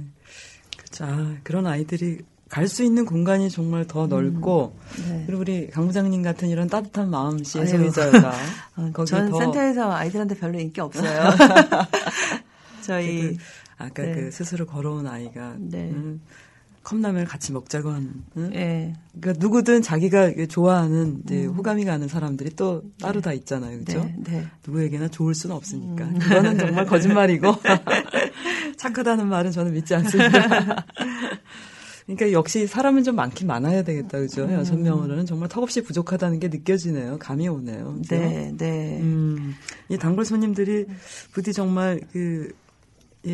그렇죠. 0.76 1.04
아, 1.04 1.34
그런 1.42 1.66
아이들이 1.66 2.18
갈수 2.48 2.82
있는 2.82 3.04
공간이 3.04 3.50
정말 3.50 3.86
더 3.86 4.06
넓고 4.06 4.74
네. 5.06 5.24
그리고 5.26 5.42
우리 5.42 5.68
강 5.68 5.86
부장님 5.86 6.22
같은 6.22 6.48
이런 6.48 6.68
따뜻한 6.68 7.10
마음씨의. 7.10 7.66
소유자가 7.66 8.32
어, 8.76 9.04
전더 9.04 9.38
센터에서 9.38 9.92
아이들한테 9.92 10.34
별로 10.36 10.58
인기 10.58 10.80
없어요. 10.80 11.30
저희 12.82 13.36
아까 13.78 14.02
네. 14.02 14.12
그 14.12 14.30
스스로 14.30 14.66
걸어온 14.66 15.06
아이가 15.06 15.54
네. 15.58 15.90
음, 15.90 16.20
컵라면을 16.82 17.26
같이 17.26 17.52
먹자고 17.52 17.90
한 17.90 18.24
응? 18.36 18.50
예. 18.54 18.92
그러니까 19.20 19.40
누구든 19.40 19.82
자기가 19.82 20.32
좋아하는 20.48 21.22
이제 21.24 21.44
호감이 21.44 21.84
가는 21.84 22.08
사람들이 22.08 22.50
또 22.56 22.82
따로 23.00 23.20
다 23.20 23.32
있잖아요, 23.32 23.78
그렇죠? 23.84 24.04
네, 24.04 24.14
네. 24.24 24.46
누구에게나 24.66 25.08
좋을 25.08 25.34
수는 25.34 25.54
없으니까 25.54 26.08
그거는 26.18 26.58
정말 26.58 26.86
거짓말이고 26.86 27.54
착하다는 28.78 29.28
말은 29.28 29.52
저는 29.52 29.72
믿지 29.72 29.94
않습니다. 29.94 30.86
그러니까 32.06 32.32
역시 32.32 32.66
사람은 32.66 33.04
좀 33.04 33.16
많긴 33.16 33.46
많아야 33.46 33.82
되겠다, 33.82 34.18
그죠? 34.18 34.50
여섯 34.50 34.78
명으로는 34.78 35.26
정말 35.26 35.50
턱없이 35.50 35.82
부족하다는 35.82 36.40
게 36.40 36.48
느껴지네요. 36.48 37.18
감이 37.18 37.46
오네요. 37.48 37.96
그죠? 37.96 38.16
네, 38.16 38.54
네. 38.56 38.98
음, 39.02 39.54
이 39.90 39.98
단골 39.98 40.24
손님들이 40.24 40.86
부디 41.32 41.52
정말 41.52 42.00
그, 42.10 42.48
이 42.48 42.67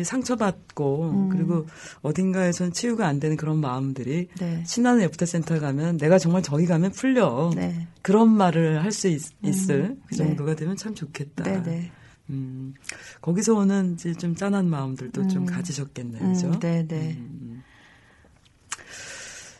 상처받고, 0.03 1.09
음. 1.11 1.29
그리고 1.29 1.65
어딘가에선 2.01 2.73
치유가 2.73 3.07
안 3.07 3.19
되는 3.19 3.37
그런 3.37 3.57
마음들이 3.59 4.27
네. 4.39 4.63
신나는 4.65 5.01
애프터 5.03 5.25
센터 5.25 5.59
가면 5.59 5.97
내가 5.97 6.17
정말 6.17 6.41
저기 6.41 6.65
가면 6.65 6.91
풀려. 6.91 7.51
네. 7.55 7.87
그런 8.01 8.29
말을 8.29 8.83
할 8.83 8.91
수 8.91 9.07
있을 9.07 9.97
그 10.05 10.11
네. 10.11 10.17
정도가 10.17 10.55
되면 10.55 10.75
참 10.75 10.95
좋겠다. 10.95 11.43
네, 11.43 11.61
네. 11.63 11.91
음, 12.29 12.73
거기서 13.21 13.53
오는 13.53 13.93
이제 13.93 14.13
좀 14.13 14.33
짠한 14.35 14.67
마음들도 14.69 15.27
좀 15.27 15.43
음. 15.43 15.45
가지셨겠네요. 15.45 16.23
음, 16.23 16.33
그죠? 16.33 16.59
네, 16.59 16.85
네. 16.87 17.15
음. 17.19 17.61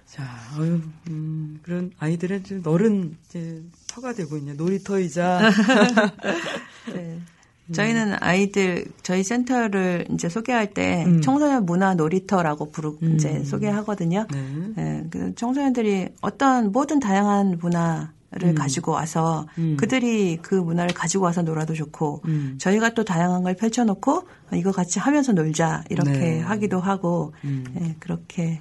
자, 0.06 0.24
어유, 0.58 0.82
음, 1.10 1.60
그런 1.62 1.92
아이들은 2.00 2.44
좀 2.46 2.62
너른 2.62 3.18
이제 3.26 3.62
터가 3.88 4.14
되고 4.14 4.38
있네. 4.38 4.54
놀이터이자 4.54 5.42
네. 6.96 7.20
저희는 7.74 8.16
아이들 8.20 8.86
저희 9.02 9.24
센터를 9.24 10.06
이제 10.12 10.30
소개할 10.30 10.74
때 10.74 11.04
음. 11.08 11.22
청소년 11.22 11.66
문화 11.66 11.96
놀이터라고 11.96 12.72
부르 12.72 12.96
음. 13.02 13.16
이제 13.16 13.44
소개하거든요. 13.44 14.28
네. 14.32 14.74
예, 14.78 15.08
그 15.10 15.34
청소년들이 15.36 16.10
어떤 16.22 16.72
모든 16.72 17.00
다양한 17.00 17.58
문화 17.60 18.14
를 18.32 18.50
음. 18.50 18.56
가지고 18.56 18.92
와서 18.92 19.48
음. 19.58 19.78
그들이 19.80 20.40
그 20.42 20.56
문화를 20.56 20.94
가지고 20.94 21.24
와서 21.24 21.42
놀아도 21.42 21.74
좋고 21.74 22.22
음. 22.26 22.58
저희가 22.60 22.90
또 22.90 23.06
다양한 23.06 23.44
걸 23.44 23.56
펼쳐놓고 23.56 24.28
이거 24.56 24.74
같이 24.74 25.00
하면서 25.00 25.32
놀자 25.32 25.86
이렇게 25.90 26.12
네. 26.12 26.40
하기도 26.42 26.82
하고 26.82 27.34
음. 27.46 27.64
예, 27.80 27.96
그렇게 28.00 28.60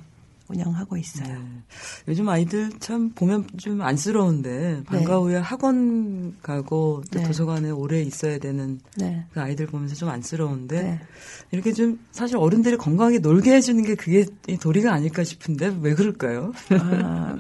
운영하고 0.49 0.97
있어요. 0.97 1.39
네. 1.39 1.41
요즘 2.09 2.29
아이들 2.29 2.71
참 2.79 3.11
보면 3.15 3.47
좀 3.57 3.81
안쓰러운데 3.81 4.83
방과 4.85 5.19
후에 5.19 5.37
학원 5.37 6.37
가고 6.43 7.03
또 7.11 7.19
네. 7.19 7.27
도서관에 7.27 7.71
오래 7.71 8.03
있어야 8.03 8.39
되는 8.39 8.81
네. 8.97 9.25
그 9.33 9.41
아이들 9.41 9.67
보면서 9.67 9.95
좀 9.95 10.11
안쓰러운데 10.11 10.83
네. 10.83 11.01
이렇게 11.51 11.73
좀 11.73 11.99
사실 12.13 12.37
어른들이 12.37 12.77
건강하게 12.77 13.21
놀게 13.21 13.55
해주는 13.55 13.83
게 13.85 13.95
그게 13.95 14.27
이 14.47 14.59
도리가 14.59 14.93
아닐까 14.93 15.25
싶은데 15.25 15.77
왜 15.81 15.95
그럴까요? 15.95 16.53
아, 16.71 17.39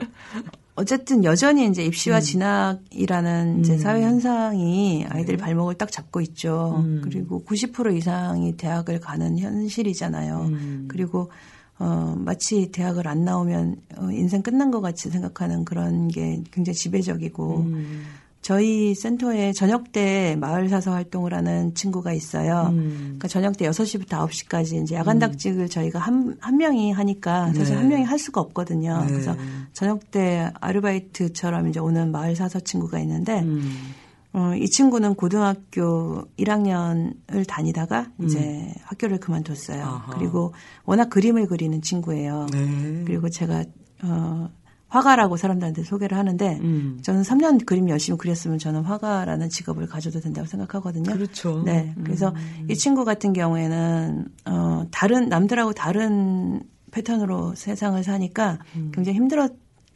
어쨌든 0.76 1.22
여전히 1.24 1.68
이제 1.68 1.84
입시와 1.84 2.20
진학이라는 2.20 3.60
이제 3.60 3.74
음. 3.74 3.78
사회 3.78 4.02
현상이 4.02 5.06
아이들 5.08 5.36
네. 5.36 5.42
발목을 5.42 5.74
딱 5.74 5.92
잡고 5.92 6.20
있죠. 6.22 6.82
음. 6.84 7.00
그리고 7.04 7.44
90% 7.44 7.96
이상이 7.96 8.56
대학을 8.56 8.98
가는 9.00 9.38
현실이잖아요. 9.38 10.40
음. 10.40 10.84
그리고 10.88 11.30
어, 11.78 12.14
마치 12.16 12.70
대학을 12.70 13.08
안 13.08 13.24
나오면 13.24 13.76
어, 13.96 14.10
인생 14.10 14.42
끝난 14.42 14.70
것 14.70 14.80
같이 14.80 15.10
생각하는 15.10 15.64
그런 15.64 16.08
게 16.08 16.42
굉장히 16.52 16.76
지배적이고 16.76 17.56
음. 17.58 18.04
저희 18.44 18.94
센터에 18.94 19.52
저녁 19.52 19.90
때 19.90 20.36
마을 20.38 20.68
사서 20.68 20.92
활동을 20.92 21.32
하는 21.32 21.74
친구가 21.74 22.12
있어요. 22.12 22.68
음. 22.72 23.00
그러니까 23.04 23.26
저녁 23.26 23.56
때 23.56 23.66
6시부터 23.70 24.08
9시까지 24.28 24.82
이제 24.82 24.96
야간 24.96 25.18
닭직을 25.18 25.70
저희가 25.70 25.98
한, 25.98 26.36
한 26.40 26.58
명이 26.58 26.92
하니까 26.92 27.54
사실 27.54 27.74
네. 27.74 27.80
한 27.80 27.88
명이 27.88 28.04
할 28.04 28.18
수가 28.18 28.42
없거든요. 28.42 29.00
네. 29.00 29.06
그래서 29.06 29.34
저녁 29.72 30.10
때 30.10 30.50
아르바이트처럼 30.60 31.68
이제 31.68 31.80
오는 31.80 32.12
마을 32.12 32.36
사서 32.36 32.60
친구가 32.60 32.98
있는데 33.00 33.40
음. 33.40 33.94
어, 34.34 34.52
이 34.56 34.68
친구는 34.68 35.14
고등학교 35.14 36.24
1학년을 36.38 37.46
다니다가 37.46 38.10
이제 38.20 38.74
학교를 38.82 39.20
그만뒀어요. 39.20 39.80
음. 39.80 39.88
아하. 39.88 40.18
그리고 40.18 40.52
워낙 40.84 41.08
그림을 41.08 41.46
그리는 41.46 41.80
친구예요. 41.80 42.46
네. 42.50 43.04
그리고 43.06 43.28
제가 43.30 43.64
어, 44.02 44.50
화가라고 44.88 45.36
사람들한테 45.36 45.84
소개를 45.84 46.18
하는데 46.18 46.58
음. 46.60 46.98
저는 47.02 47.22
3년 47.22 47.64
그림 47.64 47.88
열심히 47.88 48.18
그렸으면 48.18 48.58
저는 48.58 48.82
화가라는 48.82 49.50
직업을 49.50 49.86
가져도 49.86 50.18
된다고 50.18 50.48
생각하거든요. 50.48 51.12
그렇죠. 51.12 51.62
네. 51.64 51.94
그래서 52.02 52.34
이 52.68 52.74
친구 52.74 53.04
같은 53.04 53.32
경우에는 53.32 54.26
어 54.46 54.84
다른 54.90 55.28
남들하고 55.28 55.72
다른 55.72 56.62
패턴으로 56.90 57.54
세상을 57.56 58.02
사니까 58.04 58.58
굉장히 58.92 59.16
힘들어 59.16 59.48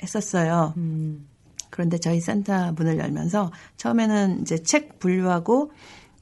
했었어요. 0.03 0.74
음. 0.76 1.28
그런데 1.70 1.98
저희 1.98 2.20
센터 2.20 2.72
문을 2.72 2.98
열면서 2.98 3.50
처음에는 3.76 4.40
이제 4.42 4.62
책 4.62 4.98
분류하고 4.98 5.72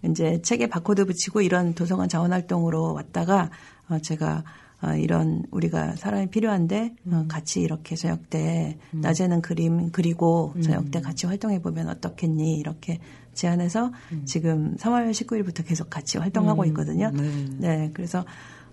이제 0.04 0.40
책에 0.42 0.68
바코드 0.68 1.04
붙이고 1.04 1.40
이런 1.40 1.74
도서관 1.74 2.08
자원 2.08 2.32
활동으로 2.32 2.92
왔다가 2.94 3.50
어 3.88 3.98
제가 3.98 4.44
어 4.82 4.94
이런 4.94 5.44
우리가 5.50 5.96
사람이 5.96 6.26
필요한데 6.28 6.94
어 7.10 7.24
같이 7.28 7.60
이렇게 7.60 7.96
저녁 7.96 8.28
때 8.28 8.78
낮에는 8.90 9.40
그림 9.40 9.90
그리고 9.90 10.54
저녁 10.62 10.90
때 10.90 11.00
같이 11.00 11.26
활동해 11.26 11.62
보면 11.62 11.88
어떻겠니? 11.88 12.58
이렇게 12.58 12.98
제안해서 13.32 13.92
지금 14.24 14.76
3월 14.76 15.10
19일부터 15.10 15.66
계속 15.66 15.88
같이 15.90 16.18
활동하고 16.18 16.64
있거든요. 16.66 17.10
네. 17.10 17.46
네, 17.58 17.90
그래서 17.94 18.24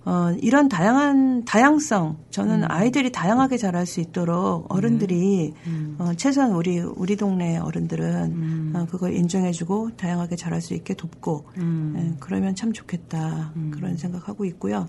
어, 0.06 0.32
이런 0.42 0.68
다양한 0.68 1.46
다양성 1.46 2.18
저는 2.30 2.70
아이들이 2.70 3.12
다양하게 3.12 3.58
자랄 3.58 3.86
수 3.86 4.02
있도록 4.02 4.74
어른들이 4.74 5.54
어, 5.98 6.12
최소한 6.18 6.52
우리 6.52 6.80
우리 6.80 7.16
동네 7.16 7.58
어른들은 7.58 8.74
어, 8.76 8.86
그걸 8.90 9.14
인정해주고 9.14 9.96
다양하게 9.96 10.36
자랄 10.36 10.62
수 10.62 10.74
있게 10.74 10.94
돕고 10.94 11.46
예, 11.58 12.16
그러면 12.20 12.56
참 12.56 12.74
좋겠다. 12.74 13.54
그런 13.72 13.96
생각하고 13.98 14.46
있고요. 14.46 14.88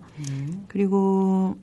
그리고 0.68 1.56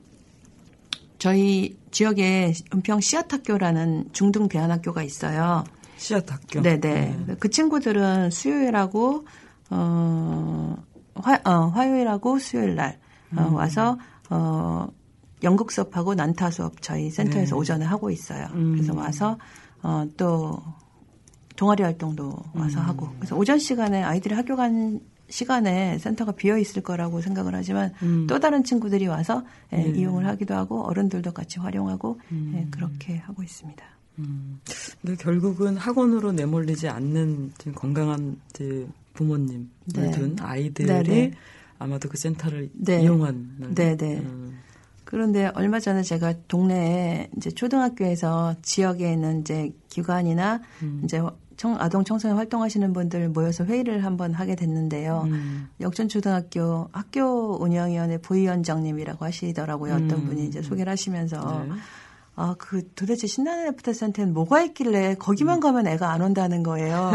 저희 1.18 1.76
지역에 1.90 2.52
은평 2.74 3.00
씨앗학교라는 3.00 4.08
중등 4.12 4.48
대안학교가 4.48 5.02
있어요. 5.02 5.64
씨앗 5.96 6.30
학교. 6.32 6.62
네네. 6.62 7.36
그 7.38 7.48
친구들은 7.48 8.30
수요일하고 8.30 9.26
어, 9.70 10.76
화, 11.14 11.40
어, 11.44 11.66
화요일하고 11.68 12.38
수요일 12.38 12.74
날 12.74 12.98
어, 13.36 13.48
음. 13.48 13.54
와서 13.54 13.98
어, 14.30 14.88
연극 15.42 15.72
수업하고 15.72 16.14
난타 16.14 16.50
수업 16.50 16.80
저희 16.80 17.10
센터에서 17.10 17.54
네. 17.54 17.60
오전에 17.60 17.84
하고 17.84 18.10
있어요. 18.10 18.46
음. 18.54 18.72
그래서 18.72 18.94
와서 18.94 19.38
어, 19.82 20.06
또 20.16 20.62
동아리 21.56 21.82
활동도 21.82 22.36
와서 22.54 22.80
음. 22.80 22.86
하고 22.86 23.08
그래서 23.18 23.36
오전 23.36 23.58
시간에 23.58 24.02
아이들이 24.02 24.34
학교 24.34 24.56
간 24.56 25.00
시간에 25.28 25.98
센터가 25.98 26.32
비어 26.32 26.58
있을 26.58 26.82
거라고 26.82 27.20
생각을 27.22 27.54
하지만 27.54 27.92
음. 28.02 28.26
또 28.26 28.38
다른 28.38 28.64
친구들이 28.64 29.06
와서 29.06 29.44
예, 29.72 29.78
네. 29.78 29.98
이용을 29.98 30.26
하기도 30.26 30.54
하고 30.54 30.82
어른들도 30.82 31.32
같이 31.32 31.58
활용하고 31.58 32.20
음. 32.32 32.52
예, 32.54 32.66
그렇게 32.70 33.16
하고 33.16 33.42
있습니다. 33.42 33.82
근데 35.00 35.16
결국은 35.16 35.76
학원으로 35.76 36.32
내몰리지 36.32 36.86
않는 36.86 37.52
건강한 37.74 38.36
이제 38.50 38.86
부모님 39.14 39.70
네. 39.86 40.10
둔 40.10 40.36
아이들이 40.38 40.86
네, 40.86 41.02
네. 41.02 41.30
아마도 41.82 42.08
그 42.08 42.16
센터를 42.16 42.70
네. 42.74 43.02
이용한 43.02 43.74
네, 43.74 43.96
네. 43.96 44.18
음. 44.18 44.58
그런데 45.04 45.50
얼마 45.54 45.78
전에 45.78 46.02
제가 46.02 46.34
동네에 46.48 47.28
이제 47.36 47.50
초등학교에서 47.50 48.54
지역에 48.62 49.12
있는 49.12 49.42
이제 49.42 49.72
기관이나 49.90 50.60
음. 50.82 51.02
이제 51.04 51.20
청, 51.56 51.76
아동 51.78 52.02
청소년 52.02 52.38
활동하시는 52.38 52.92
분들 52.92 53.28
모여서 53.28 53.64
회의를 53.64 54.04
한번 54.04 54.32
하게 54.32 54.54
됐는데요. 54.54 55.24
음. 55.26 55.68
역촌초등학교 55.80 56.88
학교 56.92 57.62
운영위원회 57.62 58.18
부위원장님이라고 58.18 59.24
하시더라고요. 59.24 59.94
어떤 59.94 60.10
음. 60.10 60.26
분이 60.26 60.46
이제 60.46 60.62
소개를 60.62 60.90
하시면서 60.90 61.64
네. 61.68 61.74
아, 62.34 62.54
그 62.58 62.88
도대체 62.94 63.26
신나는 63.26 63.66
애프터 63.68 63.92
센터는 63.92 64.32
뭐가 64.32 64.62
있길래 64.62 65.16
거기만 65.16 65.60
가면 65.60 65.86
애가 65.86 66.10
안 66.10 66.22
온다는 66.22 66.62
거예요. 66.62 67.12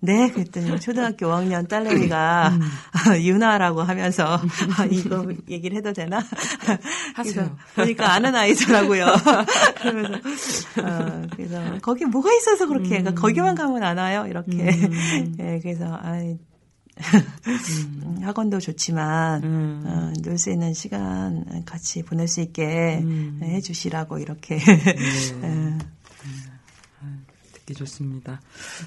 네, 0.00 0.30
그랬더니 0.30 0.78
초등학교 0.78 1.26
5학년 1.26 1.68
딸내미가 1.68 2.52
유나라고 3.18 3.82
하면서 3.82 4.36
아, 4.78 4.84
이거 4.90 5.26
얘기를 5.48 5.76
해도 5.78 5.94
되나? 5.94 6.18
하세요. 7.14 7.34
그래서 7.34 7.56
보니까 7.76 8.12
아는 8.12 8.34
아이더라고요. 8.34 9.06
그러면서 9.80 10.20
어, 10.82 11.22
그래서 11.34 11.62
거기 11.80 12.04
뭐가 12.04 12.30
있어서 12.34 12.66
그렇게 12.66 12.96
애가 12.96 13.14
거기만 13.14 13.54
가면 13.54 13.82
안 13.82 13.96
와요. 13.96 14.26
이렇게. 14.28 14.66
예, 15.38 15.60
그래서 15.62 15.98
아이 16.02 16.36
음, 17.46 18.18
학원도 18.22 18.60
좋지만 18.60 19.44
음. 19.44 19.82
어, 19.86 20.12
놀수 20.22 20.50
있는 20.50 20.74
시간 20.74 21.64
같이 21.64 22.02
보낼 22.02 22.28
수 22.28 22.40
있게 22.40 22.98
음. 23.02 23.40
해주시라고 23.42 24.18
이렇게 24.18 24.58
네. 24.58 25.42
예. 25.42 25.78
듣기 27.68 27.74
좋습니다. 27.74 28.40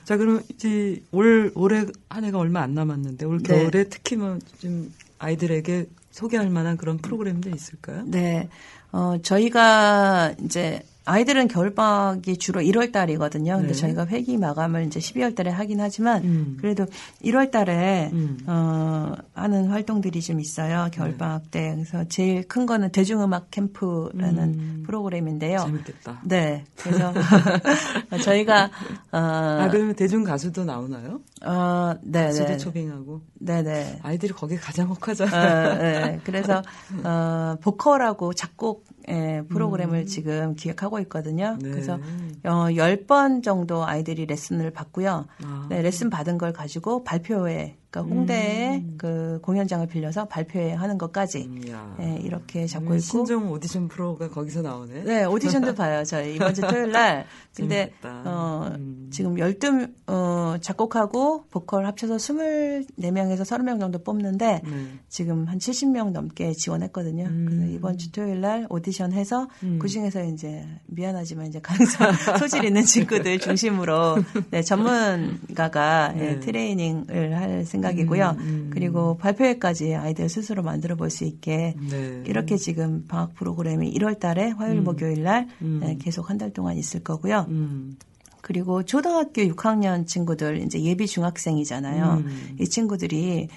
자, 0.03 0.17
그럼 0.17 0.41
이제 0.49 1.01
올 1.11 1.51
올해 1.55 1.85
한 2.09 2.23
해가 2.23 2.39
얼마 2.39 2.61
안 2.61 2.73
남았는데 2.73 3.25
올 3.25 3.41
네. 3.43 3.59
겨울에 3.59 3.83
특히 3.85 4.15
뭐좀 4.15 4.91
아이들에게 5.19 5.87
소개할 6.09 6.49
만한 6.49 6.77
그런 6.77 6.97
프로그램도 6.97 7.49
있을까요? 7.49 8.03
네. 8.07 8.49
어, 8.91 9.17
저희가 9.21 10.33
이제 10.43 10.83
아이들은 11.05 11.47
겨울방학이 11.47 12.37
주로 12.37 12.61
1월 12.61 12.91
달이거든요. 12.91 13.57
근데 13.57 13.73
네. 13.73 13.73
저희가 13.73 14.05
회기 14.05 14.37
마감을 14.37 14.85
이제 14.85 14.99
12월 14.99 15.35
달에 15.35 15.49
하긴 15.49 15.79
하지만 15.81 16.23
음. 16.23 16.57
그래도 16.59 16.85
1월 17.23 17.49
달에 17.49 18.11
음. 18.13 18.37
어, 18.45 19.13
하는 19.33 19.69
활동들이 19.69 20.21
좀 20.21 20.39
있어요. 20.39 20.89
겨울방학 20.91 21.49
때. 21.49 21.73
그래서 21.75 22.03
제일 22.07 22.47
큰 22.47 22.65
거는 22.65 22.91
대중음악 22.91 23.49
캠프라는 23.49 24.43
음. 24.43 24.83
프로그램인데요. 24.85 25.59
재밌겠다. 25.65 26.21
네. 26.23 26.65
그래서 26.75 27.13
저희가 28.23 28.65
어, 29.11 29.17
아, 29.17 29.67
그러면 29.71 29.95
대중 29.95 30.23
가수도 30.23 30.63
나오나요? 30.65 31.21
어, 31.43 31.95
네, 32.03 32.25
가수도 32.25 32.45
네. 32.45 32.57
초빙하고 32.57 33.21
네, 33.43 33.63
네. 33.63 33.99
아이들이 34.03 34.33
거기에 34.33 34.57
가장 34.57 34.87
어, 34.89 34.93
혹하잖아요. 34.93 35.77
네. 35.81 36.19
그래서 36.23 36.61
어, 37.03 37.55
보컬하고 37.61 38.33
작곡 38.33 38.85
예, 39.09 39.43
프로그램을 39.49 40.05
지금 40.05 40.55
기획하고 40.55 40.99
있거든요. 41.01 41.57
네. 41.59 41.69
그래서 41.71 41.95
어, 42.43 42.67
10번 42.69 43.43
정도 43.43 43.83
아이들이 43.85 44.25
레슨을 44.27 44.71
받고요. 44.71 45.25
아. 45.43 45.67
네, 45.69 45.81
레슨 45.81 46.09
받은 46.09 46.37
걸 46.37 46.53
가지고 46.53 47.03
발표회, 47.03 47.77
그러니까 47.91 48.15
홍대에 48.15 48.83
그 48.97 49.39
공연장을 49.43 49.85
빌려서 49.87 50.25
발표회 50.25 50.71
하는 50.73 50.97
것까지 50.97 51.49
음, 51.49 51.69
야. 51.69 51.93
예, 51.99 52.17
이렇게 52.23 52.65
잡고 52.65 52.91
음, 52.91 52.93
있고. 52.93 52.99
신종 53.01 53.51
오디션 53.51 53.89
프로가 53.89 54.29
거기서 54.29 54.61
나오네. 54.61 55.03
네, 55.03 55.25
오디션도 55.25 55.75
봐요. 55.75 56.05
저희 56.05 56.35
이번 56.35 56.53
주 56.53 56.61
토요일 56.61 56.91
날. 56.91 57.25
근데. 57.53 57.91
어, 58.03 58.71
음. 58.75 59.09
지금 59.11 59.37
12 59.37 59.87
어, 60.07 60.55
작곡하고 60.61 61.47
보컬 61.49 61.85
합쳐서 61.85 62.15
24명에서 62.15 63.41
30명 63.41 63.81
정도 63.81 64.01
뽑는데 64.01 64.61
네. 64.63 64.99
지금 65.09 65.45
한 65.47 65.57
70명 65.57 66.11
넘게 66.11 66.53
지원했거든요. 66.53 67.25
음. 67.25 67.45
그래서 67.49 67.65
이번 67.73 67.97
주 67.97 68.11
토요일 68.13 68.39
날 68.39 68.67
오디션 68.69 69.11
해서 69.11 69.49
음. 69.63 69.79
그 69.79 69.89
중에서 69.89 70.23
이제 70.23 70.65
미안하지만 70.85 71.47
이제 71.47 71.59
강사 71.59 72.09
소질 72.39 72.63
있는 72.63 72.85
친구들 72.85 73.39
중심으로 73.39 74.15
네, 74.49 74.61
전문가가 74.61 76.13
예, 76.15 76.19
네. 76.19 76.39
트레이닝을 76.39 77.35
할 77.35 77.65
생각 77.65 77.80
이고요. 77.89 78.35
음, 78.37 78.39
음. 78.39 78.69
그리고 78.71 79.17
발표회까지 79.17 79.95
아이들 79.95 80.29
스스로 80.29 80.61
만들어 80.61 80.95
볼 80.95 81.09
수 81.09 81.23
있게 81.25 81.75
네. 81.89 82.23
이렇게 82.27 82.55
지금 82.57 83.05
방학 83.07 83.33
프로그램이 83.33 83.91
1월 83.95 84.19
달에 84.19 84.51
화요일 84.51 84.77
음. 84.79 84.83
목요일 84.83 85.23
날 85.23 85.47
음. 85.61 85.79
네, 85.81 85.97
계속 85.99 86.29
한 86.29 86.37
달 86.37 86.51
동안 86.53 86.77
있을 86.77 87.03
거고요. 87.03 87.47
음. 87.49 87.97
그리고 88.41 88.83
초등학교 88.83 89.41
6학년 89.43 90.07
친구들 90.07 90.61
이제 90.63 90.79
예비 90.81 91.07
중학생이잖아요. 91.07 92.23
음. 92.25 92.55
이 92.59 92.65
친구들이 92.67 93.49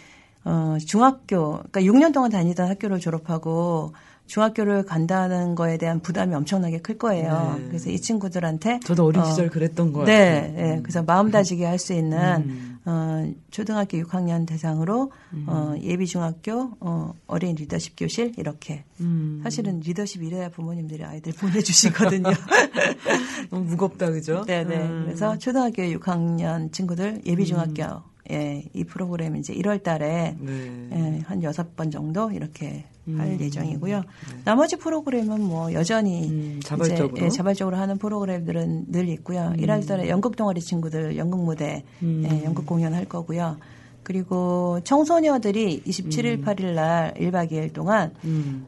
어 0.45 0.77
중학교 0.85 1.62
그러니까 1.70 1.81
6년 1.81 2.12
동안 2.12 2.31
다니던 2.31 2.68
학교를 2.68 3.01
졸업하고 3.01 3.93
중학교를 4.27 4.85
간다는 4.85 5.55
거에 5.55 5.77
대한 5.77 6.01
부담이 6.01 6.35
엄청나게 6.35 6.79
클 6.79 6.97
거예요. 6.99 7.57
네. 7.59 7.66
그래서 7.68 7.91
이 7.91 8.01
친구들한테 8.01 8.81
저도 8.81 9.05
어린 9.05 9.20
어, 9.20 9.25
시절 9.25 9.51
그랬던 9.51 9.93
것 9.93 10.05
네, 10.05 10.35
같아요. 10.35 10.53
네. 10.53 10.81
그래서 10.83 11.03
마음 11.03 11.31
다지게 11.31 11.64
할 11.64 11.79
수 11.79 11.93
있는 11.93 12.18
음. 12.18 12.79
어, 12.87 13.31
초등학교 13.51 13.99
6학년 13.99 14.47
대상으로 14.47 15.12
어, 15.47 15.75
예비 15.83 16.07
중학교 16.07 16.70
어, 16.81 17.12
어린 17.27 17.55
리더십 17.57 17.95
교실 17.97 18.33
이렇게 18.39 18.85
음. 19.01 19.41
사실은 19.43 19.81
리더십 19.81 20.22
이래야 20.22 20.49
부모님들이 20.51 21.05
아이들 21.05 21.33
보내주시거든요. 21.39 22.31
너무 23.51 23.64
무겁다, 23.64 24.11
그죠? 24.11 24.45
네네. 24.47 24.77
음. 24.77 25.03
그래서 25.07 25.37
초등학교 25.39 25.83
6학년 25.83 26.72
친구들 26.72 27.22
예비 27.27 27.45
중학교 27.47 28.03
예, 28.31 28.64
이 28.72 28.85
프로그램 28.85 29.37
이제 29.37 29.55
1월 29.55 29.83
달에 29.83 30.37
네. 30.41 30.89
예, 30.93 31.20
한 31.27 31.43
여섯 31.43 31.77
번 31.77 31.91
정도 31.91 32.31
이렇게 32.31 32.85
음. 33.07 33.20
할 33.20 33.39
예정이고요. 33.39 34.03
나머지 34.45 34.77
프로그램은 34.77 35.43
뭐 35.43 35.72
여전히 35.75 36.31
음, 36.31 36.61
자발적으로? 36.62 37.16
이제, 37.16 37.27
예, 37.27 37.29
자발적으로 37.29 37.77
하는 37.77 37.99
프로그램들은 37.99 38.87
늘 38.89 39.09
있고요. 39.11 39.53
음. 39.55 39.57
1월 39.57 39.87
달에 39.87 40.09
연극 40.09 40.37
동아리 40.37 40.61
친구들 40.61 41.16
연극 41.18 41.45
무대 41.45 41.85
음. 42.03 42.27
예, 42.31 42.45
연극 42.45 42.64
공연 42.66 42.95
할 42.95 43.05
거고요. 43.05 43.59
그리고 44.03 44.81
청소녀들이 44.85 45.83
27일, 45.87 46.45
8일 46.45 46.75
날 46.75 47.14
1박 47.14 47.51
2일 47.51 47.72
동안 47.72 48.12
음. 48.25 48.66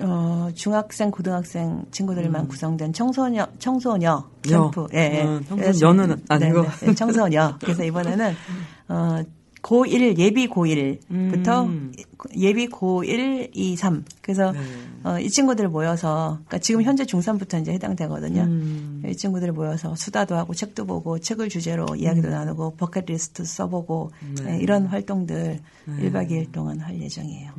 음, 0.00 0.06
어, 0.08 0.48
중학생, 0.54 1.10
고등학생 1.10 1.84
친구들만 1.90 2.48
구성된 2.48 2.92
청소녀, 2.92 3.46
청소녀 3.58 4.24
캠프. 4.42 4.86
예, 4.94 4.98
예. 4.98 5.22
어, 5.22 5.40
청소년은 5.48 6.22
아니고. 6.28 6.62
네, 6.62 6.68
네, 6.68 6.86
네, 6.86 6.94
청소녀. 6.94 7.58
그래서 7.60 7.84
이번에는, 7.84 8.34
어, 8.88 9.22
고1, 9.62 10.18
예비 10.18 10.48
고1부터 10.48 11.66
음. 11.66 11.92
예비 12.34 12.66
고1, 12.68 13.50
2, 13.52 13.76
3. 13.76 14.04
그래서, 14.22 14.52
네. 14.52 14.58
어, 15.04 15.18
이 15.18 15.28
친구들 15.28 15.68
모여서, 15.68 16.38
그러니까 16.46 16.58
지금 16.58 16.82
현재 16.82 17.04
중3부터 17.04 17.60
이제 17.60 17.72
해당되거든요. 17.72 18.42
음. 18.42 19.02
이 19.06 19.14
친구들 19.14 19.52
모여서 19.52 19.94
수다도 19.96 20.36
하고 20.36 20.54
책도 20.54 20.86
보고 20.86 21.18
책을 21.18 21.48
주제로 21.50 21.86
이야기도 21.94 22.30
나누고 22.30 22.76
버킷리스트 22.76 23.44
써보고 23.44 24.12
음. 24.22 24.34
네. 24.44 24.54
예, 24.54 24.58
이런 24.60 24.86
활동들 24.86 25.60
네. 25.84 26.10
1박 26.10 26.30
2일 26.30 26.52
동안 26.52 26.80
할 26.80 27.00
예정이에요. 27.00 27.52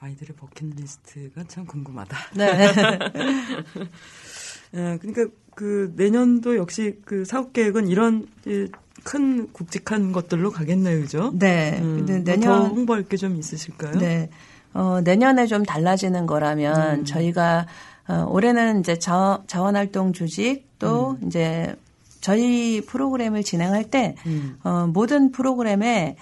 음. 0.00 0.06
아이들의 0.06 0.36
버킷리스트가 0.36 1.44
참 1.48 1.66
궁금하다. 1.66 2.16
네. 2.36 2.46
예, 4.74 4.98
그러니까 5.00 5.26
그 5.54 5.92
내년도 5.96 6.56
역시 6.56 6.98
그 7.04 7.24
사업 7.24 7.52
계획은 7.52 7.88
이런 7.88 8.26
이, 8.46 8.68
큰 9.04 9.50
굵직한 9.52 10.12
것들로 10.12 10.50
가겠네요, 10.50 11.00
그죠? 11.00 11.32
네. 11.34 11.78
음, 11.80 12.04
근데 12.06 12.12
뭐더 12.18 12.30
내년 12.30 12.66
홍보할 12.66 13.04
게 13.04 13.16
좀 13.16 13.36
있으실까요? 13.36 13.98
네. 13.98 14.28
어, 14.74 15.00
내년에 15.02 15.46
좀 15.46 15.64
달라지는 15.64 16.22
음. 16.22 16.26
거라면 16.26 17.04
저희가 17.04 17.66
어, 18.08 18.26
올해는 18.28 18.80
이제 18.80 18.98
자, 18.98 19.42
자원활동 19.46 20.12
주직 20.12 20.66
또 20.78 21.18
이제 21.26 21.74
저희 22.20 22.80
프로그램을 22.82 23.42
진행할 23.42 23.84
때 23.90 24.14
음. 24.26 24.58
어, 24.62 24.86
모든 24.86 25.30
프로그램에 25.32 26.16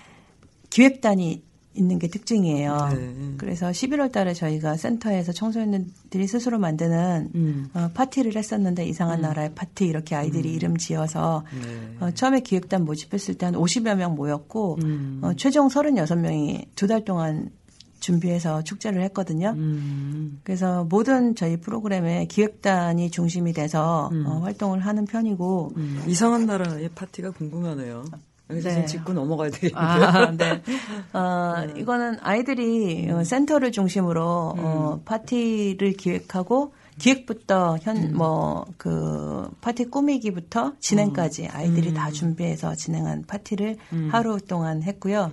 기획단이 0.70 1.42
있는 1.76 1.98
게 1.98 2.08
특징이에요. 2.08 2.88
네. 2.94 3.34
그래서 3.38 3.68
11월 3.70 4.10
달에 4.12 4.32
저희가 4.34 4.76
센터에서 4.76 5.32
청소년들이 5.32 6.26
스스로 6.26 6.58
만드는 6.58 7.30
음. 7.34 7.68
어, 7.74 7.90
파티를 7.94 8.36
했었는데 8.36 8.86
이상한 8.86 9.20
나라의 9.20 9.54
파티 9.54 9.86
이렇게 9.86 10.14
아이들이 10.14 10.52
이름 10.52 10.76
지어서 10.76 11.44
네. 11.52 11.96
어, 12.06 12.10
처음에 12.12 12.40
기획단 12.40 12.84
모집했을 12.84 13.34
때 13.34 13.46
한 13.46 13.54
50여 13.54 13.94
명 13.94 14.14
모였고 14.16 14.78
음. 14.82 15.20
어, 15.22 15.32
최종 15.34 15.68
36명이 15.68 16.66
두 16.74 16.86
달 16.86 17.04
동안 17.04 17.50
준비해서 17.98 18.62
축제를 18.62 19.02
했거든요. 19.04 19.54
음. 19.56 20.40
그래서 20.44 20.84
모든 20.84 21.34
저희 21.34 21.56
프로그램에 21.56 22.26
기획단이 22.26 23.10
중심이 23.10 23.52
돼서 23.52 24.10
음. 24.12 24.24
어, 24.26 24.38
활동을 24.40 24.80
하는 24.80 25.06
편이고 25.06 25.72
음, 25.76 26.04
이상한 26.06 26.46
나라의 26.46 26.90
파티가 26.94 27.30
궁금하네요. 27.32 28.04
여기서 28.50 28.68
네. 28.68 28.74
좀 28.76 28.86
짚고 28.86 29.12
넘어가야 29.12 29.50
되겠는데요. 29.50 29.82
아, 29.84 30.30
네. 30.30 30.62
어, 31.12 31.66
이거는 31.76 32.18
아이들이 32.20 33.10
어, 33.10 33.24
센터를 33.24 33.72
중심으로 33.72 34.54
어, 34.56 35.00
파티를 35.04 35.94
기획하고 35.94 36.72
기획부터 36.98 37.78
현 37.82 38.14
뭐 38.14 38.64
그 38.78 39.50
파티 39.60 39.86
꾸미기부터 39.86 40.72
진행까지 40.80 41.48
아이들이 41.48 41.92
다 41.92 42.10
준비해서 42.10 42.74
진행한 42.74 43.24
파티를 43.26 43.76
하루 44.10 44.38
동안 44.40 44.82
했고요. 44.82 45.32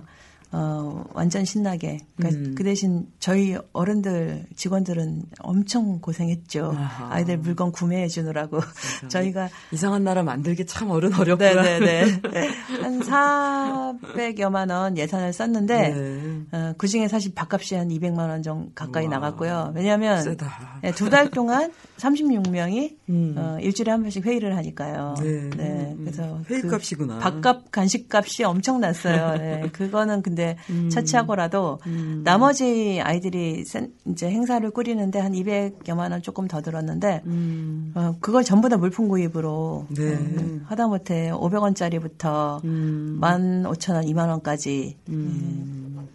어, 0.56 1.04
완전 1.14 1.44
신나게. 1.44 1.98
그러니까 2.16 2.40
음. 2.40 2.54
그 2.54 2.62
대신 2.62 3.08
저희 3.18 3.56
어른들 3.72 4.44
직원들은 4.54 5.22
엄청 5.40 6.00
고생했죠. 6.00 6.74
아하. 6.76 7.12
아이들 7.12 7.38
물건 7.38 7.72
구매해 7.72 8.06
주느라고 8.06 8.60
저희가 9.08 9.48
이상한 9.72 10.04
나라 10.04 10.22
만들기 10.22 10.64
참 10.66 10.90
어른 10.90 11.12
어렵구나. 11.12 11.60
네네네. 11.60 12.04
한 12.82 13.00
400여만 13.00 14.70
원 14.70 14.96
예산을 14.96 15.32
썼는데, 15.32 15.88
네. 15.88 16.40
어, 16.52 16.74
그 16.78 16.86
중에 16.86 17.08
사실 17.08 17.34
밥값이 17.34 17.74
한 17.74 17.88
200만 17.88 18.18
원 18.28 18.42
정도 18.44 18.70
가까이 18.76 19.06
우와. 19.06 19.14
나갔고요. 19.16 19.72
왜냐하면 19.74 20.22
세다. 20.22 20.80
두달 20.94 21.30
동안 21.30 21.72
36명이 21.96 22.96
음. 23.08 23.34
어, 23.36 23.58
일주일에 23.60 23.90
한 23.90 24.02
번씩 24.02 24.24
회의를 24.24 24.56
하니까요. 24.56 25.14
네. 25.20 25.50
네, 25.56 25.94
음. 25.96 26.04
그래서 26.04 26.40
회의값이구나. 26.48 27.14
그 27.16 27.20
밥값, 27.20 27.70
간식값이 27.72 28.44
엄청 28.44 28.80
났어요. 28.80 29.36
네, 29.38 29.68
그거는 29.72 30.22
근데 30.22 30.43
음. 30.70 30.88
차치하고라도 30.90 31.78
나머지 32.24 33.00
아이들이 33.02 33.64
센- 33.64 33.92
이제 34.06 34.30
행사를 34.30 34.68
꾸리는데 34.70 35.18
한 35.18 35.32
200여만 35.32 36.10
원 36.12 36.22
조금 36.22 36.46
더 36.48 36.60
들었는데 36.62 37.22
음. 37.26 37.92
어, 37.94 38.14
그걸 38.20 38.44
전부 38.44 38.68
다 38.68 38.76
물품 38.76 39.08
구입으로 39.08 39.86
네. 39.90 40.14
어, 40.14 40.60
하다못해 40.66 41.30
500원짜리부터 41.32 42.64
음. 42.64 43.18
15,000원, 43.20 44.06
2만 44.06 44.28
원까지 44.28 44.96
음. 45.08 46.08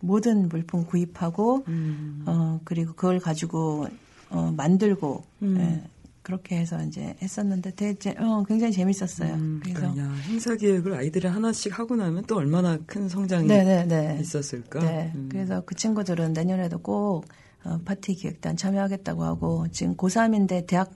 모든 0.00 0.48
물품 0.48 0.84
구입하고 0.86 1.64
음. 1.68 2.22
어, 2.26 2.60
그리고 2.64 2.92
그걸 2.94 3.18
가지고 3.18 3.86
어, 4.30 4.52
만들고 4.56 5.22
음. 5.42 5.56
예, 5.60 5.88
그렇게 6.26 6.56
해서 6.58 6.82
이제 6.82 7.14
했었는데 7.22 7.70
되게 7.76 8.10
어, 8.18 8.42
굉장히 8.42 8.72
재밌었어요. 8.72 9.34
음, 9.34 9.60
그래서 9.62 9.78
그러니까 9.78 10.02
야, 10.02 10.12
행사 10.24 10.56
기획을 10.56 10.92
아이들이 10.92 11.28
하나씩 11.28 11.78
하고 11.78 11.94
나면 11.94 12.24
또 12.26 12.34
얼마나 12.36 12.76
큰 12.84 13.08
성장이 13.08 13.46
네네네. 13.46 14.18
있었을까? 14.22 14.80
네. 14.80 15.12
음. 15.14 15.28
그래서 15.30 15.62
그 15.64 15.76
친구들은 15.76 16.32
내년에도 16.32 16.78
꼭 16.78 17.26
어, 17.62 17.78
파티 17.84 18.14
기획단 18.16 18.56
참여하겠다고 18.56 19.22
하고 19.22 19.68
지금 19.70 19.96
고3인데 19.96 20.66
대학 20.66 20.90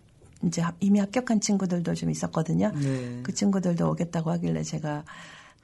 이제 0.45 0.63
합- 0.63 0.75
이미 0.81 0.99
합격한 0.99 1.41
친구들도 1.41 1.95
좀 1.95 2.11
있었거든요. 2.11 2.73
네. 2.83 3.21
그 3.23 3.33
친구들도 3.33 3.89
오겠다고 3.89 4.33
하길래 4.33 4.65
제가 4.65 5.05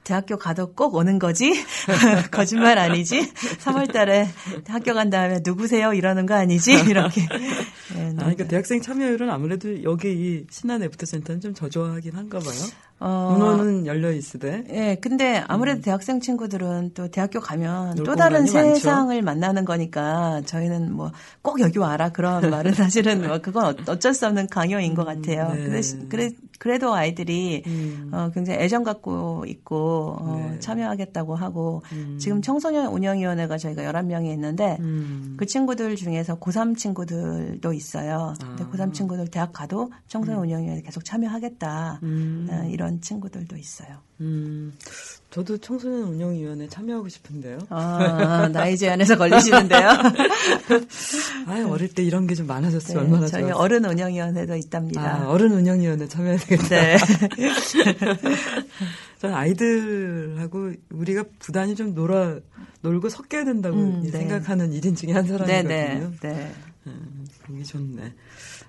대학교 0.07 0.37
가도 0.37 0.71
꼭 0.71 0.95
오는 0.95 1.19
거지? 1.19 1.51
거짓말 2.31 2.77
아니지? 2.77 3.29
3월 3.33 3.91
달에 3.91 4.29
학교 4.65 4.93
간 4.93 5.09
다음에 5.09 5.41
누구세요? 5.43 5.93
이러는 5.93 6.25
거 6.25 6.33
아니지? 6.33 6.71
이렇게. 6.89 7.23
예, 7.23 8.07
아, 8.11 8.13
그러니까 8.15 8.47
대학생 8.47 8.81
참여율은 8.81 9.29
아무래도 9.29 9.83
여기 9.83 10.13
이 10.13 10.45
신나는 10.49 10.81
애프터 10.83 11.05
센터는 11.05 11.41
좀 11.41 11.53
저조하긴 11.53 12.13
한가 12.13 12.39
봐요. 12.39 12.55
어, 12.99 13.35
문호는 13.37 13.85
열려 13.85 14.11
있으되. 14.11 14.63
예, 14.71 14.95
근데 14.99 15.43
아무래도 15.47 15.81
대학생 15.81 16.19
친구들은 16.19 16.91
또 16.95 17.07
대학교 17.09 17.39
가면 17.39 17.95
놀또 17.95 18.15
다른 18.15 18.45
공간이 18.45 18.67
많죠. 18.69 18.79
세상을 18.79 19.21
만나는 19.21 19.65
거니까 19.65 20.41
저희는 20.45 20.93
뭐 20.93 21.11
꼭 21.41 21.61
여기 21.61 21.79
와라 21.79 22.09
그런 22.09 22.41
말은 22.51 22.73
사실은 22.73 23.25
뭐 23.25 23.37
그건 23.39 23.65
어- 23.65 23.75
어쩔 23.87 24.13
수 24.13 24.25
없는 24.27 24.47
강요인 24.47 24.95
것 24.95 25.05
같아요. 25.05 25.53
네. 25.53 25.63
그래, 25.63 25.81
그래, 26.09 26.29
그래 26.59 26.77
도 26.79 26.93
아이들이 26.93 27.63
음. 27.67 28.09
어, 28.11 28.29
굉장히 28.33 28.59
애정 28.59 28.83
갖고 28.83 29.45
있고 29.47 30.17
어, 30.19 30.49
네. 30.51 30.59
참여하겠다고 30.59 31.35
하고 31.35 31.83
음. 31.93 32.17
지금 32.19 32.41
청소년 32.41 32.87
운영위원회가 32.87 33.57
저희가 33.57 33.83
11명이 33.83 34.29
있는데 34.33 34.75
음. 34.81 35.35
그 35.37 35.45
친구들 35.45 35.95
중에서 35.95 36.37
고3 36.37 36.75
친구들도 36.77 37.71
있어요. 37.71 38.33
근데 38.39 38.63
아. 38.63 38.69
고3 38.69 38.93
친구들 38.93 39.27
대학 39.29 39.53
가도 39.53 39.89
청소년 40.07 40.41
운영위원회 40.41 40.81
계속 40.81 41.05
참여하겠다. 41.05 41.99
음. 42.03 42.47
어, 42.51 42.67
이런 42.87 43.01
친구들도 43.01 43.57
있어요. 43.57 43.89
음. 44.21 44.73
저도 45.29 45.57
청소년 45.57 46.03
운영위원회 46.03 46.67
참여하고 46.69 47.09
싶은데요. 47.09 47.59
아, 47.69 48.47
나이 48.47 48.77
제한에서 48.77 49.17
걸리시는데요. 49.17 49.89
아, 51.47 51.65
어릴 51.69 51.93
때 51.93 52.01
이런 52.03 52.25
게 52.27 52.37
좀 52.37 52.47
많아졌으면 52.47 53.03
네, 53.03 53.09
얼마나 53.09 53.27
저희 53.27 53.41
좋았어요. 53.41 53.61
어른 53.61 53.83
운영위원회도 53.85 54.55
있답니다. 54.55 55.23
아, 55.23 55.27
어른 55.27 55.51
운영위원회 55.51 56.07
참여해야 56.07 56.37
되겠다. 56.37 56.67
네. 56.69 56.97
저는 59.19 59.35
아이들하고 59.35 60.73
우리가 60.91 61.25
부단히 61.39 61.75
좀 61.75 61.93
놀아 61.93 62.39
놀고 62.81 63.09
섞여야 63.09 63.43
된다고 63.43 63.75
음, 63.77 64.03
네. 64.03 64.11
생각하는 64.11 64.71
일인 64.71 64.95
중에 64.95 65.11
한 65.11 65.25
네, 65.25 65.29
사람이거든요. 65.31 66.11
네, 66.21 66.29
네. 66.29 66.51
음, 66.85 67.25
보기 67.43 67.65
좋네. 67.65 68.13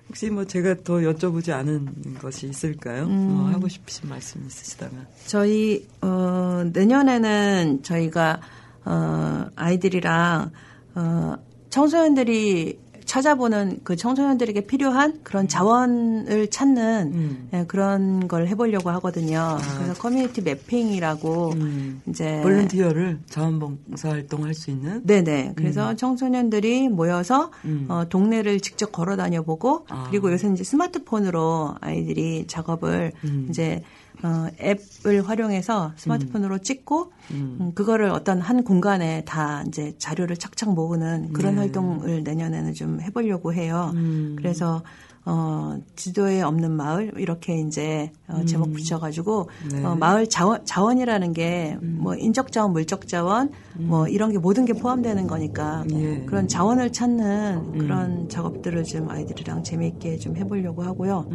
혹시 0.09 0.29
뭐 0.31 0.43
제가 0.43 0.75
더 0.83 0.95
여쭤보지 0.95 1.51
않은 1.53 2.15
것이 2.19 2.47
있을까요? 2.47 3.05
음. 3.05 3.27
뭐 3.27 3.47
하고 3.49 3.67
싶으신 3.67 4.09
말씀 4.09 4.43
있으시다면. 4.45 5.07
저희 5.27 5.87
어 6.01 6.63
내년에는 6.73 7.83
저희가 7.83 8.41
어 8.85 9.45
아이들이랑 9.55 10.51
어 10.95 11.35
청소년들이 11.69 12.79
찾아보는 13.09 13.79
그 13.83 13.95
청소년들에게 13.95 14.67
필요한 14.67 15.19
그런 15.23 15.47
자원을 15.47 16.47
찾는 16.51 17.11
음. 17.11 17.49
예, 17.53 17.65
그런 17.67 18.27
걸 18.27 18.47
해보려고 18.47 18.91
하거든요. 18.91 19.57
그래서 19.77 19.95
커뮤니티 19.95 20.41
매핑이라고 20.41 21.53
음. 21.53 22.01
이제 22.07 22.39
볼런티어를 22.43 23.21
자원봉사 23.27 24.09
활동할 24.09 24.53
수 24.53 24.69
있는 24.69 25.01
네네. 25.07 25.53
그래서 25.55 25.95
청소년들이 25.95 26.89
모여서 26.89 27.51
음. 27.65 27.87
어, 27.89 28.05
동네를 28.07 28.59
직접 28.59 28.91
걸어 28.91 29.15
다녀보고 29.15 29.87
아. 29.89 30.05
그리고 30.11 30.31
요새 30.31 30.47
이제 30.47 30.63
스마트폰으로 30.63 31.77
아이들이 31.81 32.45
작업을 32.45 33.13
음. 33.23 33.47
이제 33.49 33.81
어, 34.23 34.47
앱을 34.59 35.27
활용해서 35.27 35.93
스마트폰으로 35.95 36.57
찍고 36.59 37.11
음, 37.31 37.71
그거를 37.75 38.09
어떤 38.09 38.41
한 38.41 38.63
공간에 38.63 39.23
다 39.25 39.63
이제 39.67 39.93
자료를 39.97 40.35
착착 40.37 40.73
모으는 40.73 41.31
그런 41.33 41.55
네. 41.55 41.61
활동을 41.61 42.23
내년에는 42.23 42.73
좀 42.73 42.99
해보려고 43.01 43.53
해요. 43.53 43.91
음. 43.95 44.35
그래서 44.37 44.83
어, 45.25 45.77
지도에 45.95 46.41
없는 46.41 46.71
마을 46.71 47.11
이렇게 47.17 47.59
이제 47.59 48.11
어, 48.27 48.43
제목 48.45 48.73
붙여가지고 48.73 49.49
음. 49.65 49.69
네. 49.69 49.79
음. 49.79 49.85
어, 49.85 49.95
마을 49.95 50.27
자원 50.27 50.65
자원이라는 50.65 51.33
게 51.33 51.77
뭐 51.99 52.15
인적 52.15 52.51
자원, 52.51 52.71
물적 52.71 53.07
자원 53.07 53.51
뭐 53.77 54.07
이런 54.07 54.31
게 54.31 54.37
모든 54.37 54.65
게 54.65 54.73
포함되는 54.73 55.27
거니까 55.27 55.83
예. 55.93 56.23
그런 56.25 56.47
자원을 56.47 56.91
찾는 56.91 57.71
음. 57.73 57.77
그런 57.77 58.29
작업들을 58.29 58.83
좀 58.85 59.09
아이들이랑 59.09 59.63
재미있게 59.63 60.17
좀 60.17 60.35
해보려고 60.37 60.81
하고요. 60.83 61.27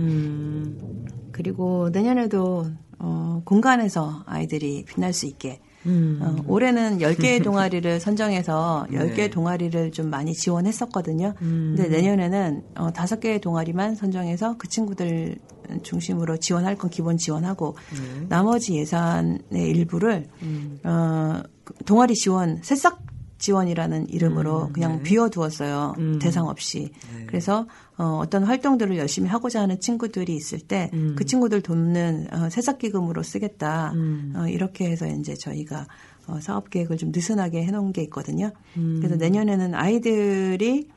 음. 1.35 1.37
그리고 1.37 1.91
내년에도 1.91 2.67
어, 2.99 3.43
공간에서 3.45 4.23
아이들이 4.27 4.85
빛날 4.85 5.13
수 5.13 5.27
있게 5.27 5.61
음. 5.87 6.21
어, 6.23 6.43
올해는 6.47 6.99
10개의 6.99 7.43
동아리를 7.45 8.01
선정해서 8.01 8.87
10개의 8.91 9.17
네. 9.17 9.31
동아리를 9.31 9.91
좀 9.93 10.11
많이 10.11 10.33
지원했었거든요. 10.33 11.35
음. 11.43 11.75
근데 11.77 11.89
내년에는 11.89 12.63
어, 12.77 12.91
5개의 12.93 13.41
동아리만 13.41 13.95
선정해서 13.95 14.57
그 14.57 14.69
친구들 14.69 15.37
중심으로 15.83 16.39
지원할 16.39 16.77
건 16.77 16.91
기본 16.91 17.17
지원하고 17.17 17.77
네. 17.93 18.27
나머지 18.29 18.77
예산의 18.77 19.41
일부를 19.53 20.29
음. 20.43 20.79
어, 20.85 21.43
그 21.65 21.75
동아리 21.85 22.15
지원, 22.15 22.61
새싹 22.63 23.03
지원이라는 23.45 24.09
이름으로 24.09 24.69
음, 24.69 24.73
그냥 24.73 24.97
네. 24.97 25.03
비워두었어요. 25.03 25.97
음. 25.99 26.19
대상 26.19 26.47
없이. 26.47 26.91
네. 27.15 27.27
그래서 27.27 27.67
어, 27.99 28.19
어떤 28.23 28.43
활동들을 28.45 28.97
열심히 28.97 29.29
하고자 29.29 29.61
하는 29.61 29.79
친구들이 29.81 30.35
있을 30.35 30.61
때그 30.61 30.97
음. 30.97 31.17
친구들 31.17 31.61
돕는 31.61 32.29
어, 32.33 32.49
새싹기금으로 32.49 33.23
쓰겠다. 33.23 33.93
음. 33.93 34.33
어, 34.35 34.49
이렇게 34.49 34.91
해서 34.91 35.07
이제 35.07 35.35
저희가 35.35 35.87
어, 36.27 36.41
사업 36.41 36.71
계획을 36.71 36.97
좀 36.97 37.13
느슨하게 37.13 37.65
해놓은 37.65 37.93
게 37.93 38.03
있거든요. 38.05 38.51
음. 38.79 38.97
그래서 39.01 39.17
내년에는 39.17 39.75
아이들이 39.75 40.89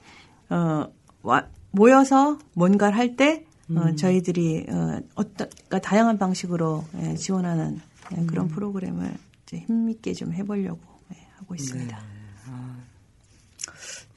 어, 0.49 0.85
와, 1.23 1.47
모여서 1.71 2.39
뭔가를 2.53 2.97
할때 2.97 3.43
어, 3.71 3.81
음. 3.89 3.95
저희들이 3.97 4.67
어, 4.69 4.99
어떤 5.15 5.49
그러니까 5.49 5.79
다양한 5.79 6.17
방식으로 6.17 6.85
예, 7.01 7.15
지원하는 7.15 7.81
예, 8.15 8.21
음. 8.21 8.27
그런 8.27 8.47
프로그램을 8.47 9.13
이제 9.43 9.57
힘있게 9.57 10.13
좀 10.13 10.31
해보려고 10.31 10.79
예, 11.13 11.27
하고 11.35 11.55
있습니다. 11.55 12.16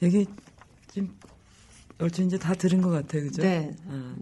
얘기 0.01 0.25
좀 0.93 1.15
얼추 1.99 2.23
이제 2.23 2.37
다 2.37 2.53
들은 2.53 2.81
것 2.81 2.89
같아요, 2.89 3.23
그죠? 3.23 3.41
네. 3.41 3.75
어, 3.85 4.15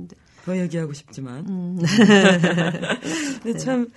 더 0.46 0.58
얘기하고 0.58 0.94
싶지만. 0.94 1.48
음. 1.48 1.80
근데 3.44 3.58
참 3.58 3.88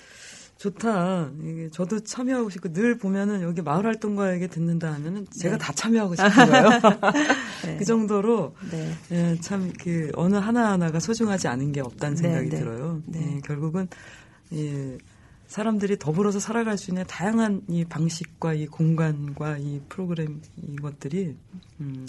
좋다. 0.59 1.31
이게 1.43 1.69
저도 1.71 1.99
참여하고 2.01 2.49
싶고 2.49 2.73
늘 2.73 2.97
보면은 2.97 3.43
여기 3.43 3.63
마을 3.63 3.85
활동가 3.85 4.33
에게 4.33 4.47
듣는다 4.47 4.93
하면은 4.93 5.27
제가 5.37 5.59
다 5.59 5.73
참여하고 5.73 6.15
싶은 6.15 6.31
거예요. 6.31 6.69
네. 7.67 7.77
그 7.79 7.85
정도로 7.85 8.55
네. 8.71 8.93
예, 9.11 9.37
참, 9.41 9.73
그, 9.73 10.13
어느 10.15 10.37
하나 10.37 10.71
하나가 10.71 11.01
소중하지 11.01 11.49
않은 11.49 11.73
게 11.73 11.81
없다는 11.81 12.15
네, 12.15 12.23
생각이 12.23 12.49
네. 12.51 12.59
들어요. 12.61 13.03
네. 13.07 13.37
예, 13.37 13.41
결국은, 13.41 13.89
예, 14.53 14.99
사람들이 15.53 15.99
더불어서 15.99 16.41
살아갈 16.41 16.79
수 16.79 16.91
있는 16.91 17.05
다양한 17.07 17.61
이 17.69 17.85
방식과 17.85 18.55
이 18.55 18.67
공간과 18.67 19.59
이 19.59 19.83
프로그램 19.87 20.41
이것들이, 20.57 21.37
음, 21.81 22.07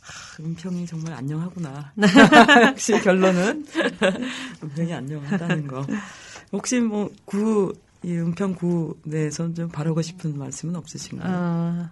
하, 0.00 0.42
은평이 0.42 0.86
정말 0.86 1.12
안녕하구나. 1.12 1.92
역시 2.68 2.92
결론은 3.02 3.66
은평이 4.64 4.90
안녕하다는 4.90 5.66
거. 5.66 5.86
혹시 6.50 6.80
뭐, 6.80 7.10
구, 7.26 7.74
이 8.02 8.16
은평 8.16 8.54
구 8.54 8.96
내에서 9.04 9.52
좀 9.52 9.68
바라고 9.68 10.00
싶은 10.00 10.38
말씀은 10.38 10.74
없으신가요? 10.74 11.30
어, 11.30 11.90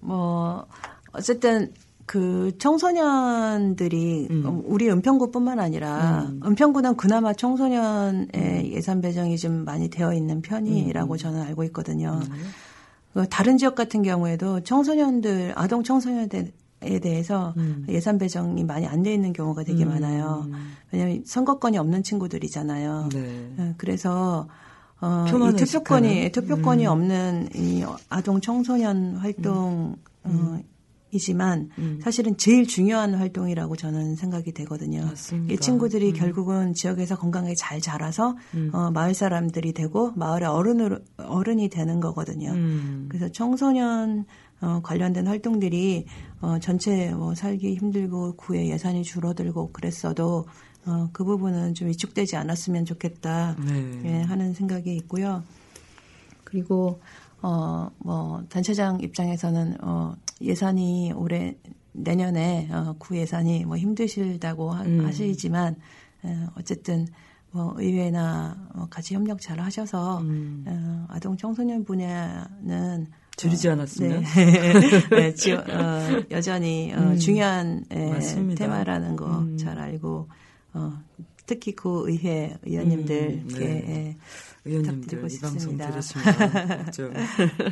뭐 0.00 0.66
어쨌든 1.12 1.72
그 2.06 2.52
청소년들이 2.58 4.28
음. 4.30 4.42
어, 4.46 4.62
우리 4.64 4.88
은평구뿐만 4.88 5.58
아니라 5.58 6.28
음. 6.30 6.40
은평구는 6.44 6.96
그나마 6.96 7.32
청소년의 7.32 8.72
예산 8.72 9.00
배정이 9.00 9.36
좀 9.36 9.64
많이 9.64 9.90
되어 9.90 10.14
있는 10.14 10.40
편이라고 10.40 11.14
음. 11.14 11.18
저는 11.18 11.42
알고 11.42 11.64
있거든요. 11.64 12.20
그 13.12 13.28
다른 13.28 13.58
지역 13.58 13.74
같은 13.74 14.02
경우에도 14.02 14.60
청소년들 14.60 15.52
아동 15.56 15.82
청소년들 15.82 16.52
에 16.82 16.98
대해서 16.98 17.54
음. 17.56 17.86
예산 17.88 18.18
배정이 18.18 18.62
많이 18.62 18.86
안 18.86 19.02
돼 19.02 19.12
있는 19.14 19.32
경우가 19.32 19.64
되게 19.64 19.84
음. 19.84 19.88
많아요. 19.88 20.46
왜냐하면 20.92 21.22
선거권이 21.24 21.78
없는 21.78 22.02
친구들이잖아요. 22.02 23.08
네. 23.12 23.54
어, 23.58 23.74
그래서 23.78 24.46
어, 25.00 25.24
이 25.26 25.56
투표권이? 25.56 26.32
투표권이 26.32 26.86
음. 26.86 26.92
없는 26.92 27.48
이 27.54 27.82
아동 28.10 28.42
청소년 28.42 29.16
활동 29.16 29.96
어, 30.22 30.60
이지만 31.12 31.70
음. 31.78 32.00
사실은 32.02 32.36
제일 32.36 32.66
중요한 32.66 33.14
활동이라고 33.14 33.76
저는 33.76 34.16
생각이 34.16 34.52
되거든요. 34.52 35.08
이 35.48 35.56
친구들이 35.56 36.08
음. 36.08 36.12
결국은 36.14 36.74
지역에서 36.74 37.16
건강하게 37.16 37.54
잘 37.56 37.80
자라서 37.80 38.36
음. 38.54 38.70
어, 38.72 38.90
마을 38.90 39.14
사람들이 39.14 39.72
되고 39.72 40.12
마을의 40.16 40.48
어른으로 40.48 40.98
어른이 41.16 41.68
되는 41.68 42.00
거거든요. 42.00 42.50
음. 42.50 43.06
그래서 43.08 43.28
청소년 43.28 44.24
어, 44.60 44.80
관련된 44.82 45.26
활동들이 45.26 46.06
어, 46.40 46.58
전체 46.60 47.10
뭐 47.12 47.34
살기 47.34 47.76
힘들고 47.76 48.36
구의 48.36 48.70
예산이 48.70 49.02
줄어들고 49.02 49.72
그랬어도 49.72 50.46
어, 50.86 51.08
그 51.12 51.24
부분은 51.24 51.74
좀 51.74 51.88
위축되지 51.88 52.36
않았으면 52.36 52.84
좋겠다 52.84 53.56
네. 53.64 54.02
예, 54.04 54.22
하는 54.22 54.54
생각이 54.54 54.94
있고요. 54.96 55.42
그리고 56.44 57.00
어, 57.42 57.90
뭐 57.98 58.42
단체장 58.48 59.00
입장에서는 59.00 59.76
어, 59.82 60.14
예산이 60.40 61.12
올해 61.14 61.56
내년에 61.92 62.68
어, 62.70 62.94
구 62.98 63.16
예산이 63.16 63.64
뭐 63.64 63.76
힘드실다고 63.76 64.70
하, 64.70 64.82
음. 64.82 65.04
하시지만 65.04 65.76
어, 66.22 66.46
어쨌든 66.56 67.06
뭐 67.50 67.74
의회나 67.76 68.68
어, 68.74 68.86
같이 68.90 69.14
협력 69.14 69.40
잘 69.40 69.60
하셔서 69.60 70.18
음. 70.20 70.64
어, 70.66 71.06
아동 71.08 71.36
청소년 71.36 71.84
분야는 71.84 73.06
줄이지 73.36 73.68
어, 73.68 73.72
않았으면? 73.72 74.22
네. 74.22 74.72
네, 75.10 75.34
지, 75.34 75.52
어, 75.52 75.62
여전히 76.30 76.92
어, 76.94 76.98
음. 76.98 77.16
중요한 77.16 77.84
에. 77.90 78.54
테마라는 78.54 79.16
거 79.16 79.40
음. 79.40 79.56
잘 79.56 79.78
알고 79.78 80.28
어, 80.74 80.92
특히 81.46 81.74
구 81.74 82.08
의회 82.08 82.56
의원님들께 82.64 83.26
음, 83.26 83.48
네. 83.48 83.84
예, 83.88 84.16
의원님들 84.64 85.18
이 85.18 85.40
방송 85.40 85.50
싶습니다. 85.50 85.90
들으시면? 85.90 87.14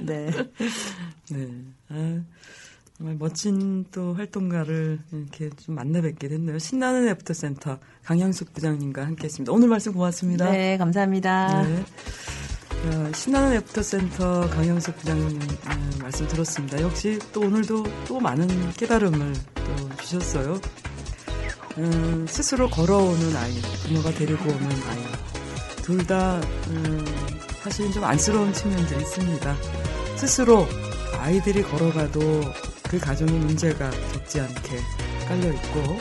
네. 0.07 0.31
네. 1.31 1.49
아, 1.89 2.23
정말 2.97 3.17
멋진 3.19 3.85
또 3.91 4.15
활동가를 4.15 5.01
이렇게 5.13 5.51
좀 5.51 5.75
만나 5.75 6.01
뵙게 6.01 6.29
됐네요. 6.29 6.59
신나는 6.59 7.09
애프터 7.09 7.35
센터 7.35 7.79
강양숙 8.05 8.53
부장님과 8.55 9.05
함께 9.05 9.25
했습니다. 9.25 9.53
오늘 9.53 9.69
말씀 9.69 9.93
고맙습니다. 9.93 10.51
네, 10.51 10.79
감사합니다. 10.79 11.63
네. 11.65 11.85
어, 12.85 13.13
신나는 13.15 13.55
애프터센터 13.55 14.49
강영숙 14.51 14.97
부장님 14.99 15.41
음, 15.41 15.91
말씀 16.03 16.29
들었습니다. 16.29 16.83
역시 16.83 17.19
또 17.33 17.41
오늘도 17.41 17.85
또 18.07 18.21
많은 18.21 18.47
깨달음을 18.73 19.33
또 19.55 19.97
주셨어요. 19.97 20.61
음, 21.79 22.27
스스로 22.29 22.69
걸어오는 22.69 23.37
아이, 23.37 23.61
부모가 23.87 24.13
데리고 24.13 24.49
오는 24.49 24.71
아이. 24.89 25.05
둘 25.83 26.07
다, 26.07 26.41
음, 26.69 27.05
사실은 27.63 27.93
좀 27.93 28.05
안쓰러운 28.05 28.53
측면들이 28.53 29.01
있습니다. 29.01 29.57
스스로 30.17 30.67
아이들이 31.19 31.63
걸어가도 31.63 32.21
그 32.89 32.99
가정의 32.99 33.35
문제가 33.35 33.91
적지 34.13 34.41
않게 34.41 34.79
깔려있고, 35.29 35.99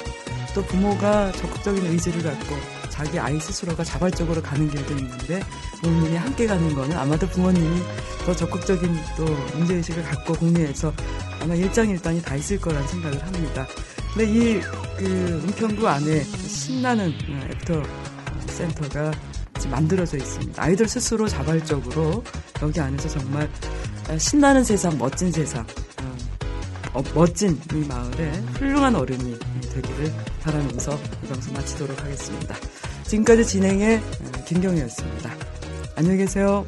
또 0.53 0.61
부모가 0.63 1.31
적극적인 1.31 1.85
의지를 1.87 2.21
갖고 2.21 2.55
자기 2.89 3.17
아이 3.17 3.39
스스로가 3.39 3.83
자발적으로 3.83 4.39
가는 4.41 4.69
길도 4.69 4.93
있는데 4.93 5.41
부모님이 5.81 6.15
함께 6.15 6.45
가는 6.45 6.75
거는 6.75 6.95
아마도 6.95 7.27
부모님이 7.27 7.81
더 8.23 8.35
적극적인 8.35 8.95
또 9.17 9.25
문제의식을 9.57 10.03
갖고 10.03 10.33
국내에서 10.33 10.93
아마 11.41 11.55
일장일단이 11.55 12.21
다 12.21 12.35
있을 12.35 12.61
거란 12.61 12.87
생각을 12.87 13.19
합니다. 13.25 13.65
근데 14.13 14.25
이 14.31 14.83
그 14.97 15.43
은평구 15.47 15.87
안에 15.87 16.23
신나는 16.23 17.09
어, 17.09 17.47
애프터 17.51 17.83
센터가 18.47 19.11
지금 19.55 19.71
만들어져 19.71 20.17
있습니다. 20.17 20.61
아이들 20.61 20.87
스스로 20.87 21.27
자발적으로 21.27 22.23
여기 22.61 22.79
안에서 22.79 23.09
정말 23.09 23.49
신나는 24.17 24.63
세상, 24.63 24.97
멋진 24.97 25.31
세상, 25.31 25.65
어, 26.01 26.99
어, 26.99 27.03
멋진 27.13 27.59
이 27.73 27.77
마을에 27.87 28.31
훌륭한 28.57 28.95
어른이 28.95 29.37
되기를 29.73 30.13
바라면서 30.41 30.97
이 31.23 31.27
방송 31.27 31.53
마치도록 31.53 31.99
하겠습니다. 32.01 32.55
지금까지 33.03 33.45
진행의 33.45 33.97
어, 33.97 34.43
김경희였습니다. 34.45 35.31
안녕히 35.95 36.17
계세요. 36.17 36.65